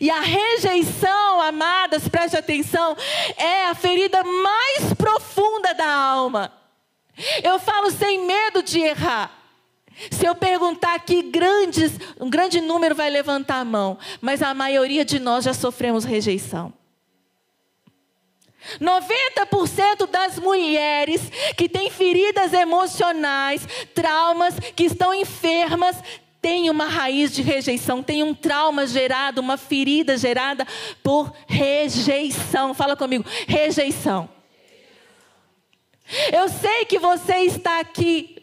E 0.00 0.10
a 0.10 0.20
rejeição, 0.20 1.40
amadas, 1.40 2.08
preste 2.08 2.36
atenção, 2.36 2.96
é 3.36 3.66
a 3.66 3.74
ferida 3.74 4.22
mais 4.24 4.94
profunda 4.94 5.74
da 5.74 5.90
alma. 5.90 6.52
Eu 7.42 7.58
falo 7.58 7.90
sem 7.90 8.24
medo 8.24 8.62
de 8.62 8.80
errar. 8.80 9.37
Se 10.10 10.26
eu 10.26 10.34
perguntar 10.34 10.94
aqui, 10.94 11.22
grandes, 11.22 11.92
um 12.20 12.30
grande 12.30 12.60
número 12.60 12.94
vai 12.94 13.10
levantar 13.10 13.60
a 13.60 13.64
mão, 13.64 13.98
mas 14.20 14.42
a 14.42 14.54
maioria 14.54 15.04
de 15.04 15.18
nós 15.18 15.44
já 15.44 15.52
sofremos 15.52 16.04
rejeição. 16.04 16.72
90% 18.80 20.06
das 20.10 20.38
mulheres 20.38 21.22
que 21.56 21.68
têm 21.68 21.90
feridas 21.90 22.52
emocionais, 22.52 23.66
traumas, 23.94 24.54
que 24.76 24.84
estão 24.84 25.14
enfermas, 25.14 25.96
têm 26.40 26.70
uma 26.70 26.86
raiz 26.86 27.32
de 27.32 27.42
rejeição, 27.42 28.02
tem 28.02 28.22
um 28.22 28.34
trauma 28.34 28.86
gerado, 28.86 29.40
uma 29.40 29.56
ferida 29.56 30.16
gerada 30.16 30.66
por 31.02 31.32
rejeição. 31.46 32.74
Fala 32.74 32.96
comigo, 32.96 33.24
rejeição. 33.46 34.28
Eu 36.32 36.48
sei 36.48 36.84
que 36.84 36.98
você 36.98 37.38
está 37.40 37.80
aqui 37.80 38.37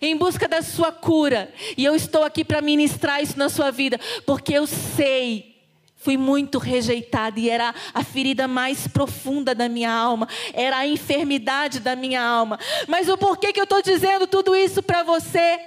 em 0.00 0.16
busca 0.16 0.48
da 0.48 0.62
sua 0.62 0.92
cura. 0.92 1.52
E 1.76 1.84
eu 1.84 1.94
estou 1.94 2.24
aqui 2.24 2.44
para 2.44 2.60
ministrar 2.60 3.22
isso 3.22 3.38
na 3.38 3.48
sua 3.48 3.70
vida, 3.70 3.98
porque 4.26 4.52
eu 4.52 4.66
sei. 4.66 5.54
Fui 5.96 6.18
muito 6.18 6.58
rejeitada 6.58 7.40
e 7.40 7.48
era 7.48 7.74
a 7.94 8.04
ferida 8.04 8.46
mais 8.46 8.86
profunda 8.86 9.54
da 9.54 9.70
minha 9.70 9.90
alma, 9.90 10.28
era 10.52 10.76
a 10.76 10.86
enfermidade 10.86 11.80
da 11.80 11.96
minha 11.96 12.22
alma. 12.22 12.58
Mas 12.86 13.08
o 13.08 13.16
porquê 13.16 13.54
que 13.54 13.60
eu 13.60 13.64
estou 13.64 13.80
dizendo 13.80 14.26
tudo 14.26 14.54
isso 14.54 14.82
para 14.82 15.02
você? 15.02 15.58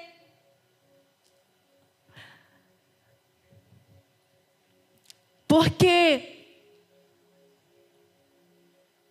Porque 5.47 6.37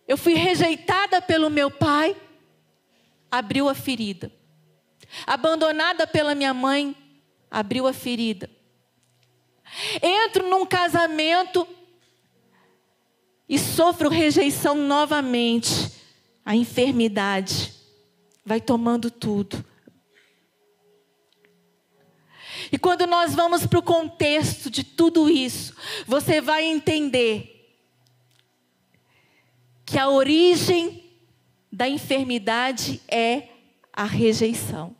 eu 0.07 0.17
fui 0.17 0.35
rejeitada 0.35 1.21
pelo 1.21 1.49
meu 1.49 1.69
pai, 1.69 2.15
abriu 3.29 3.67
a 3.67 3.75
ferida. 3.75 4.31
Abandonada 5.25 6.05
pela 6.05 6.35
minha 6.35 6.53
mãe, 6.53 6.95
abriu 7.49 7.87
a 7.87 7.93
ferida. 7.93 8.49
Entro 10.01 10.49
num 10.49 10.65
casamento 10.65 11.67
e 13.47 13.57
sofro 13.57 14.09
rejeição 14.09 14.75
novamente. 14.75 15.91
A 16.45 16.55
enfermidade 16.55 17.73
vai 18.45 18.61
tomando 18.61 19.11
tudo. 19.11 19.63
E 22.71 22.77
quando 22.77 23.05
nós 23.05 23.35
vamos 23.35 23.65
para 23.65 23.79
o 23.79 23.83
contexto 23.83 24.69
de 24.69 24.83
tudo 24.83 25.29
isso, 25.29 25.75
você 26.05 26.41
vai 26.41 26.65
entender 26.65 27.53
que 29.85 29.97
a 29.97 30.09
origem 30.09 31.03
da 31.71 31.87
enfermidade 31.87 33.01
é 33.07 33.49
a 33.93 34.03
rejeição. 34.03 34.96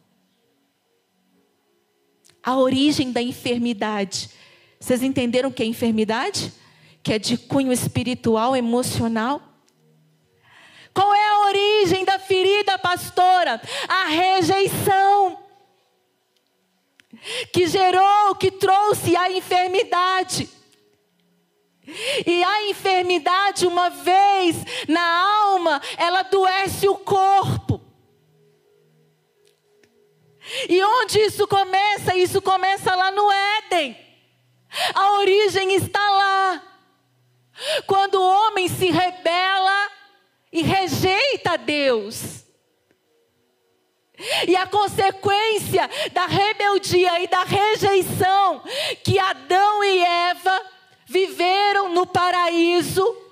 A 2.47 2.55
origem 2.55 3.11
da 3.11 3.21
enfermidade. 3.21 4.29
Vocês 4.79 5.03
entenderam 5.03 5.49
o 5.49 5.51
que 5.51 5.61
é 5.61 5.65
enfermidade? 5.65 6.53
Que 7.03 7.11
é 7.11 7.19
de 7.19 7.37
cunho 7.37 7.73
espiritual, 7.73 8.55
emocional? 8.55 9.41
Qual 10.93 11.13
é 11.13 11.27
a 11.27 11.39
origem 11.47 12.05
da 12.05 12.17
ferida, 12.17 12.79
pastora? 12.79 13.61
A 13.85 14.05
rejeição. 14.05 15.37
Que 17.51 17.67
gerou, 17.67 18.33
que 18.35 18.49
trouxe 18.49 19.13
a 19.17 19.29
enfermidade. 19.29 20.49
E 22.25 22.43
a 22.45 22.69
enfermidade, 22.69 23.67
uma 23.67 23.89
vez 23.89 24.55
na 24.87 25.03
alma, 25.49 25.81
ela 25.97 26.21
adoece 26.21 26.87
o 26.87 26.95
corpo. 26.95 27.86
E 30.69 30.81
onde 30.83 31.19
isso 31.19 31.47
começa? 31.47 32.15
Isso 32.15 32.41
começa 32.41 32.95
lá 32.95 33.11
no 33.11 33.29
Éden. 33.31 33.97
A 34.93 35.13
origem 35.19 35.73
está 35.75 35.99
lá. 35.99 36.63
Quando 37.85 38.15
o 38.15 38.47
homem 38.47 38.67
se 38.67 38.89
rebela 38.89 39.91
e 40.51 40.61
rejeita 40.61 41.57
Deus. 41.57 42.45
E 44.47 44.55
a 44.55 44.65
consequência 44.65 45.89
da 46.11 46.25
rebeldia 46.25 47.21
e 47.21 47.27
da 47.27 47.43
rejeição 47.43 48.63
que 49.03 49.19
Adão 49.19 49.83
e 49.83 50.03
Eva 50.03 50.61
viveram 51.05 51.89
no 51.89 52.05
paraíso 52.07 53.26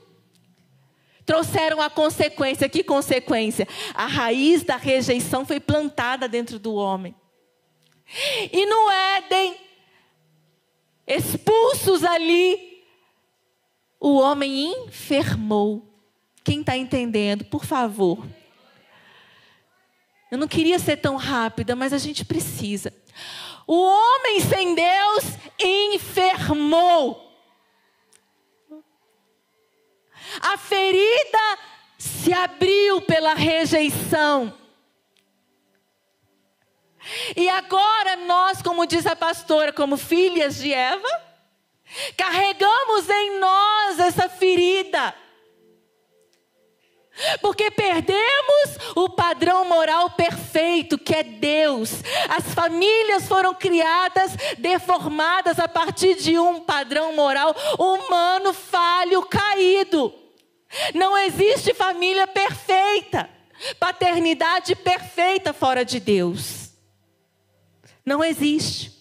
trouxeram 1.26 1.82
a 1.82 1.90
consequência. 1.90 2.70
Que 2.70 2.84
consequência? 2.84 3.68
A 3.94 4.06
raiz 4.06 4.64
da 4.64 4.78
rejeição 4.78 5.46
foi 5.46 5.60
plantada 5.60 6.28
dentro 6.28 6.60
do 6.60 6.74
homem. 6.76 7.16
E 8.52 8.66
no 8.66 8.92
Éden, 8.92 9.58
expulsos 11.08 12.04
ali, 12.04 12.84
o 14.00 14.20
homem 14.20 14.72
enfermou. 14.88 15.92
Quem 16.44 16.60
está 16.60 16.78
entendendo, 16.78 17.44
por 17.46 17.66
favor. 17.66 18.24
Eu 20.32 20.38
não 20.38 20.48
queria 20.48 20.78
ser 20.78 20.98
tão 20.98 21.16
rápida, 21.16 21.76
mas 21.76 21.94
a 21.94 21.98
gente 21.98 22.24
precisa. 22.24 22.94
O 23.66 23.76
homem 23.76 24.42
sem 24.42 24.76
Deus 24.76 25.24
enfermou. 25.60 27.25
A 30.42 30.58
ferida 30.58 31.60
se 31.98 32.34
abriu 32.34 33.02
pela 33.02 33.34
rejeição. 33.34 34.54
E 37.36 37.48
agora 37.50 38.16
nós, 38.16 38.62
como 38.62 38.86
diz 38.86 39.06
a 39.06 39.16
pastora, 39.16 39.72
como 39.72 39.96
filhas 39.98 40.58
de 40.58 40.74
Eva, 40.74 41.08
carregamos 42.18 43.10
em 43.10 43.40
nós 43.40 44.00
essa 44.00 44.28
ferida. 44.28 45.14
Porque 47.42 47.72
perdemos 47.72 48.78
o 48.94 49.10
padrão 49.10 49.64
moral 49.66 50.10
perfeito, 50.12 50.98
que 50.98 51.16
é 51.16 51.24
Deus. 51.24 51.92
As 52.28 52.54
famílias 52.54 53.26
foram 53.28 53.54
criadas 53.54 54.36
deformadas 54.58 55.58
a 55.58 55.68
partir 55.68 56.16
de 56.16 56.38
um 56.38 56.60
padrão 56.60 57.16
moral 57.16 57.56
humano 57.80 58.54
falho, 58.54 59.22
caído. 59.24 60.14
Não 60.94 61.18
existe 61.18 61.74
família 61.74 62.28
perfeita, 62.28 63.30
paternidade 63.80 64.76
perfeita 64.76 65.54
fora 65.54 65.84
de 65.84 66.00
Deus. 66.00 66.72
Não 68.06 68.24
existe. 68.24 68.96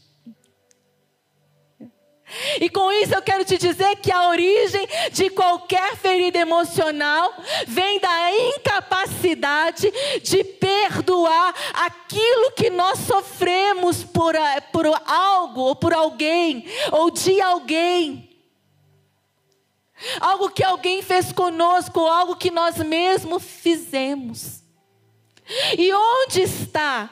E 2.60 2.68
com 2.68 2.90
isso 2.90 3.14
eu 3.14 3.22
quero 3.22 3.44
te 3.44 3.56
dizer 3.56 3.96
que 3.96 4.10
a 4.10 4.28
origem 4.28 4.86
de 5.12 5.30
qualquer 5.30 5.96
ferida 5.96 6.38
emocional 6.38 7.32
vem 7.66 8.00
da 8.00 8.30
incapacidade 8.56 9.92
de 10.22 10.42
perdoar 10.42 11.54
aquilo 11.74 12.52
que 12.52 12.70
nós 12.70 12.98
sofremos 13.00 14.02
por, 14.02 14.34
por 14.72 14.86
algo, 15.06 15.60
ou 15.60 15.76
por 15.76 15.92
alguém, 15.92 16.66
ou 16.90 17.10
de 17.10 17.40
alguém. 17.40 18.23
Algo 20.20 20.50
que 20.50 20.64
alguém 20.64 21.02
fez 21.02 21.32
conosco, 21.32 22.00
algo 22.00 22.36
que 22.36 22.50
nós 22.50 22.76
mesmos 22.78 23.42
fizemos. 23.42 24.62
E 25.76 25.92
onde 25.92 26.42
está 26.42 27.10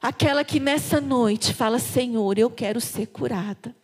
aquela 0.00 0.44
que 0.44 0.60
nessa 0.60 1.00
noite 1.00 1.54
fala: 1.54 1.78
Senhor, 1.78 2.38
eu 2.38 2.50
quero 2.50 2.80
ser 2.80 3.06
curada. 3.06 3.74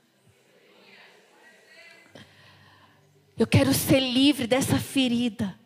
Eu 3.39 3.47
quero 3.47 3.73
ser 3.73 4.01
livre 4.01 4.47
dessa 4.47 4.79
ferida, 4.79 5.59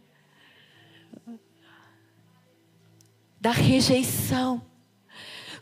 da 3.41 3.51
rejeição. 3.51 4.65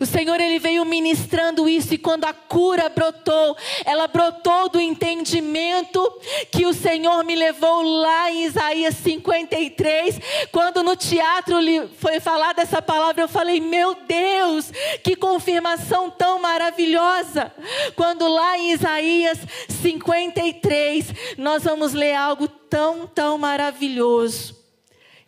O 0.03 0.07
Senhor 0.07 0.40
ele 0.40 0.59
veio 0.59 0.84
ministrando 0.84 1.68
isso 1.68 1.94
e 1.94 1.98
quando 1.98 2.24
a 2.24 2.32
cura 2.32 2.88
brotou, 2.88 3.57
ela 3.84 4.09
brotou 4.09 4.68
do 4.68 4.80
entendimento 4.80 6.03
que 6.50 6.66
o 6.66 6.74
Senhor 6.74 7.22
me 7.22 7.36
levou 7.36 7.82
lá 7.82 8.28
em 8.28 8.46
Isaías 8.46 8.96
53, 8.96 10.18
quando 10.50 10.82
no 10.82 10.96
teatro 10.96 11.55
foi 11.98 12.18
falada 12.18 12.62
essa 12.62 12.82
palavra, 12.82 13.22
eu 13.22 13.28
falei: 13.28 13.61
"Meu 13.61 13.94
Deus, 13.94 14.72
que 15.05 15.14
confirmação 15.14 16.11
tão 16.11 16.40
maravilhosa!" 16.40 17.53
Quando 17.94 18.26
lá 18.26 18.59
em 18.59 18.72
Isaías 18.72 19.38
53, 19.68 21.14
nós 21.38 21.62
vamos 21.62 21.92
ler 21.92 22.16
algo 22.16 22.48
tão, 22.48 23.07
tão 23.07 23.38
maravilhoso. 23.38 24.61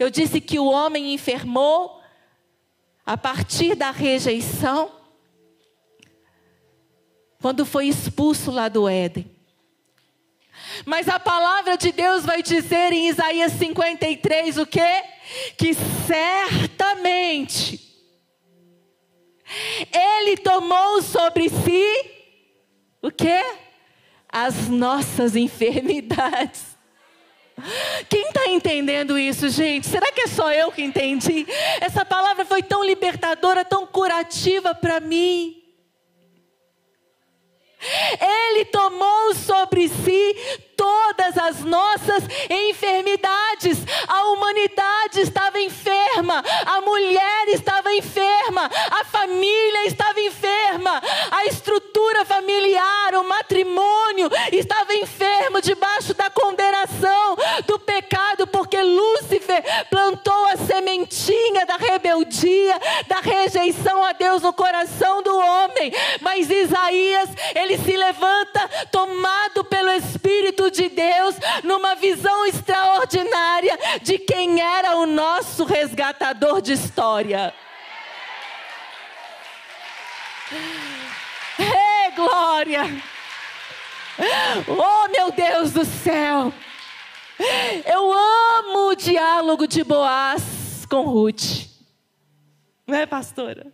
Eu 0.00 0.10
disse 0.10 0.40
que 0.40 0.58
o 0.58 0.66
homem 0.66 1.14
enfermou, 1.14 1.93
a 3.04 3.16
partir 3.16 3.74
da 3.74 3.90
rejeição, 3.90 4.90
quando 7.40 7.66
foi 7.66 7.86
expulso 7.86 8.50
lá 8.50 8.68
do 8.68 8.88
Éden. 8.88 9.30
Mas 10.86 11.08
a 11.08 11.20
palavra 11.20 11.76
de 11.76 11.92
Deus 11.92 12.24
vai 12.24 12.42
dizer 12.42 12.92
em 12.92 13.08
Isaías 13.08 13.52
53 13.52 14.58
o 14.58 14.66
quê? 14.66 15.02
Que 15.58 15.74
certamente 16.06 17.80
ele 19.92 20.36
tomou 20.38 21.02
sobre 21.02 21.48
si 21.48 22.10
o 23.02 23.10
quê? 23.10 23.44
As 24.28 24.68
nossas 24.68 25.36
enfermidades. 25.36 26.73
Quem 28.08 28.26
está 28.28 28.48
entendendo 28.48 29.18
isso, 29.18 29.48
gente? 29.48 29.86
Será 29.86 30.10
que 30.12 30.22
é 30.22 30.26
só 30.26 30.52
eu 30.52 30.72
que 30.72 30.82
entendi? 30.82 31.46
Essa 31.80 32.04
palavra 32.04 32.44
foi 32.44 32.62
tão 32.62 32.84
libertadora, 32.84 33.64
tão 33.64 33.86
curativa 33.86 34.74
para 34.74 35.00
mim. 35.00 35.60
Ele 38.20 38.64
tomou 38.66 39.34
sobre 39.34 39.88
si 39.88 40.36
todas 40.76 41.36
as 41.36 41.60
nossas 41.60 42.24
enfermidades. 42.48 43.78
A 44.08 44.24
humanidade 44.32 45.20
estava 45.20 45.60
enferma, 45.60 46.42
a 46.66 46.80
mulher 46.80 47.48
estava 47.48 47.92
enferma, 47.92 48.70
a 48.90 49.04
família 49.04 49.86
estava 49.86 50.20
enferma, 50.20 51.02
a 51.30 51.46
estrutura 51.46 51.93
familiar, 52.24 53.14
o 53.14 53.28
matrimônio 53.28 54.30
estava 54.52 54.94
enfermo 54.94 55.60
debaixo 55.60 56.14
da 56.14 56.30
condenação 56.30 57.36
do 57.66 57.78
pecado, 57.78 58.46
porque 58.46 58.80
Lúcifer 58.80 59.62
plantou 59.88 60.46
a 60.46 60.56
sementinha 60.56 61.64
da 61.66 61.76
rebeldia, 61.76 62.78
da 63.06 63.20
rejeição 63.20 64.02
a 64.02 64.12
Deus 64.12 64.42
no 64.42 64.52
coração 64.52 65.22
do 65.22 65.36
homem. 65.36 65.92
Mas 66.20 66.50
Isaías, 66.50 67.30
ele 67.54 67.78
se 67.78 67.96
levanta 67.96 68.68
tomado 68.90 69.64
pelo 69.64 69.90
Espírito 69.90 70.70
de 70.70 70.88
Deus 70.88 71.36
numa 71.62 71.94
visão 71.94 72.46
extraordinária 72.46 73.78
de 74.02 74.18
quem 74.18 74.60
era 74.60 74.96
o 74.96 75.06
nosso 75.06 75.64
resgatador 75.64 76.60
de 76.60 76.72
história. 76.72 77.54
Ei, 81.58 82.10
glória! 82.14 82.82
Oh, 84.68 85.08
meu 85.08 85.32
Deus 85.32 85.72
do 85.72 85.84
céu! 85.84 86.52
Eu 87.84 88.12
amo 88.12 88.90
o 88.90 88.94
diálogo 88.94 89.66
de 89.66 89.82
Boaz 89.82 90.86
com 90.88 91.02
Ruth. 91.02 91.68
Não 92.86 92.96
é, 92.96 93.06
pastora? 93.06 93.72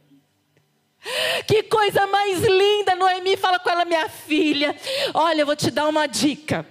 Que 1.46 1.62
coisa 1.64 2.06
mais 2.06 2.40
linda, 2.40 2.94
Noemi 2.94 3.36
fala 3.36 3.58
com 3.58 3.70
ela, 3.70 3.84
minha 3.84 4.08
filha. 4.08 4.74
Olha, 5.14 5.42
eu 5.42 5.46
vou 5.46 5.56
te 5.56 5.70
dar 5.70 5.88
uma 5.88 6.06
dica 6.06 6.66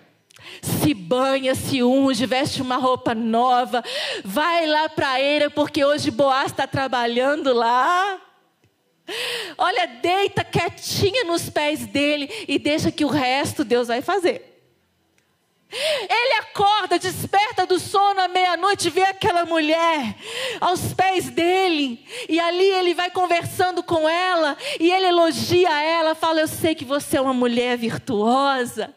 se 0.62 0.93
banha, 0.93 1.55
se 1.55 1.84
unge, 1.84 2.26
veste 2.26 2.62
uma 2.62 2.78
roupa 2.78 3.14
nova, 3.14 3.84
vai 4.24 4.66
lá 4.66 4.89
para 4.89 5.12
a 5.12 5.22
eira, 5.22 5.49
porque 5.49 5.84
hoje 5.84 6.12
Boaz 6.12 6.51
está 6.51 6.66
trabalhando 6.66 7.53
lá. 7.53 8.20
Olha, 9.57 9.88
deita 9.88 10.43
quietinha 10.43 11.24
nos 11.24 11.49
pés 11.49 11.86
dele 11.86 12.30
e 12.47 12.60
deixa 12.60 12.91
que 12.91 13.05
o 13.05 13.10
resto 13.10 13.64
Deus 13.64 13.88
vai 13.88 14.01
fazer. 14.01 14.49
Ele 15.72 16.34
acorda, 16.39 16.97
desperta 16.97 17.64
do 17.64 17.80
sono 17.80 18.20
à 18.20 18.28
meia-noite, 18.28 18.89
vê 18.89 19.03
aquela 19.03 19.45
mulher 19.45 20.16
aos 20.60 20.95
pés 20.95 21.30
dele, 21.30 22.03
e 22.28 22.39
ali 22.39 22.66
ele 22.66 22.95
vai 22.95 23.12
conversando 23.12 23.84
com 23.84 24.10
ela, 24.10 24.57
e 24.80 24.91
ele 24.91 25.05
elogia 25.05 25.70
ela, 25.80 26.16
fala: 26.16 26.39
Eu 26.39 26.47
sei 26.47 26.74
que 26.74 26.84
você 26.84 27.18
é 27.18 27.22
uma 27.22 27.36
mulher 27.36 27.78
virtuosa, 27.78 28.95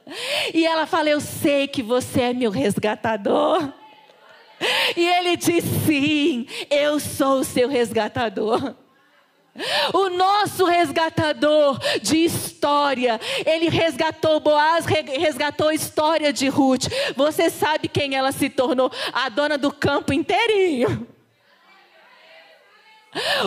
e 0.54 0.64
ela 0.64 0.86
fala: 0.86 1.10
Eu 1.10 1.20
sei 1.20 1.68
que 1.68 1.82
você 1.82 2.22
é 2.22 2.32
meu 2.32 2.50
resgatador. 2.50 3.70
E 4.96 5.06
ele 5.06 5.36
diz: 5.36 5.64
Sim, 5.86 6.46
eu 6.70 6.98
sou 6.98 7.40
o 7.40 7.44
seu 7.44 7.68
resgatador. 7.68 8.74
O 9.92 10.08
nosso 10.08 10.64
resgatador 10.64 11.78
de 12.00 12.16
história, 12.24 13.20
ele 13.44 13.68
resgatou 13.68 14.40
Boaz, 14.40 14.86
resgatou 14.86 15.68
a 15.68 15.74
história 15.74 16.32
de 16.32 16.48
Ruth. 16.48 16.86
Você 17.14 17.50
sabe 17.50 17.88
quem 17.88 18.14
ela 18.14 18.32
se 18.32 18.48
tornou? 18.48 18.90
A 19.12 19.28
dona 19.28 19.58
do 19.58 19.70
campo 19.70 20.12
inteirinho. 20.12 21.06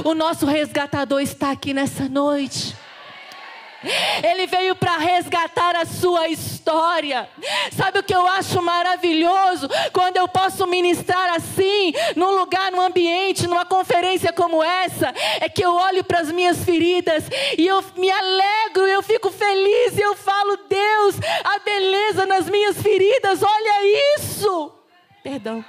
O 0.03 0.14
nosso 0.14 0.45
resgatador 0.45 1.22
está 1.22 1.49
aqui 1.49 1.74
nessa 1.74 2.08
noite. 2.08 2.76
Ele 4.23 4.47
veio 4.47 4.75
para 4.75 4.97
resgatar 4.97 5.75
a 5.75 5.86
sua 5.86 6.27
história. 6.27 7.29
Sabe 7.71 7.99
o 7.99 8.03
que 8.03 8.15
eu 8.15 8.25
acho 8.27 8.61
maravilhoso? 8.61 9.69
Quando 9.93 10.17
eu 10.17 10.27
posso 10.27 10.65
ministrar 10.67 11.36
assim, 11.36 11.93
num 12.15 12.31
lugar, 12.31 12.71
num 12.71 12.81
ambiente, 12.81 13.47
numa 13.47 13.65
conferência 13.65 14.33
como 14.33 14.63
essa, 14.63 15.13
é 15.39 15.49
que 15.49 15.63
eu 15.63 15.73
olho 15.73 16.03
para 16.03 16.19
as 16.19 16.31
minhas 16.31 16.63
feridas 16.63 17.25
e 17.57 17.65
eu 17.67 17.83
me 17.97 18.09
alegro, 18.09 18.88
eu 18.88 19.03
fico 19.03 19.31
feliz 19.31 19.97
e 19.97 20.01
eu 20.01 20.15
falo, 20.15 20.57
Deus, 20.67 21.15
a 21.43 21.59
beleza 21.59 22.25
nas 22.25 22.49
minhas 22.49 22.81
feridas, 22.81 23.41
olha 23.43 24.17
isso. 24.17 24.71
Perdão. 25.23 25.63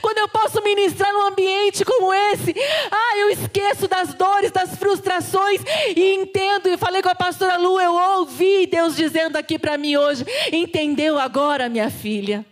Quando 0.00 0.18
eu 0.18 0.28
posso 0.28 0.62
ministrar 0.62 1.12
num 1.12 1.28
ambiente 1.28 1.84
como 1.84 2.12
esse, 2.12 2.54
ah, 2.90 3.18
eu 3.18 3.30
esqueço 3.30 3.86
das 3.86 4.14
dores, 4.14 4.50
das 4.50 4.76
frustrações 4.76 5.60
e 5.96 6.14
entendo. 6.14 6.68
E 6.68 6.76
falei 6.76 7.02
com 7.02 7.08
a 7.08 7.14
pastora 7.14 7.56
Lu, 7.56 7.80
eu 7.80 7.94
ouvi 7.94 8.66
Deus 8.66 8.96
dizendo 8.96 9.36
aqui 9.36 9.58
para 9.58 9.78
mim 9.78 9.96
hoje: 9.96 10.24
entendeu 10.52 11.18
agora, 11.18 11.68
minha 11.68 11.90
filha? 11.90 12.44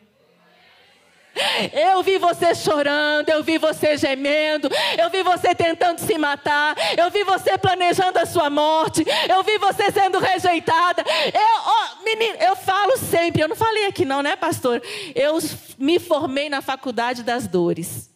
Eu 1.72 2.02
vi 2.02 2.18
você 2.18 2.54
chorando, 2.54 3.28
eu 3.28 3.42
vi 3.42 3.58
você 3.58 3.96
gemendo, 3.96 4.68
eu 4.98 5.10
vi 5.10 5.22
você 5.22 5.54
tentando 5.54 6.00
se 6.00 6.16
matar, 6.18 6.76
eu 6.96 7.10
vi 7.10 7.24
você 7.24 7.56
planejando 7.56 8.18
a 8.18 8.26
sua 8.26 8.50
morte, 8.50 9.04
eu 9.28 9.42
vi 9.42 9.58
você 9.58 9.90
sendo 9.90 10.18
rejeitada. 10.18 11.04
Eu, 11.32 12.00
oh, 12.00 12.04
menino, 12.04 12.36
eu 12.40 12.56
falo 12.56 12.96
sempre, 12.96 13.42
eu 13.42 13.48
não 13.48 13.56
falei 13.56 13.86
aqui 13.86 14.04
não, 14.04 14.22
né, 14.22 14.36
pastor? 14.36 14.82
Eu 15.14 15.38
me 15.78 15.98
formei 15.98 16.48
na 16.48 16.60
faculdade 16.60 17.22
das 17.22 17.46
dores. 17.46 18.10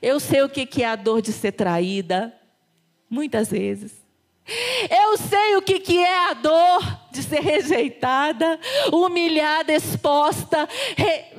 Eu 0.00 0.20
sei 0.20 0.42
o 0.42 0.48
que 0.48 0.82
é 0.82 0.86
a 0.86 0.96
dor 0.96 1.20
de 1.20 1.32
ser 1.32 1.52
traída, 1.52 2.32
muitas 3.10 3.50
vezes. 3.50 3.92
Eu 4.88 5.18
sei 5.18 5.56
o 5.56 5.62
que, 5.62 5.78
que 5.78 5.98
é 5.98 6.30
a 6.30 6.34
dor 6.34 7.07
de 7.18 7.28
ser 7.28 7.40
rejeitada, 7.40 8.58
humilhada, 8.92 9.72
exposta. 9.72 10.68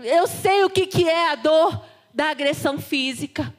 Eu 0.03 0.27
sei 0.27 0.63
o 0.63 0.69
que, 0.69 0.86
que 0.86 1.07
é 1.07 1.32
a 1.32 1.36
dor 1.36 1.86
da 2.13 2.30
agressão 2.30 2.77
física. 2.77 3.53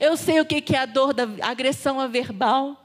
Eu 0.00 0.16
sei 0.16 0.40
o 0.40 0.44
que, 0.44 0.60
que 0.60 0.76
é 0.76 0.78
a 0.78 0.86
dor 0.86 1.12
da 1.12 1.26
agressão 1.42 2.08
verbal. 2.08 2.80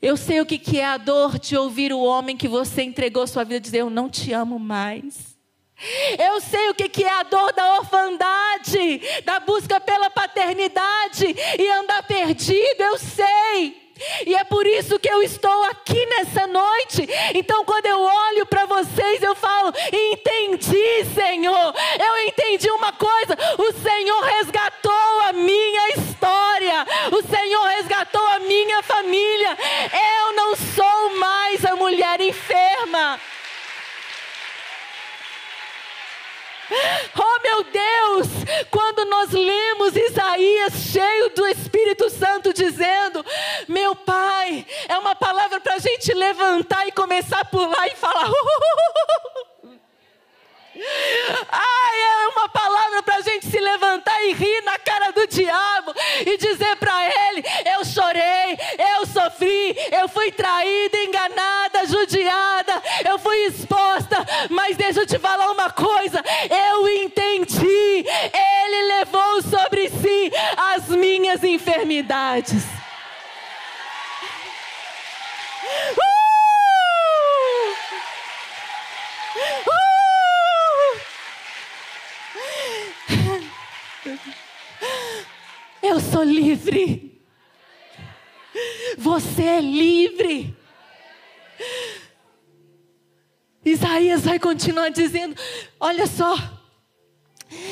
Eu 0.00 0.16
sei 0.16 0.40
o 0.40 0.46
que 0.46 0.78
é 0.78 0.84
a 0.84 0.96
dor 0.96 1.38
de 1.38 1.56
ouvir 1.56 1.92
o 1.92 2.00
homem 2.00 2.36
que 2.36 2.48
você 2.48 2.82
entregou 2.82 3.26
sua 3.26 3.44
vida 3.44 3.60
dizer: 3.60 3.78
Eu 3.78 3.90
não 3.90 4.08
te 4.08 4.32
amo 4.32 4.58
mais. 4.58 5.36
Eu 6.18 6.40
sei 6.40 6.70
o 6.70 6.74
que 6.74 7.04
é 7.04 7.10
a 7.10 7.22
dor 7.22 7.52
da 7.52 7.78
orfandade, 7.78 9.00
da 9.24 9.38
busca 9.38 9.80
pela 9.80 10.10
paternidade 10.10 11.36
e 11.58 11.70
andar 11.70 12.02
perdido. 12.04 12.80
Eu 12.80 12.98
sei. 12.98 13.87
E 14.26 14.34
é 14.34 14.44
por 14.44 14.66
isso 14.66 14.98
que 14.98 15.08
eu 15.08 15.22
estou 15.22 15.64
aqui 15.64 16.04
nessa 16.06 16.46
noite. 16.46 17.08
Então, 17.34 17.64
quando 17.64 17.86
eu 17.86 18.00
olho 18.00 18.46
para 18.46 18.66
vocês, 18.66 19.22
eu 19.22 19.34
falo: 19.34 19.72
Entendi, 19.92 21.04
Senhor. 21.14 21.74
Eu 21.98 22.18
entendi 22.26 22.70
uma 22.70 22.92
coisa: 22.92 23.36
o 23.58 23.72
Senhor 23.72 24.20
resgatou 24.22 25.20
a 25.28 25.32
minha 25.32 25.88
história, 25.90 26.86
o 27.12 27.22
Senhor 27.22 27.64
resgatou 27.68 28.26
a 28.26 28.40
minha 28.40 28.82
família. 28.82 29.56
Eu 29.92 30.32
não 30.34 30.56
sou 30.56 31.18
mais 31.18 31.64
a 31.64 31.76
mulher 31.76 32.20
enferma. 32.20 33.20
Oh 37.16 37.42
meu 37.42 37.64
Deus, 37.64 38.28
quando 38.70 39.04
nós 39.06 39.30
lemos 39.30 39.96
Isaías 39.96 40.74
cheio 40.74 41.30
do 41.30 41.46
Espírito 41.46 42.10
Santo 42.10 42.52
dizendo: 42.52 43.24
Meu 43.66 43.94
Pai, 43.94 44.66
é 44.88 44.98
uma 44.98 45.14
palavra 45.14 45.60
para 45.60 45.74
a 45.74 45.78
gente 45.78 46.12
levantar 46.12 46.86
e 46.86 46.92
começar 46.92 47.40
a 47.40 47.44
pular 47.44 47.86
e 47.86 47.96
falar. 47.96 48.30
Ai, 51.50 52.00
é 52.00 52.28
uma 52.28 52.48
palavra 52.48 53.02
para 53.02 53.16
a 53.16 53.20
gente 53.20 53.46
se 53.46 53.58
levantar 53.58 54.22
e 54.24 54.32
rir 54.32 54.62
na 54.62 54.78
cara 54.78 55.10
do 55.10 55.26
diabo 55.26 55.92
e 56.24 56.36
dizer 56.36 56.76
para 56.76 57.04
ele: 57.04 57.44
Eu 57.74 57.84
chorei, 57.84 58.58
eu 58.96 59.06
sofri, 59.06 59.76
eu 59.90 60.08
fui 60.08 60.30
traída, 60.30 60.96
enganada, 60.98 61.86
judiada, 61.86 62.82
eu 63.08 63.18
fui 63.18 63.36
exposta, 63.46 64.24
mas 64.50 64.76
deixa 64.76 65.00
eu 65.00 65.06
te 65.06 65.18
falar 65.18 65.50
uma 65.50 65.70
coisa: 65.70 66.22
eu 66.48 66.88
entendi, 66.88 68.04
ele 68.04 68.82
levou 68.98 69.42
sobre 69.42 69.88
si 69.88 70.32
as 70.56 70.88
minhas 70.88 71.42
enfermidades. 71.42 72.64
Uh! 75.96 76.08
Uh! 79.66 79.88
Eu 85.82 86.00
sou 86.18 86.24
livre. 86.24 87.22
Você 88.96 89.42
é 89.44 89.60
livre. 89.60 90.56
Isaías 93.64 94.24
vai 94.24 94.40
continuar 94.40 94.88
dizendo: 94.88 95.40
Olha 95.78 96.08
só, 96.08 96.36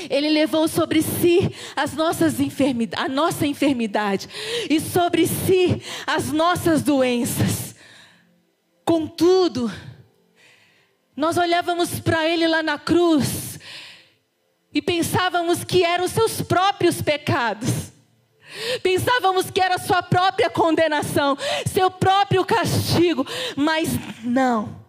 ele 0.09 0.29
levou 0.29 0.69
sobre 0.69 1.03
si 1.03 1.53
as 1.75 1.95
nossas 1.95 2.39
enfermidades, 2.39 3.05
a 3.05 3.09
nossa 3.09 3.47
enfermidade 3.47 4.29
e 4.71 4.79
sobre 4.81 5.27
si 5.27 5.83
as 6.07 6.31
nossas 6.31 6.83
doenças. 6.83 7.75
Contudo, 8.85 9.73
nós 11.17 11.37
olhávamos 11.37 11.99
para 11.99 12.29
ele 12.29 12.47
lá 12.47 12.63
na 12.63 12.79
cruz 12.79 13.59
e 14.73 14.81
pensávamos 14.81 15.65
que 15.65 15.83
eram 15.83 16.07
seus 16.07 16.41
próprios 16.43 17.03
pecados. 17.03 17.86
Pensávamos 18.83 19.51
que 19.51 19.61
era 19.61 19.79
sua 19.79 20.03
própria 20.03 20.49
condenação, 20.49 21.37
seu 21.67 21.91
próprio 21.91 22.45
castigo, 22.45 23.27
mas 23.57 23.89
não. 24.23 24.85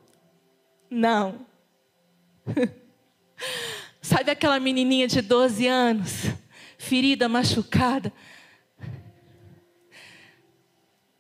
Não. 0.90 1.46
Sabe 4.02 4.32
aquela 4.32 4.60
menininha 4.60 5.08
de 5.08 5.22
12 5.22 5.68
anos, 5.68 6.12
ferida, 6.78 7.28
machucada? 7.28 8.14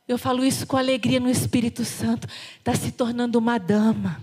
Eu 0.07 0.17
falo 0.17 0.45
isso 0.45 0.65
com 0.65 0.77
alegria 0.77 1.19
no 1.19 1.29
Espírito 1.29 1.83
Santo. 1.83 2.29
Está 2.57 2.73
se 2.73 2.93
tornando 2.93 3.37
uma 3.37 3.57
dama, 3.57 4.21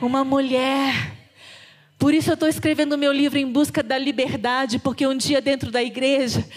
uma 0.00 0.22
mulher 0.22 1.17
por 1.98 2.14
isso 2.14 2.30
eu 2.30 2.34
estou 2.34 2.48
escrevendo 2.48 2.96
meu 2.96 3.12
livro 3.12 3.38
em 3.38 3.50
busca 3.50 3.82
da 3.82 3.98
liberdade, 3.98 4.78
porque 4.78 5.06
um 5.06 5.16
dia 5.16 5.40
dentro 5.40 5.70
da 5.70 5.82
igreja, 5.82 6.48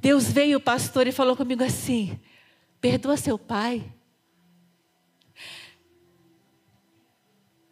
Deus 0.00 0.30
veio, 0.32 0.56
o 0.56 0.60
pastor, 0.60 1.06
e 1.06 1.12
falou 1.12 1.36
comigo 1.36 1.62
assim: 1.62 2.18
perdoa 2.80 3.16
seu 3.16 3.38
pai. 3.38 3.84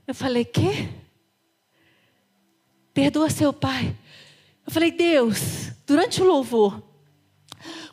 Eu 0.07 0.15
falei, 0.15 0.45
quê? 0.45 0.89
Perdoa 2.93 3.31
seu 3.31 3.53
pai. 3.53 3.97
Eu 4.67 4.73
falei, 4.73 4.91
Deus, 4.91 5.71
durante 5.87 6.21
o 6.21 6.25
louvor, 6.25 6.83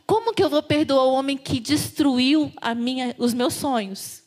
como 0.05 0.33
que 0.33 0.43
eu 0.43 0.49
vou 0.49 0.63
perdoar 0.63 1.05
o 1.05 1.13
homem 1.13 1.37
que 1.37 1.59
destruiu 1.59 2.51
minha, 2.75 3.15
os 3.17 3.33
meus 3.33 3.53
sonhos? 3.53 4.23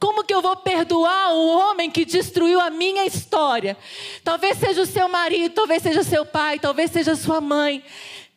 Como 0.00 0.24
que 0.24 0.32
eu 0.32 0.40
vou 0.40 0.56
perdoar 0.56 1.34
o 1.34 1.58
homem 1.58 1.90
que 1.90 2.06
destruiu 2.06 2.58
a 2.58 2.70
minha 2.70 3.04
história? 3.04 3.76
Talvez 4.24 4.56
seja 4.56 4.80
o 4.80 4.86
seu 4.86 5.06
marido, 5.10 5.54
talvez 5.54 5.82
seja 5.82 6.02
seu 6.02 6.24
pai, 6.24 6.58
talvez 6.58 6.90
seja 6.90 7.14
sua 7.14 7.38
mãe. 7.38 7.84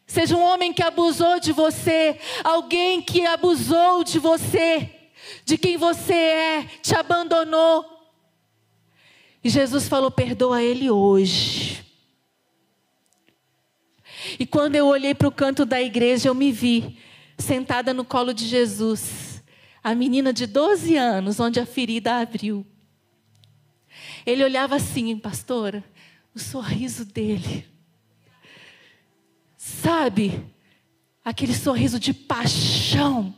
Seja 0.05 0.36
um 0.36 0.43
homem 0.43 0.74
que 0.74 0.84
abusou 0.84 1.39
de 1.39 1.53
você, 1.53 2.20
alguém 2.43 3.01
que 3.01 3.26
abusou 3.26 4.03
de 4.03 4.20
você, 4.20 4.89
de 5.45 5.57
quem 5.57 5.78
você 5.78 6.14
é, 6.14 6.64
te 6.82 6.93
abandonou. 6.95 7.86
E 9.41 9.49
Jesus 9.49 9.88
falou: 9.88 10.11
perdoa 10.11 10.61
ele 10.61 10.91
hoje. 10.91 11.82
E 14.38 14.45
quando 14.45 14.76
eu 14.76 14.88
olhei 14.88 15.16
para 15.16 15.30
o 15.30 15.32
canto 15.32 15.66
da 15.66 15.82
igreja, 15.82 16.28
eu 16.28 16.36
me 16.36 16.51
vi 16.51 16.99
sentada 17.38 17.93
no 17.93 18.03
colo 18.03 18.34
de 18.34 18.45
Jesus 18.45 19.22
a 19.84 19.93
menina 19.93 20.31
de 20.31 20.47
12 20.47 20.95
anos, 20.95 21.39
onde 21.39 21.59
a 21.59 21.65
ferida 21.65 22.21
abriu. 22.21 22.65
Ele 24.25 24.43
olhava 24.43 24.77
assim, 24.77 25.17
pastora, 25.17 25.84
o 26.34 26.39
sorriso 26.39 27.03
dele. 27.03 27.67
Sabe, 29.57 30.41
aquele 31.23 31.53
sorriso 31.53 31.99
de 31.99 32.13
paixão, 32.13 33.36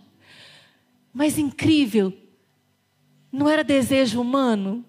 mas 1.11 1.39
incrível. 1.39 2.15
Não 3.31 3.49
era 3.49 3.63
desejo 3.63 4.21
humano. 4.21 4.85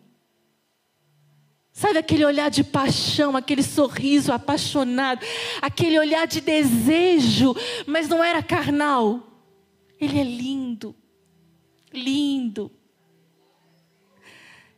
Sabe 1.72 1.98
aquele 1.98 2.24
olhar 2.24 2.50
de 2.50 2.64
paixão, 2.64 3.36
aquele 3.36 3.62
sorriso 3.62 4.32
apaixonado, 4.32 5.24
aquele 5.60 5.98
olhar 5.98 6.26
de 6.26 6.40
desejo, 6.40 7.54
mas 7.86 8.08
não 8.08 8.22
era 8.22 8.42
carnal. 8.42 9.22
Ele 9.98 10.18
é 10.18 10.24
lindo 10.24 10.94
lindo. 11.96 12.70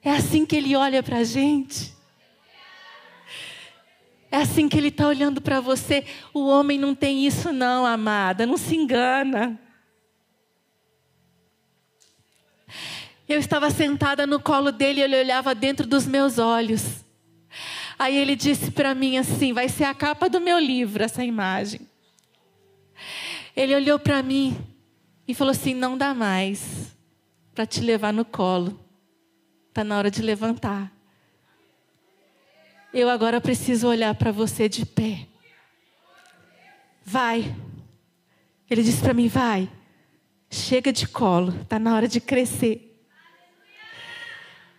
É 0.02 0.10
assim 0.10 0.46
que 0.46 0.56
Ele 0.56 0.74
olha 0.74 1.02
para 1.02 1.18
a 1.18 1.24
gente. 1.24 1.94
É 4.30 4.38
assim 4.38 4.68
que 4.68 4.78
Ele 4.78 4.88
está 4.88 5.06
olhando 5.06 5.40
para 5.40 5.60
você. 5.60 6.04
O 6.32 6.46
homem 6.46 6.78
não 6.78 6.94
tem 6.94 7.26
isso, 7.26 7.52
não, 7.52 7.84
amada. 7.84 8.46
Não 8.46 8.56
se 8.56 8.76
engana. 8.76 9.60
Eu 13.28 13.38
estava 13.38 13.70
sentada 13.70 14.26
no 14.26 14.40
colo 14.40 14.72
dele 14.72 15.00
e 15.00 15.02
ele 15.02 15.20
olhava 15.20 15.54
dentro 15.54 15.86
dos 15.86 16.06
meus 16.06 16.38
olhos. 16.38 17.04
Aí 17.98 18.16
ele 18.16 18.34
disse 18.34 18.70
para 18.70 18.94
mim 18.94 19.18
assim: 19.18 19.52
vai 19.52 19.68
ser 19.68 19.84
a 19.84 19.92
capa 19.92 20.30
do 20.30 20.40
meu 20.40 20.58
livro 20.58 21.02
essa 21.02 21.22
imagem. 21.22 21.80
Ele 23.54 23.74
olhou 23.74 23.98
para 23.98 24.22
mim 24.22 24.56
e 25.26 25.34
falou 25.34 25.50
assim: 25.50 25.74
não 25.74 25.98
dá 25.98 26.14
mais 26.14 26.96
para 27.58 27.66
te 27.66 27.80
levar 27.80 28.12
no 28.12 28.24
colo. 28.24 28.78
Está 29.68 29.82
na 29.82 29.98
hora 29.98 30.12
de 30.12 30.22
levantar. 30.22 30.92
Eu 32.94 33.10
agora 33.10 33.40
preciso 33.40 33.88
olhar 33.88 34.14
para 34.14 34.30
você 34.30 34.68
de 34.68 34.86
pé. 34.86 35.26
Vai. 37.04 37.52
Ele 38.70 38.80
disse 38.80 39.00
para 39.02 39.12
mim: 39.12 39.26
vai. 39.26 39.68
Chega 40.48 40.92
de 40.92 41.08
colo. 41.08 41.52
Está 41.62 41.80
na 41.80 41.96
hora 41.96 42.06
de 42.06 42.20
crescer. 42.20 42.96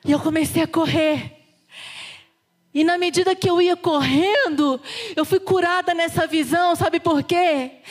E 0.06 0.14
eu 0.14 0.20
comecei 0.22 0.64
a 0.64 0.68
correr. 0.68 1.36
E 2.74 2.86
na 2.86 2.98
medida 2.98 3.36
que 3.36 3.50
eu 3.50 3.62
ia 3.62 3.76
correndo, 3.76 4.80
eu 5.18 5.26
fui 5.26 5.42
curada 5.42 5.94
nessa 5.94 6.26
visão, 6.26 6.78
sabe 6.78 7.02
por 7.02 7.24
quê? 7.24 7.82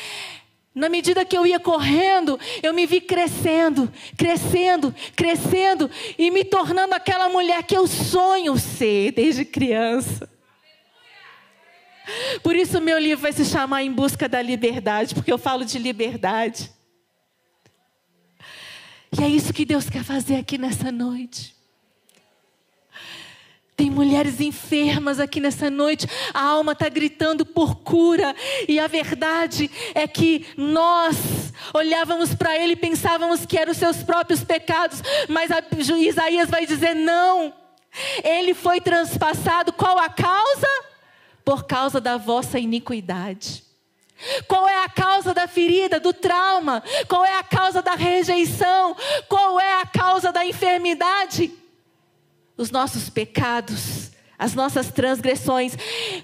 Na 0.74 0.88
medida 0.88 1.24
que 1.24 1.36
eu 1.36 1.46
ia 1.46 1.58
correndo, 1.58 2.38
eu 2.62 2.72
me 2.72 2.86
vi 2.86 3.00
crescendo, 3.00 3.92
crescendo, 4.16 4.94
crescendo 5.16 5.90
e 6.16 6.30
me 6.30 6.44
tornando 6.44 6.94
aquela 6.94 7.28
mulher 7.28 7.62
que 7.64 7.76
eu 7.76 7.86
sonho 7.86 8.56
ser 8.56 9.12
desde 9.12 9.44
criança. 9.44 10.30
Por 12.42 12.54
isso 12.54 12.80
meu 12.80 12.98
livro 12.98 13.22
vai 13.22 13.32
se 13.32 13.44
chamar 13.44 13.82
Em 13.82 13.92
Busca 13.92 14.28
da 14.28 14.40
Liberdade, 14.40 15.14
porque 15.14 15.32
eu 15.32 15.38
falo 15.38 15.64
de 15.64 15.78
liberdade. 15.78 16.70
E 19.18 19.22
é 19.22 19.28
isso 19.28 19.52
que 19.52 19.64
Deus 19.64 19.88
quer 19.88 20.04
fazer 20.04 20.36
aqui 20.36 20.58
nessa 20.58 20.92
noite. 20.92 21.57
Tem 23.78 23.90
mulheres 23.90 24.40
enfermas 24.40 25.20
aqui 25.20 25.38
nessa 25.38 25.70
noite, 25.70 26.04
a 26.34 26.42
alma 26.42 26.72
está 26.72 26.88
gritando 26.88 27.46
por 27.46 27.76
cura, 27.76 28.34
e 28.66 28.80
a 28.80 28.88
verdade 28.88 29.70
é 29.94 30.04
que 30.08 30.44
nós 30.56 31.52
olhávamos 31.72 32.34
para 32.34 32.58
ele 32.58 32.72
e 32.72 32.76
pensávamos 32.76 33.46
que 33.46 33.56
eram 33.56 33.70
os 33.70 33.78
seus 33.78 34.02
próprios 34.02 34.42
pecados, 34.42 35.00
mas 35.28 35.52
a, 35.52 35.62
Isaías 35.96 36.50
vai 36.50 36.66
dizer: 36.66 36.92
não, 36.92 37.54
ele 38.24 38.52
foi 38.52 38.80
transpassado, 38.80 39.72
qual 39.72 39.96
a 39.96 40.08
causa? 40.08 40.66
Por 41.44 41.64
causa 41.64 42.00
da 42.00 42.16
vossa 42.16 42.58
iniquidade. 42.58 43.62
Qual 44.48 44.68
é 44.68 44.82
a 44.82 44.88
causa 44.88 45.32
da 45.32 45.46
ferida, 45.46 46.00
do 46.00 46.12
trauma? 46.12 46.82
Qual 47.06 47.24
é 47.24 47.38
a 47.38 47.44
causa 47.44 47.80
da 47.80 47.94
rejeição? 47.94 48.96
Qual 49.28 49.60
é 49.60 49.80
a 49.80 49.86
causa 49.86 50.32
da 50.32 50.44
enfermidade? 50.44 51.52
Os 52.58 52.70
nossos 52.70 53.08
pecados, 53.08 54.10
as 54.38 54.54
nossas 54.54 54.90
transgressões. 54.90 55.74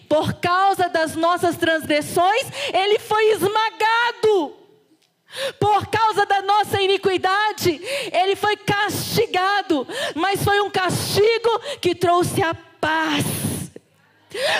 Por 0.09 0.35
causa 0.35 0.89
das 0.89 1.14
nossas 1.14 1.57
transgressões, 1.57 2.45
ele 2.72 2.99
foi 2.99 3.30
esmagado. 3.30 4.57
Por 5.59 5.87
causa 5.87 6.26
da 6.26 6.43
nossa 6.43 6.80
iniquidade, 6.80 7.80
ele 8.12 8.37
foi 8.37 8.57
castigado, 8.57 9.87
mas 10.14 10.45
foi 10.45 10.61
um 10.61 10.70
castigo 10.70 11.59
que 11.80 11.95
trouxe 11.95 12.43
a 12.43 12.55
paz. 12.55 13.54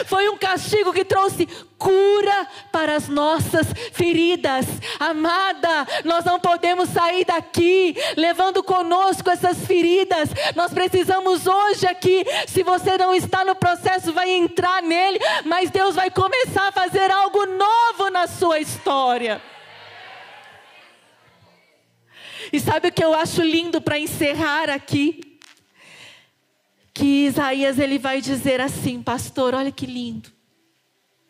Foi 0.07 0.29
um 0.29 0.37
castigo 0.37 0.93
que 0.93 1.05
trouxe 1.05 1.47
cura 1.79 2.47
para 2.73 2.97
as 2.97 3.09
nossas 3.09 3.67
feridas. 3.93 4.67
Amada, 4.99 5.87
nós 6.05 6.25
não 6.25 6.41
podemos 6.41 6.89
sair 6.89 7.25
daqui 7.25 7.95
levando 8.17 8.63
conosco 8.63 9.29
essas 9.29 9.67
feridas. 9.67 10.31
Nós 10.55 10.73
precisamos 10.73 11.47
hoje 11.47 11.87
aqui, 11.87 12.25
se 12.47 12.63
você 12.63 12.97
não 12.97 13.15
está 13.15 13.45
no 13.45 13.55
processo, 13.55 14.13
vai 14.13 14.31
entrar 14.31 14.83
nele, 14.83 15.19
mas 15.45 15.71
Deus 15.71 15.95
vai 15.95 16.11
começar 16.11 16.69
a 16.69 16.73
fazer 16.73 17.11
algo 17.11 17.45
novo 17.47 18.11
na 18.11 18.27
sua 18.27 18.59
história. 18.59 19.43
E 22.53 22.61
sabe 22.61 22.89
o 22.89 22.93
que 22.93 23.05
eu 23.05 23.15
acho 23.15 23.43
lindo 23.43 23.81
para 23.81 23.99
encerrar 23.99 24.71
aqui? 24.71 25.34
Que 26.95 27.27
Isaías 27.27 27.81
ele 27.81 27.99
vai 27.99 28.21
dizer 28.21 28.61
assim, 28.61 29.03
pastor, 29.03 29.53
olha 29.53 29.73
que 29.73 29.85
lindo. 29.85 30.31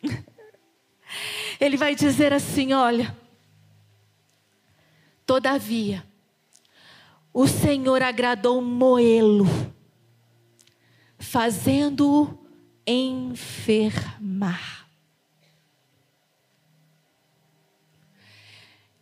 Ele 1.59 1.75
vai 1.75 1.95
dizer 1.95 2.31
assim, 2.31 2.73
olha, 2.73 3.15
todavia, 5.25 6.05
o 7.33 7.47
Senhor 7.47 8.03
agradou 8.03 8.61
moê-lo, 8.61 9.45
fazendo-o 11.17 12.37
enfermar. 12.85 14.85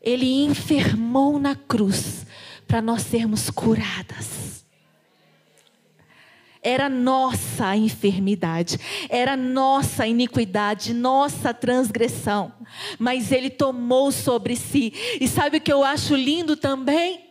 Ele 0.02 0.46
enfermou 0.46 1.40
na 1.40 1.56
cruz 1.56 2.26
para 2.68 2.82
nós 2.82 3.02
sermos 3.02 3.50
curadas 3.50 4.63
era 6.64 6.88
nossa 6.88 7.76
enfermidade, 7.76 8.80
era 9.10 9.36
nossa 9.36 10.08
iniquidade, 10.08 10.94
nossa 10.94 11.54
transgressão, 11.54 12.54
mas 12.98 13.32
Ele 13.32 13.50
tomou 13.50 14.12
sobre 14.12 14.56
si. 14.56 14.94
E 15.20 15.28
sabe 15.28 15.58
o 15.58 15.62
que 15.62 15.72
eu 15.72 15.84
acho 15.84 16.16
lindo 16.16 16.56
também? 16.56 17.26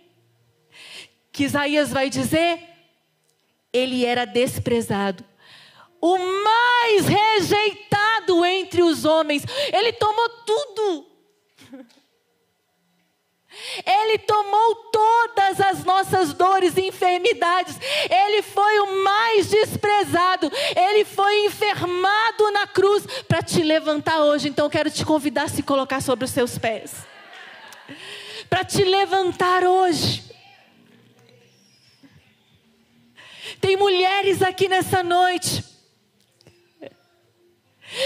Que 1.33 1.45
Isaías 1.45 1.91
vai 1.91 2.11
dizer: 2.11 2.61
Ele 3.73 4.05
era 4.05 4.27
desprezado, 4.27 5.25
o 6.01 6.19
mais 6.19 7.07
rejeitado 7.07 8.45
entre 8.45 8.83
os 8.83 9.05
homens, 9.05 9.45
Ele 9.73 9.93
tomou 9.95 10.29
tudo. 10.45 11.12
Ele 13.85 14.19
tomou 14.19 14.75
todas 14.93 15.61
as 15.61 15.85
nossas 15.85 16.33
dores 16.33 16.77
e 16.77 16.83
enfermidades. 16.89 17.79
Ele 18.11 18.43
foi 18.43 18.81
o 18.81 19.05
mais 19.05 19.49
desprezado. 19.49 20.51
Ele 20.77 21.05
foi 21.05 21.47
enfermado 21.47 22.51
na 22.53 22.67
cruz 22.67 23.05
para 23.27 23.43
te 23.43 23.63
levantar 23.63 24.21
hoje. 24.21 24.49
Então 24.49 24.69
quero 24.69 24.91
te 24.91 25.05
convidar 25.05 25.45
a 25.45 25.49
se 25.49 25.63
colocar 25.63 26.01
sobre 26.01 26.25
os 26.25 26.31
seus 26.31 26.59
pés. 26.59 27.07
Para 28.49 28.65
te 28.65 28.85
levantar 28.85 29.65
hoje. 29.65 30.31
Tem 33.61 33.77
mulheres 33.77 34.43
aqui 34.43 34.69
nessa 34.69 35.03
noite 35.03 35.72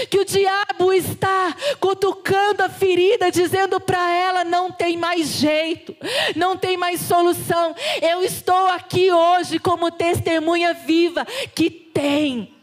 que 0.09 0.19
o 0.19 0.25
diabo 0.25 0.93
está 0.93 1.55
cutucando 1.79 2.63
a 2.63 2.69
ferida, 2.69 3.31
dizendo 3.31 3.79
para 3.79 4.11
ela: 4.13 4.43
não 4.43 4.71
tem 4.71 4.97
mais 4.97 5.27
jeito, 5.27 5.95
não 6.35 6.57
tem 6.57 6.77
mais 6.77 7.01
solução. 7.01 7.75
Eu 8.01 8.23
estou 8.23 8.67
aqui 8.67 9.11
hoje 9.11 9.59
como 9.59 9.91
testemunha 9.91 10.73
viva 10.73 11.25
que 11.55 11.69
tem, 11.69 12.53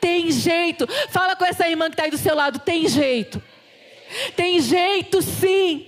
tem 0.00 0.30
jeito. 0.30 0.86
Fala 1.10 1.36
com 1.36 1.44
essa 1.44 1.68
irmã 1.68 1.86
que 1.86 1.94
está 1.94 2.04
aí 2.04 2.10
do 2.10 2.18
seu 2.18 2.34
lado: 2.34 2.58
tem 2.60 2.88
jeito, 2.88 3.42
tem 4.36 4.60
jeito 4.60 5.22
sim. 5.22 5.86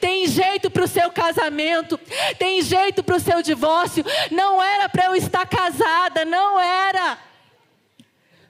Tem 0.00 0.24
jeito 0.28 0.70
para 0.70 0.84
o 0.84 0.88
seu 0.88 1.10
casamento, 1.10 1.98
tem 2.38 2.62
jeito 2.62 3.02
para 3.02 3.16
o 3.16 3.20
seu 3.20 3.42
divórcio. 3.42 4.04
Não 4.30 4.62
era 4.62 4.88
para 4.88 5.06
eu 5.06 5.16
estar 5.16 5.44
casada, 5.48 6.24
não 6.24 6.60
era. 6.60 7.18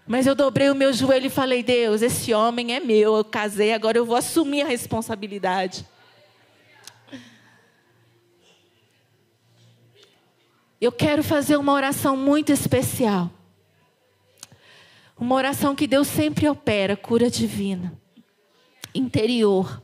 Mas 0.07 0.27
eu 0.27 0.35
dobrei 0.35 0.69
o 0.71 0.75
meu 0.75 0.93
joelho 0.93 1.27
e 1.27 1.31
falei: 1.31 1.63
Deus, 1.63 2.03
esse 2.03 2.35
homem 2.35 2.75
é 2.75 2.81
meu, 2.81 3.17
eu 3.17 3.25
casei, 3.25 3.73
agora 3.73 3.97
eu 3.97 4.05
vou 4.05 4.17
assumir 4.17 4.63
a 4.63 4.67
responsabilidade. 4.67 5.87
Eu 10.79 10.93
quero 10.93 11.23
fazer 11.23 11.57
uma 11.57 11.73
oração 11.73 12.15
muito 12.17 12.53
especial. 12.53 13.31
Uma 15.17 15.35
oração 15.37 15.75
que 15.75 15.87
Deus 15.87 16.07
sempre 16.09 16.47
opera, 16.49 16.97
cura 16.97 17.31
divina, 17.31 17.99
interior. 18.95 19.83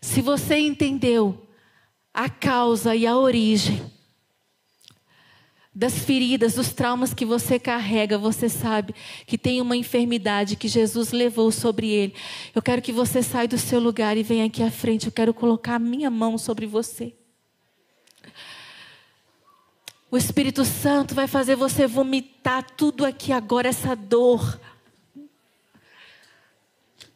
Se 0.00 0.20
você 0.20 0.56
entendeu 0.56 1.46
a 2.12 2.28
causa 2.28 2.96
e 2.96 3.06
a 3.06 3.16
origem 3.16 3.93
das 5.74 5.98
feridas, 5.98 6.54
dos 6.54 6.72
traumas 6.72 7.12
que 7.12 7.24
você 7.24 7.58
carrega, 7.58 8.16
você 8.16 8.48
sabe 8.48 8.94
que 9.26 9.36
tem 9.36 9.60
uma 9.60 9.76
enfermidade 9.76 10.54
que 10.54 10.68
Jesus 10.68 11.10
levou 11.10 11.50
sobre 11.50 11.88
ele. 11.88 12.14
Eu 12.54 12.62
quero 12.62 12.80
que 12.80 12.92
você 12.92 13.22
saia 13.22 13.48
do 13.48 13.58
seu 13.58 13.80
lugar 13.80 14.16
e 14.16 14.22
venha 14.22 14.44
aqui 14.44 14.62
à 14.62 14.70
frente. 14.70 15.06
Eu 15.06 15.12
quero 15.12 15.34
colocar 15.34 15.74
a 15.74 15.78
minha 15.80 16.10
mão 16.10 16.38
sobre 16.38 16.64
você. 16.66 17.12
O 20.08 20.16
Espírito 20.16 20.64
Santo 20.64 21.12
vai 21.12 21.26
fazer 21.26 21.56
você 21.56 21.88
vomitar 21.88 22.64
tudo 22.76 23.04
aqui 23.04 23.32
agora, 23.32 23.68
essa 23.68 23.96
dor. 23.96 24.60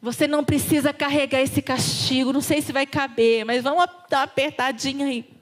Você 0.01 0.27
não 0.27 0.43
precisa 0.43 0.91
carregar 0.91 1.39
esse 1.39 1.61
castigo. 1.61 2.33
Não 2.33 2.41
sei 2.41 2.61
se 2.61 2.73
vai 2.73 2.85
caber, 2.85 3.45
mas 3.45 3.63
vamos 3.63 3.85
dar 4.09 4.17
uma 4.17 4.23
apertadinha 4.23 5.05
aí. 5.05 5.38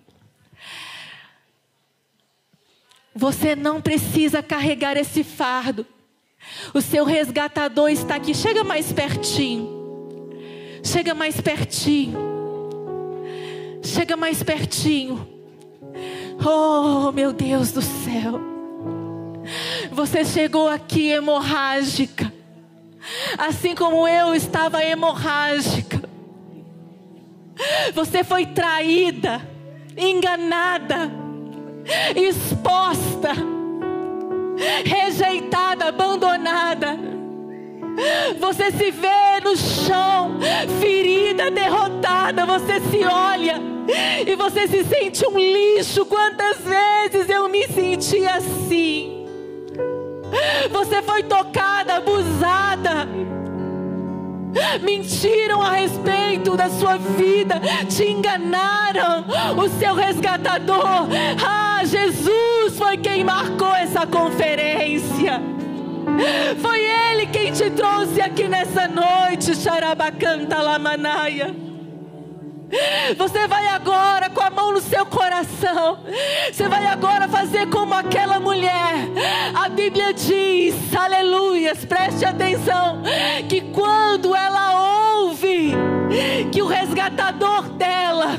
Você 3.18 3.56
não 3.56 3.82
precisa 3.82 4.44
carregar 4.44 4.96
esse 4.96 5.24
fardo. 5.24 5.84
O 6.72 6.80
seu 6.80 7.04
resgatador 7.04 7.90
está 7.90 8.16
aqui. 8.16 8.36
Chega 8.36 8.64
mais 8.64 8.94
pertinho. 8.94 10.30
Chega 10.84 11.16
mais 11.16 11.42
pertinho. 11.42 12.16
Chega 13.82 14.16
mais 14.16 14.44
pertinho. 14.44 15.28
Oh, 16.46 17.12
meu 17.12 17.34
Deus 17.34 17.72
do 17.72 17.82
céu. 17.82 18.40
Você 19.92 20.24
chegou 20.24 20.70
aqui 20.70 21.10
hemorrágica. 21.10 22.32
Assim 23.36 23.74
como 23.74 24.08
eu 24.08 24.36
estava 24.36 24.84
hemorrágica. 24.84 26.08
Você 27.96 28.24
foi 28.24 28.46
traída, 28.46 29.42
enganada 29.98 31.27
exposta, 32.16 33.34
rejeitada, 34.84 35.86
abandonada. 35.88 36.98
Você 38.40 38.72
se 38.72 38.92
vê 38.92 39.40
no 39.44 39.56
chão, 39.56 40.38
ferida, 40.80 41.50
derrotada. 41.50 42.46
Você 42.46 42.80
se 42.92 43.04
olha 43.04 43.60
e 44.26 44.36
você 44.36 44.68
se 44.68 44.84
sente 44.84 45.26
um 45.28 45.38
lixo. 45.38 46.06
Quantas 46.06 46.58
vezes 46.60 47.30
eu 47.30 47.50
me 47.50 47.68
senti 47.68 48.26
assim? 48.28 49.26
Você 50.72 51.02
foi 51.02 51.24
tocada, 51.24 51.96
abusada. 51.96 53.08
mentiram 54.82 55.62
a 55.62 55.72
respeito 55.72 56.56
da 56.56 56.70
sua 56.70 56.98
vida, 56.98 57.60
te 57.90 58.04
enganaram. 58.04 59.26
O 59.58 59.70
seu 59.80 59.94
resgatador, 59.94 61.08
ah, 61.46 61.82
Jesus 61.84 62.78
foi 62.78 62.98
quem 62.98 63.24
marcou 63.24 63.74
essa 63.76 64.06
conferência. 64.06 65.42
Foi 66.62 66.80
Ele 66.80 67.28
quem 67.28 67.52
te 67.52 67.70
trouxe 67.70 68.22
aqui 68.22 68.48
nessa 68.48 68.88
noite, 68.88 69.56
Xarabacanta 69.56 70.62
Lamanaia. 70.62 71.67
Você 73.18 73.48
vai 73.48 73.68
agora 73.68 74.30
com 74.30 74.42
a 74.42 74.50
mão 74.50 74.74
no 74.74 74.82
seu 74.82 75.06
coração. 75.06 76.00
Você 76.52 76.68
vai 76.68 76.86
agora 76.86 77.28
fazer 77.28 77.68
como 77.68 77.94
aquela 77.94 78.40
mulher. 78.40 78.94
A 79.54 79.70
Bíblia 79.70 80.14
diz, 80.14 80.76
aleluias, 80.94 81.86
preste 81.86 82.26
atenção, 82.26 83.02
que 83.48 83.62
quando 83.62 84.36
ela 84.36 85.22
ouve 85.22 85.74
que 86.52 86.62
o 86.62 86.68
resgatador 86.68 87.70
dela, 87.70 88.38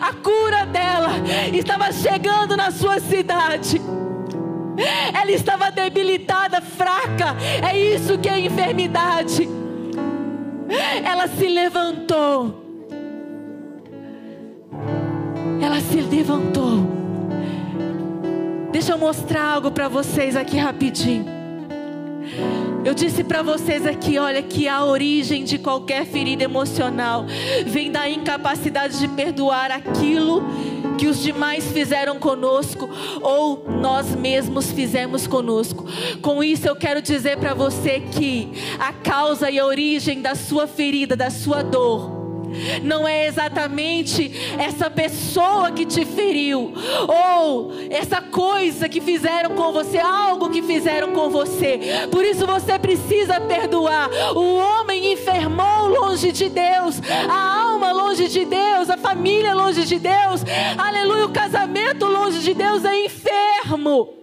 a 0.00 0.12
cura 0.14 0.66
dela, 0.66 1.10
estava 1.52 1.92
chegando 1.92 2.56
na 2.56 2.70
sua 2.70 2.98
cidade. 2.98 3.80
Ela 5.12 5.30
estava 5.30 5.70
debilitada, 5.70 6.60
fraca. 6.60 7.36
É 7.62 7.76
isso 7.76 8.18
que 8.18 8.28
é 8.28 8.40
enfermidade. 8.40 9.48
Ela 11.04 11.28
se 11.28 11.46
levantou 11.46 12.69
ela 15.70 15.80
se 15.80 16.00
levantou. 16.00 16.84
Deixa 18.72 18.92
eu 18.92 18.98
mostrar 18.98 19.44
algo 19.44 19.70
para 19.70 19.88
vocês 19.88 20.34
aqui 20.34 20.56
rapidinho. 20.56 21.24
Eu 22.84 22.92
disse 22.92 23.22
para 23.22 23.42
vocês 23.42 23.86
aqui, 23.86 24.18
olha, 24.18 24.42
que 24.42 24.66
a 24.66 24.84
origem 24.84 25.44
de 25.44 25.58
qualquer 25.58 26.04
ferida 26.06 26.42
emocional 26.42 27.24
vem 27.66 27.90
da 27.90 28.08
incapacidade 28.08 28.98
de 28.98 29.06
perdoar 29.08 29.70
aquilo 29.70 30.42
que 30.98 31.06
os 31.06 31.22
demais 31.22 31.70
fizeram 31.70 32.18
conosco 32.18 32.88
ou 33.20 33.64
nós 33.80 34.14
mesmos 34.16 34.72
fizemos 34.72 35.26
conosco. 35.26 35.86
Com 36.20 36.42
isso 36.42 36.66
eu 36.66 36.74
quero 36.74 37.00
dizer 37.00 37.36
para 37.36 37.54
você 37.54 38.00
que 38.00 38.48
a 38.78 38.92
causa 38.92 39.50
e 39.50 39.58
a 39.58 39.64
origem 39.64 40.20
da 40.20 40.34
sua 40.34 40.66
ferida, 40.66 41.14
da 41.14 41.30
sua 41.30 41.62
dor, 41.62 42.19
não 42.82 43.06
é 43.06 43.26
exatamente 43.26 44.30
essa 44.58 44.90
pessoa 44.90 45.70
que 45.70 45.84
te 45.84 46.04
feriu, 46.04 46.72
ou 47.08 47.72
essa 47.90 48.20
coisa 48.20 48.88
que 48.88 49.00
fizeram 49.00 49.50
com 49.50 49.72
você, 49.72 49.98
algo 49.98 50.50
que 50.50 50.62
fizeram 50.62 51.12
com 51.12 51.30
você. 51.30 52.08
Por 52.10 52.24
isso 52.24 52.46
você 52.46 52.78
precisa 52.78 53.40
perdoar. 53.40 54.10
O 54.34 54.56
homem 54.56 55.12
enfermou 55.12 55.88
longe 55.88 56.32
de 56.32 56.48
Deus, 56.48 57.00
a 57.28 57.62
alma 57.62 57.92
longe 57.92 58.28
de 58.28 58.44
Deus, 58.44 58.90
a 58.90 58.96
família 58.96 59.54
longe 59.54 59.84
de 59.84 59.98
Deus, 59.98 60.44
aleluia, 60.76 61.26
o 61.26 61.32
casamento 61.32 62.06
longe 62.06 62.40
de 62.40 62.54
Deus 62.54 62.84
é 62.84 63.04
enfermo. 63.04 64.19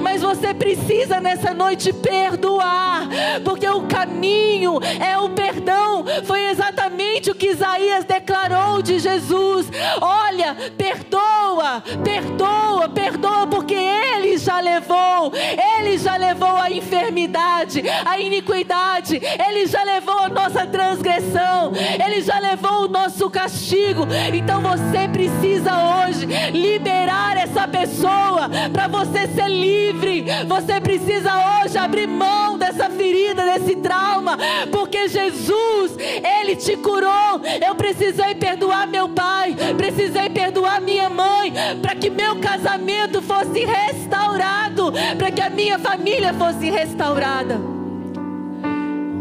Mas 0.00 0.22
você 0.22 0.52
precisa 0.52 1.20
nessa 1.20 1.54
noite 1.54 1.92
perdoar, 1.92 3.08
porque 3.44 3.68
o 3.68 3.82
caminho 3.82 4.80
é 5.00 5.16
o 5.16 5.30
perdão. 5.30 6.04
Foi 6.24 6.46
exatamente 6.50 7.30
o 7.30 7.34
que 7.34 7.50
Isaías 7.50 8.04
declarou 8.04 8.82
de 8.82 8.98
Jesus. 8.98 9.70
Olha, 10.00 10.56
perdoa, 10.76 11.82
perdoa, 12.02 12.88
perdoa, 12.88 13.46
porque 13.46 13.74
Ele 13.74 14.36
já 14.36 14.60
levou, 14.60 15.32
Ele 15.78 15.96
já 15.96 16.16
levou 16.16 16.56
a 16.56 16.70
enfermidade, 16.70 17.84
a 18.04 18.18
iniquidade, 18.18 19.20
Ele 19.46 19.66
já 19.66 19.84
levou 19.84 20.18
a 20.18 20.28
nossa 20.28 20.66
transgressão, 20.66 21.72
Ele 22.04 22.20
já 22.20 22.38
levou 22.40 22.84
o 22.84 22.88
nosso 22.88 23.30
castigo. 23.30 24.08
Então 24.32 24.60
você 24.60 25.06
precisa 25.08 25.72
hoje 25.72 26.26
liberar 26.50 27.36
essa 27.36 27.68
pessoa 27.68 28.50
para 28.72 28.88
você 28.88 29.28
ser 29.28 29.51
livre. 29.60 30.24
Você 30.46 30.80
precisa 30.80 31.30
hoje 31.62 31.78
abrir 31.78 32.06
mão 32.06 32.58
dessa 32.58 32.88
ferida, 32.90 33.44
desse 33.44 33.76
trauma, 33.76 34.36
porque 34.70 35.08
Jesus, 35.08 35.96
Ele 35.98 36.56
te 36.56 36.76
curou. 36.76 37.40
Eu 37.66 37.74
precisei 37.74 38.34
perdoar 38.34 38.86
meu 38.86 39.08
pai, 39.08 39.54
precisei 39.76 40.30
perdoar 40.30 40.80
minha 40.80 41.08
mãe, 41.08 41.52
para 41.80 41.94
que 41.94 42.10
meu 42.10 42.40
casamento 42.40 43.22
fosse 43.22 43.64
restaurado, 43.64 44.92
para 45.18 45.30
que 45.30 45.40
a 45.40 45.50
minha 45.50 45.78
família 45.78 46.32
fosse 46.34 46.70
restaurada. 46.70 47.60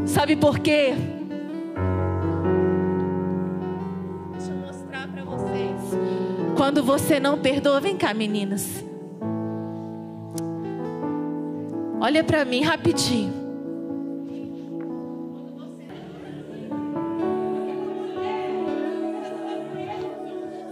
Sabe 0.06 0.36
por 0.36 0.60
quê? 0.60 0.94
Quando 6.56 6.84
você 6.84 7.20
não 7.20 7.40
perdoa, 7.40 7.80
vem 7.80 7.98
cá, 7.98 8.14
meninas. 8.14 8.91
Olha 12.02 12.24
para 12.24 12.44
mim 12.44 12.64
rapidinho. 12.64 13.32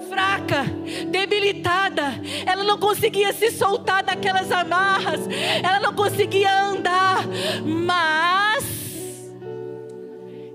Fraca, 0.09 0.63
debilitada, 1.11 2.19
ela 2.47 2.63
não 2.63 2.79
conseguia 2.79 3.31
se 3.31 3.51
soltar 3.51 4.01
daquelas 4.01 4.51
amarras, 4.51 5.21
ela 5.63 5.79
não 5.79 5.93
conseguia 5.93 6.63
andar, 6.63 7.23
mas 7.63 9.29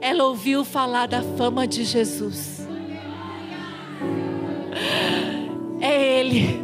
ela 0.01 0.25
ouviu 0.25 0.65
falar 0.65 1.07
da 1.07 1.23
fama 1.23 1.69
de 1.69 1.85
Jesus. 1.85 2.67
É 5.81 6.19
Ele, 6.19 6.64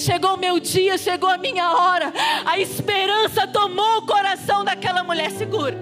Chegou 0.00 0.32
o 0.32 0.38
meu 0.38 0.58
dia, 0.58 0.96
chegou 0.96 1.28
a 1.28 1.36
minha 1.36 1.72
hora. 1.72 2.10
A 2.46 2.58
esperança 2.58 3.46
tomou 3.46 3.98
o 3.98 4.06
coração 4.06 4.64
daquela 4.64 5.04
mulher 5.04 5.30
segura. 5.30 5.76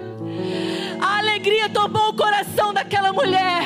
A 1.01 1.19
alegria 1.19 1.69
tomou 1.69 2.09
o 2.09 2.15
coração 2.17 2.75
daquela 2.75 3.13
mulher. 3.13 3.63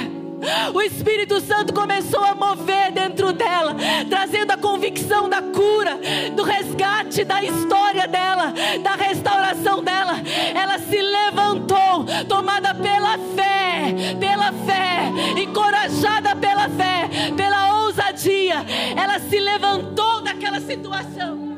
O 0.74 0.82
Espírito 0.82 1.40
Santo 1.40 1.72
começou 1.72 2.22
a 2.22 2.34
mover 2.34 2.92
dentro 2.92 3.32
dela, 3.32 3.74
trazendo 4.10 4.50
a 4.50 4.56
convicção 4.58 5.26
da 5.26 5.40
cura, 5.40 5.98
do 6.36 6.42
resgate 6.42 7.24
da 7.24 7.42
história 7.42 8.06
dela, 8.06 8.52
da 8.82 8.94
restauração 8.94 9.82
dela. 9.82 10.20
Ela 10.54 10.78
se 10.80 11.00
levantou, 11.00 12.04
tomada 12.28 12.74
pela 12.74 13.16
fé, 13.34 13.94
pela 14.20 14.52
fé, 14.66 15.40
encorajada 15.40 16.36
pela 16.36 16.68
fé, 16.68 17.08
pela 17.34 17.84
ousadia. 17.84 18.66
Ela 19.00 19.18
se 19.20 19.38
levantou 19.38 19.61
daquela 20.52 20.60
situação. 20.60 21.52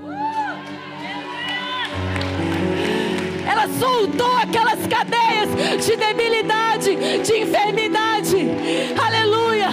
Ela 3.47 3.69
soltou 3.79 4.37
aquelas 4.37 4.87
cadeias 4.87 5.85
de 5.85 5.97
debilidade, 5.97 6.97
de 7.23 7.39
enfermidade. 7.43 8.49
Aleluia. 8.97 9.69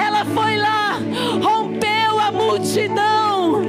Ela 0.00 0.24
foi 0.24 0.56
lá, 0.56 0.98
rompeu 1.42 2.18
a 2.20 2.30
multidão, 2.30 3.62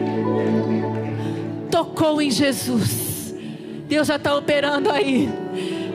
tocou 1.70 2.22
em 2.22 2.32
Jesus. 2.32 3.36
Deus 3.88 4.08
já 4.08 4.16
está 4.16 4.36
operando 4.36 4.90
aí. 4.90 5.30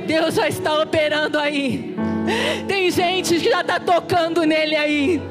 Deus 0.06 0.34
já 0.34 0.48
está 0.48 0.80
operando 0.80 1.38
aí. 1.38 1.96
Tem 2.68 2.90
gente 2.90 3.36
que 3.36 3.50
já 3.50 3.60
está 3.60 3.80
tocando 3.80 4.44
nele 4.44 4.76
aí. 4.76 5.22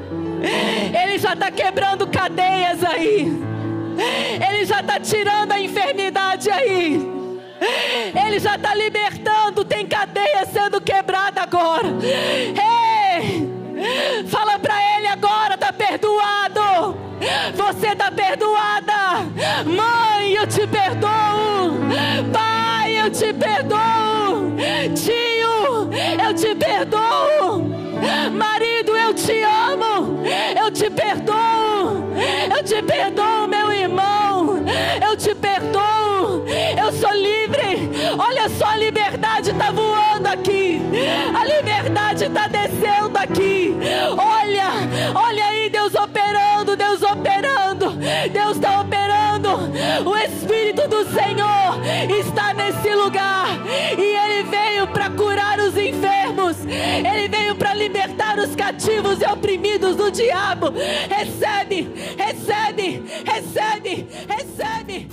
Ele 1.02 1.18
já 1.18 1.32
está 1.32 1.50
quebrando 1.50 2.06
cadeias 2.06 2.82
aí. 2.84 3.55
Ele 3.96 4.64
já 4.64 4.80
está 4.80 5.00
tirando 5.00 5.52
a 5.52 5.60
enfermidade 5.60 6.50
aí. 6.50 7.00
Ele 8.26 8.38
já 8.38 8.56
está 8.56 8.74
libertando. 8.74 9.64
Tem 9.64 9.86
cadeia 9.86 10.46
sendo 10.46 10.80
quebrada 10.80 11.42
agora. 11.42 11.88
Ei! 12.02 13.46
Fala 14.28 14.58
para 14.58 14.74
ele 14.96 15.06
agora, 15.06 15.54
está 15.54 15.72
perdoado. 15.72 16.96
Você 17.54 17.88
está 17.88 18.10
perdoada. 18.10 19.24
Mãe, 19.64 20.32
eu 20.32 20.46
te 20.46 20.66
perdoo. 20.66 21.72
Pai, 22.32 23.00
eu 23.00 23.10
te 23.10 23.32
perdoo. 23.32 24.56
Tio, 24.94 25.90
eu 26.24 26.34
te 26.34 26.54
perdoo. 26.54 27.64
Marido, 28.32 28.96
eu 28.96 29.14
te 29.14 29.42
amo. 29.42 30.22
Eu 30.58 30.70
te 30.70 30.90
perdoo. 30.90 31.36
Eu 32.54 32.62
te 32.64 32.82
perdoo, 32.82 33.48
meu 33.48 33.65
irmão. 33.86 34.64
Eu 35.00 35.16
te 35.16 35.34
perdoo. 35.34 36.44
Eu 36.76 36.92
sou 36.92 37.12
livre. 37.12 37.90
Olha 38.18 38.48
só, 38.48 38.66
a 38.66 38.76
liberdade 38.76 39.50
está 39.50 39.70
voando 39.70 40.26
aqui. 40.26 40.80
A 41.34 41.44
liberdade 41.44 42.24
está 42.24 42.48
descendo 42.48 43.16
aqui. 43.18 43.76
Olha, 44.16 44.70
olha 45.14 45.46
aí, 45.46 45.70
Deus 45.70 45.94
operando, 45.94 46.76
Deus 46.76 47.02
operando. 47.02 47.90
Deus 48.32 48.56
está 48.56 48.80
operando. 48.80 49.70
O 50.04 50.16
Espírito 50.16 50.88
do 50.88 51.04
Senhor 51.04 51.80
está 52.18 52.52
nesse 52.54 52.94
lugar 52.94 53.48
e 53.96 54.02
ele 54.02 54.42
veio 54.44 54.86
para 54.88 55.10
curar 55.10 55.58
os 55.60 55.76
enfermos. 55.76 56.56
Ele 56.66 57.28
veio 57.28 57.54
para 57.54 57.74
libertar 57.74 58.38
os 58.38 58.54
cativos 58.54 59.20
e 59.20 59.26
oprimidos 59.26 59.96
do 59.96 60.10
diabo. 60.10 60.72
Recebe, 61.08 61.88
recebe, 62.16 63.04
recebe, 63.24 63.75
recebe. 63.82 64.06
recebe. 64.26 65.08